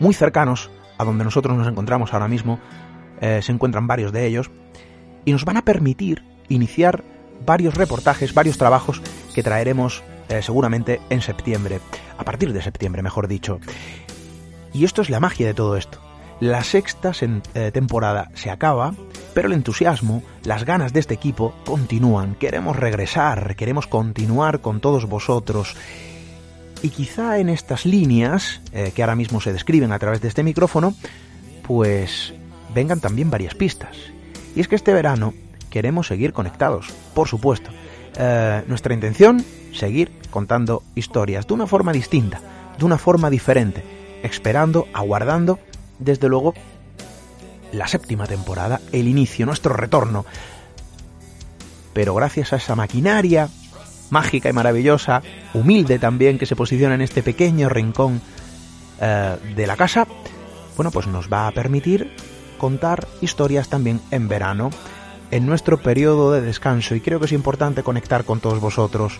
muy 0.00 0.14
cercanos 0.14 0.70
a 0.98 1.04
donde 1.04 1.24
nosotros 1.24 1.56
nos 1.56 1.68
encontramos 1.68 2.12
ahora 2.12 2.28
mismo, 2.28 2.58
eh, 3.20 3.40
se 3.42 3.52
encuentran 3.52 3.86
varios 3.86 4.12
de 4.12 4.26
ellos, 4.26 4.50
y 5.24 5.32
nos 5.32 5.44
van 5.44 5.56
a 5.56 5.64
permitir 5.64 6.22
iniciar 6.48 7.04
varios 7.44 7.74
reportajes, 7.74 8.34
varios 8.34 8.58
trabajos 8.58 9.02
que 9.34 9.42
traeremos 9.42 10.02
eh, 10.28 10.42
seguramente 10.42 11.00
en 11.10 11.20
septiembre, 11.20 11.80
a 12.18 12.24
partir 12.24 12.52
de 12.52 12.62
septiembre, 12.62 13.02
mejor 13.02 13.28
dicho. 13.28 13.60
Y 14.72 14.84
esto 14.84 15.02
es 15.02 15.10
la 15.10 15.20
magia 15.20 15.46
de 15.46 15.54
todo 15.54 15.76
esto. 15.76 16.00
La 16.40 16.62
sexta 16.62 17.12
eh, 17.54 17.70
temporada 17.72 18.30
se 18.34 18.50
acaba, 18.50 18.92
pero 19.32 19.48
el 19.48 19.54
entusiasmo, 19.54 20.22
las 20.44 20.64
ganas 20.64 20.92
de 20.92 21.00
este 21.00 21.14
equipo 21.14 21.54
continúan. 21.64 22.34
Queremos 22.34 22.76
regresar, 22.76 23.56
queremos 23.56 23.86
continuar 23.86 24.60
con 24.60 24.80
todos 24.80 25.06
vosotros. 25.06 25.76
Y 26.86 26.90
quizá 26.90 27.40
en 27.40 27.48
estas 27.48 27.84
líneas, 27.84 28.60
eh, 28.70 28.92
que 28.94 29.02
ahora 29.02 29.16
mismo 29.16 29.40
se 29.40 29.52
describen 29.52 29.90
a 29.90 29.98
través 29.98 30.20
de 30.20 30.28
este 30.28 30.44
micrófono, 30.44 30.94
pues 31.66 32.32
vengan 32.72 33.00
también 33.00 33.28
varias 33.28 33.56
pistas. 33.56 33.96
Y 34.54 34.60
es 34.60 34.68
que 34.68 34.76
este 34.76 34.92
verano 34.92 35.34
queremos 35.68 36.06
seguir 36.06 36.32
conectados, 36.32 36.92
por 37.12 37.26
supuesto. 37.26 37.70
Eh, 38.16 38.62
nuestra 38.68 38.94
intención, 38.94 39.44
seguir 39.72 40.12
contando 40.30 40.84
historias 40.94 41.48
de 41.48 41.54
una 41.54 41.66
forma 41.66 41.90
distinta, 41.90 42.40
de 42.78 42.84
una 42.84 42.98
forma 42.98 43.30
diferente, 43.30 43.82
esperando, 44.22 44.86
aguardando, 44.92 45.58
desde 45.98 46.28
luego, 46.28 46.54
la 47.72 47.88
séptima 47.88 48.28
temporada, 48.28 48.80
el 48.92 49.08
inicio, 49.08 49.44
nuestro 49.44 49.74
retorno. 49.74 50.24
Pero 51.92 52.14
gracias 52.14 52.52
a 52.52 52.56
esa 52.58 52.76
maquinaria 52.76 53.48
mágica 54.10 54.48
y 54.48 54.52
maravillosa, 54.52 55.22
humilde 55.54 55.98
también, 55.98 56.38
que 56.38 56.46
se 56.46 56.56
posiciona 56.56 56.94
en 56.94 57.02
este 57.02 57.22
pequeño 57.22 57.68
rincón 57.68 58.20
eh, 59.00 59.36
de 59.54 59.66
la 59.66 59.76
casa, 59.76 60.06
bueno, 60.76 60.90
pues 60.90 61.06
nos 61.06 61.32
va 61.32 61.48
a 61.48 61.52
permitir 61.52 62.12
contar 62.58 63.06
historias 63.20 63.68
también 63.68 64.00
en 64.10 64.28
verano 64.28 64.70
en 65.30 65.46
nuestro 65.46 65.78
periodo 65.78 66.32
de 66.32 66.40
descanso 66.40 66.94
y 66.94 67.00
creo 67.00 67.18
que 67.18 67.26
es 67.26 67.32
importante 67.32 67.82
conectar 67.82 68.24
con 68.24 68.40
todos 68.40 68.60
vosotros. 68.60 69.18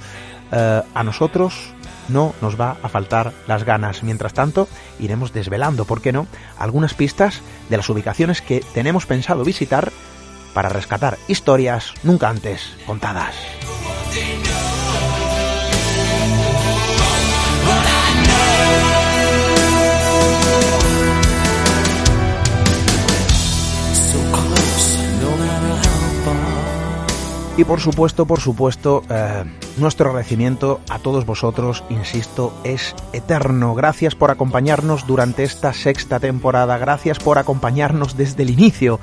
Eh, 0.53 0.83
a 0.95 1.03
nosotros 1.03 1.75
no 2.09 2.35
nos 2.41 2.61
va 2.61 2.77
a 2.83 2.89
faltar 2.89 3.33
las 3.49 3.65
ganas. 3.65 4.03
Mientras 4.03 4.33
tanto, 4.33 4.69
iremos 5.01 5.33
desvelando, 5.33 5.85
¿por 5.85 6.01
qué 6.01 6.13
no?, 6.13 6.27
algunas 6.59 6.95
pistas 6.95 7.43
de 7.69 7.77
las 7.77 7.89
ubicaciones 7.89 8.43
que 8.43 8.63
tenemos 8.75 9.07
pensado 9.07 9.45
visitar 9.45 9.91
para 10.55 10.69
rescatar 10.69 11.19
historias 11.29 11.93
nunca 12.03 12.29
antes 12.29 12.77
contadas. 12.87 13.35
they 14.17 14.39
know. 14.39 15.26
Y 27.59 27.65
por 27.65 27.81
supuesto, 27.81 28.27
por 28.27 28.39
supuesto, 28.39 29.03
eh, 29.09 29.45
nuestro 29.79 30.11
agradecimiento 30.11 30.83
a 30.91 30.99
todos 30.99 31.25
vosotros, 31.25 31.85
insisto, 31.89 32.53
es 32.65 32.95
eterno. 33.15 33.75
Gracias 33.75 34.15
por 34.15 34.31
acompañarnos 34.31 35.07
durante 35.07 35.43
esta 35.43 35.73
sexta 35.73 36.21
temporada, 36.21 36.77
gracias 36.77 37.19
por 37.19 37.39
acompañarnos 37.39 38.15
desde 38.15 38.43
el 38.43 38.51
inicio 38.51 39.01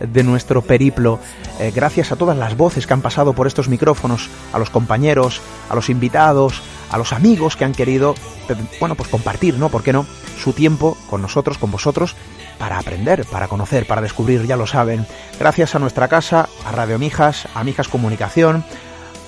de 0.00 0.24
nuestro 0.24 0.62
periplo, 0.62 1.20
eh, 1.60 1.70
gracias 1.72 2.10
a 2.10 2.16
todas 2.16 2.36
las 2.36 2.56
voces 2.56 2.88
que 2.88 2.92
han 2.92 3.02
pasado 3.02 3.34
por 3.34 3.46
estos 3.46 3.68
micrófonos, 3.68 4.28
a 4.52 4.58
los 4.58 4.70
compañeros, 4.70 5.40
a 5.70 5.76
los 5.76 5.88
invitados, 5.88 6.60
a 6.90 6.98
los 6.98 7.12
amigos 7.12 7.54
que 7.56 7.64
han 7.64 7.72
querido, 7.72 8.16
bueno, 8.80 8.96
pues 8.96 9.10
compartir, 9.10 9.58
¿no? 9.58 9.68
¿Por 9.68 9.84
qué 9.84 9.92
no? 9.92 10.06
Su 10.42 10.52
tiempo 10.52 10.96
con 11.08 11.22
nosotros, 11.22 11.56
con 11.56 11.70
vosotros, 11.70 12.16
para 12.62 12.78
aprender, 12.78 13.24
para 13.24 13.48
conocer, 13.48 13.88
para 13.88 14.00
descubrir, 14.00 14.46
ya 14.46 14.56
lo 14.56 14.68
saben. 14.68 15.04
Gracias 15.36 15.74
a 15.74 15.80
nuestra 15.80 16.06
casa, 16.06 16.48
a 16.64 16.70
Radio 16.70 16.96
Mijas, 16.96 17.48
a 17.56 17.64
Mijas 17.64 17.88
Comunicación, 17.88 18.62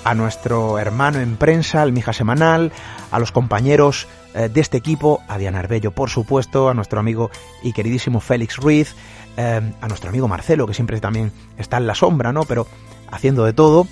a 0.05 0.15
nuestro 0.15 0.79
hermano 0.79 1.19
en 1.19 1.35
prensa, 1.35 1.83
el 1.83 1.91
Mija 1.91 2.13
Semanal, 2.13 2.71
a 3.11 3.19
los 3.19 3.33
compañeros 3.33 4.07
eh, 4.35 4.47
de 4.47 4.61
este 4.61 4.77
equipo, 4.77 5.21
a 5.27 5.37
Diana 5.37 5.59
Arbello, 5.59 5.91
por 5.91 6.09
supuesto, 6.09 6.69
a 6.69 6.73
nuestro 6.73 7.01
amigo 7.01 7.29
y 7.61 7.73
queridísimo 7.73 8.21
Félix 8.21 8.55
Ruiz, 8.55 8.95
eh, 9.35 9.73
a 9.81 9.87
nuestro 9.89 10.11
amigo 10.11 10.29
Marcelo, 10.29 10.65
que 10.65 10.73
siempre 10.73 11.01
también 11.01 11.33
está 11.57 11.75
en 11.75 11.87
la 11.87 11.95
sombra, 11.95 12.31
¿no? 12.31 12.45
Pero 12.45 12.67
haciendo 13.11 13.43
de 13.43 13.51
todo. 13.51 13.85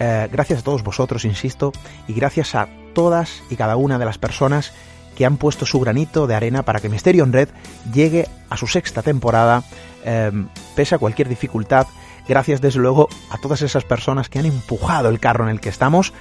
Eh, 0.00 0.28
gracias 0.32 0.58
a 0.58 0.62
todos 0.64 0.82
vosotros, 0.82 1.24
insisto, 1.24 1.70
y 2.08 2.12
gracias 2.12 2.56
a 2.56 2.66
todas 2.92 3.44
y 3.50 3.54
cada 3.54 3.76
una 3.76 4.00
de 4.00 4.04
las 4.06 4.18
personas 4.18 4.72
que 5.20 5.26
han 5.26 5.36
puesto 5.36 5.66
su 5.66 5.78
granito 5.80 6.26
de 6.26 6.34
arena 6.34 6.62
para 6.62 6.80
que 6.80 6.88
Misterio 6.88 7.24
en 7.24 7.34
Red 7.34 7.50
llegue 7.92 8.26
a 8.48 8.56
su 8.56 8.66
sexta 8.66 9.02
temporada, 9.02 9.64
em, 10.02 10.48
pese 10.74 10.94
a 10.94 10.98
cualquier 10.98 11.28
dificultad. 11.28 11.86
Gracias 12.26 12.62
desde 12.62 12.80
luego 12.80 13.06
a 13.30 13.36
todas 13.36 13.60
esas 13.60 13.84
personas 13.84 14.30
que 14.30 14.38
han 14.38 14.46
empujado 14.46 15.10
el 15.10 15.20
carro 15.20 15.44
en 15.44 15.50
el 15.50 15.60
que 15.60 15.68
estamos. 15.68 16.14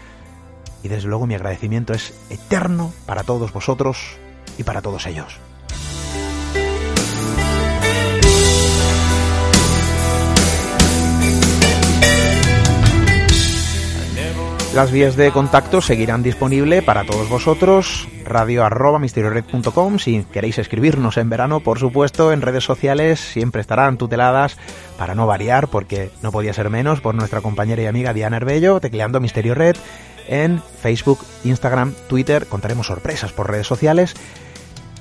Y 0.84 0.89
desde 0.89 1.08
luego 1.08 1.28
mi 1.28 1.36
agradecimiento 1.36 1.93
es 1.93 2.14
eterno 2.30 2.91
para 3.06 3.24
todos 3.24 3.54
vosotros 3.54 4.18
y 4.58 4.64
para 4.64 4.82
todos 4.82 5.08
ellos. 5.08 5.39
Las 14.74 14.91
vías 14.91 15.15
de 15.15 15.32
contacto 15.32 15.82
seguirán 15.82 16.22
disponibles 16.22 16.84
para 16.84 17.03
todos 17.03 17.28
vosotros, 17.28 18.07
radio 18.24 18.63
arroba 18.63 19.01
si 19.97 20.24
queréis 20.32 20.59
escribirnos 20.59 21.17
en 21.17 21.30
verano, 21.30 21.59
por 21.59 21.80
supuesto, 21.80 22.32
en 22.32 22.41
redes 22.41 22.65
sociales 22.65 23.20
siempre 23.20 23.61
estarán 23.61 23.97
tuteladas 23.97 24.57
para 24.97 25.15
no 25.15 25.26
variar, 25.26 25.70
porque 25.70 26.11
no 26.22 26.32
podía 26.32 26.53
ser 26.53 26.70
menos, 26.70 27.01
por 27.01 27.15
nuestra 27.15 27.41
compañera 27.41 27.82
y 27.82 27.88
amiga 27.88 28.13
Diana 28.13 28.38
Herbello, 28.38 28.80
tecleando 28.80 29.20
Misterio 29.20 29.55
Red 29.55 29.76
en 30.28 30.61
Facebook, 30.82 31.20
Instagram, 31.43 31.95
Twitter, 32.07 32.45
contaremos 32.45 32.88
sorpresas 32.88 33.34
por 33.34 33.49
redes 33.49 33.65
sociales 33.65 34.15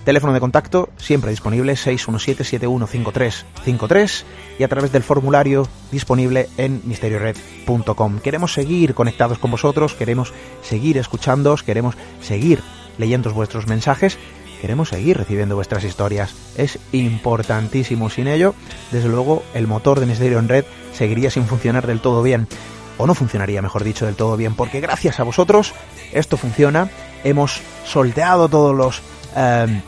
Teléfono 0.09 0.32
de 0.32 0.40
contacto 0.40 0.88
siempre 0.96 1.32
disponible 1.32 1.74
617-715353 1.74 4.24
y 4.59 4.62
a 4.62 4.68
través 4.68 4.90
del 4.90 5.02
formulario 5.02 5.68
disponible 5.92 6.48
en 6.56 6.80
misteriored.com. 6.84 8.20
Queremos 8.20 8.54
seguir 8.54 8.94
conectados 8.94 9.38
con 9.38 9.50
vosotros, 9.50 9.92
queremos 9.92 10.32
seguir 10.62 10.96
escuchándoos, 10.96 11.62
queremos 11.62 11.94
seguir 12.22 12.62
leyendo 12.96 13.34
vuestros 13.34 13.66
mensajes, 13.66 14.16
queremos 14.62 14.88
seguir 14.88 15.18
recibiendo 15.18 15.56
vuestras 15.56 15.84
historias. 15.84 16.34
Es 16.56 16.78
importantísimo. 16.92 18.09
Sin 18.09 18.28
ello, 18.28 18.54
desde 18.90 19.11
luego, 19.11 19.42
el 19.52 19.66
motor 19.66 20.00
de 20.00 20.06
Misterio 20.06 20.38
en 20.38 20.48
Red 20.48 20.64
seguiría 20.94 21.30
sin 21.30 21.44
funcionar 21.44 21.86
del 21.86 22.00
todo 22.00 22.22
bien. 22.22 22.48
O 22.96 23.06
no 23.06 23.14
funcionaría, 23.14 23.61
mejor 23.61 23.84
dicho, 23.84 24.06
del 24.06 24.16
todo 24.16 24.38
bien, 24.38 24.54
porque 24.54 24.80
gracias 24.80 25.20
a 25.20 25.24
vosotros 25.24 25.74
esto 26.14 26.38
funciona. 26.38 26.88
Hemos 27.24 27.61
solteado 27.84 28.48
todos 28.48 28.74
los 28.74 29.02
eh, 29.36 29.82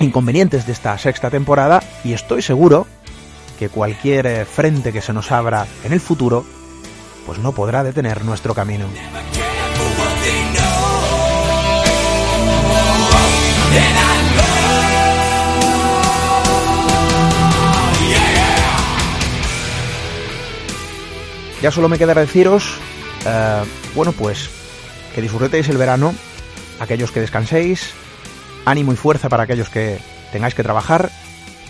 inconvenientes 0.00 0.66
de 0.66 0.72
esta 0.72 0.96
sexta 0.98 1.30
temporada 1.30 1.82
y 2.04 2.14
estoy 2.14 2.42
seguro 2.42 2.86
que 3.58 3.68
cualquier 3.68 4.26
eh, 4.26 4.44
frente 4.46 4.92
que 4.92 5.02
se 5.02 5.12
nos 5.12 5.30
abra 5.30 5.66
en 5.84 5.92
el 5.92 6.00
futuro, 6.00 6.44
pues 7.26 7.38
no 7.38 7.52
podrá 7.52 7.84
detener 7.84 8.24
nuestro 8.24 8.54
camino. 8.54 8.86
Ya 21.60 21.70
solo 21.70 21.90
me 21.90 21.98
queda 21.98 22.14
deciros, 22.14 22.78
eh, 23.26 23.62
bueno 23.94 24.12
pues, 24.12 24.48
que 25.14 25.20
disfrutéis 25.20 25.68
el 25.68 25.76
verano, 25.76 26.14
aquellos 26.80 27.10
que 27.12 27.20
descanséis, 27.20 27.92
ánimo 28.64 28.92
y 28.92 28.96
fuerza 28.96 29.28
para 29.28 29.44
aquellos 29.44 29.68
que 29.68 29.98
tengáis 30.32 30.54
que 30.54 30.62
trabajar. 30.62 31.10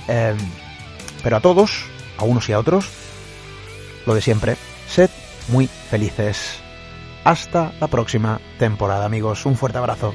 Eh, 0.09 0.35
pero 1.23 1.37
a 1.37 1.41
todos, 1.41 1.85
a 2.19 2.25
unos 2.25 2.49
y 2.49 2.53
a 2.53 2.59
otros, 2.59 2.91
lo 4.07 4.15
de 4.15 4.21
siempre, 4.21 4.57
sed 4.89 5.11
muy 5.49 5.67
felices. 5.67 6.61
Hasta 7.25 7.73
la 7.81 7.89
próxima 7.89 8.41
temporada, 8.59 9.05
amigos. 9.05 9.45
Un 9.45 9.57
fuerte 9.57 9.79
abrazo. 9.79 10.15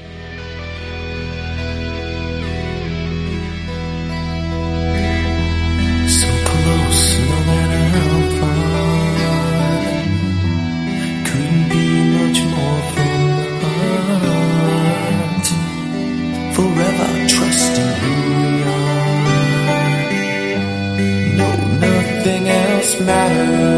Amen. 23.46 23.75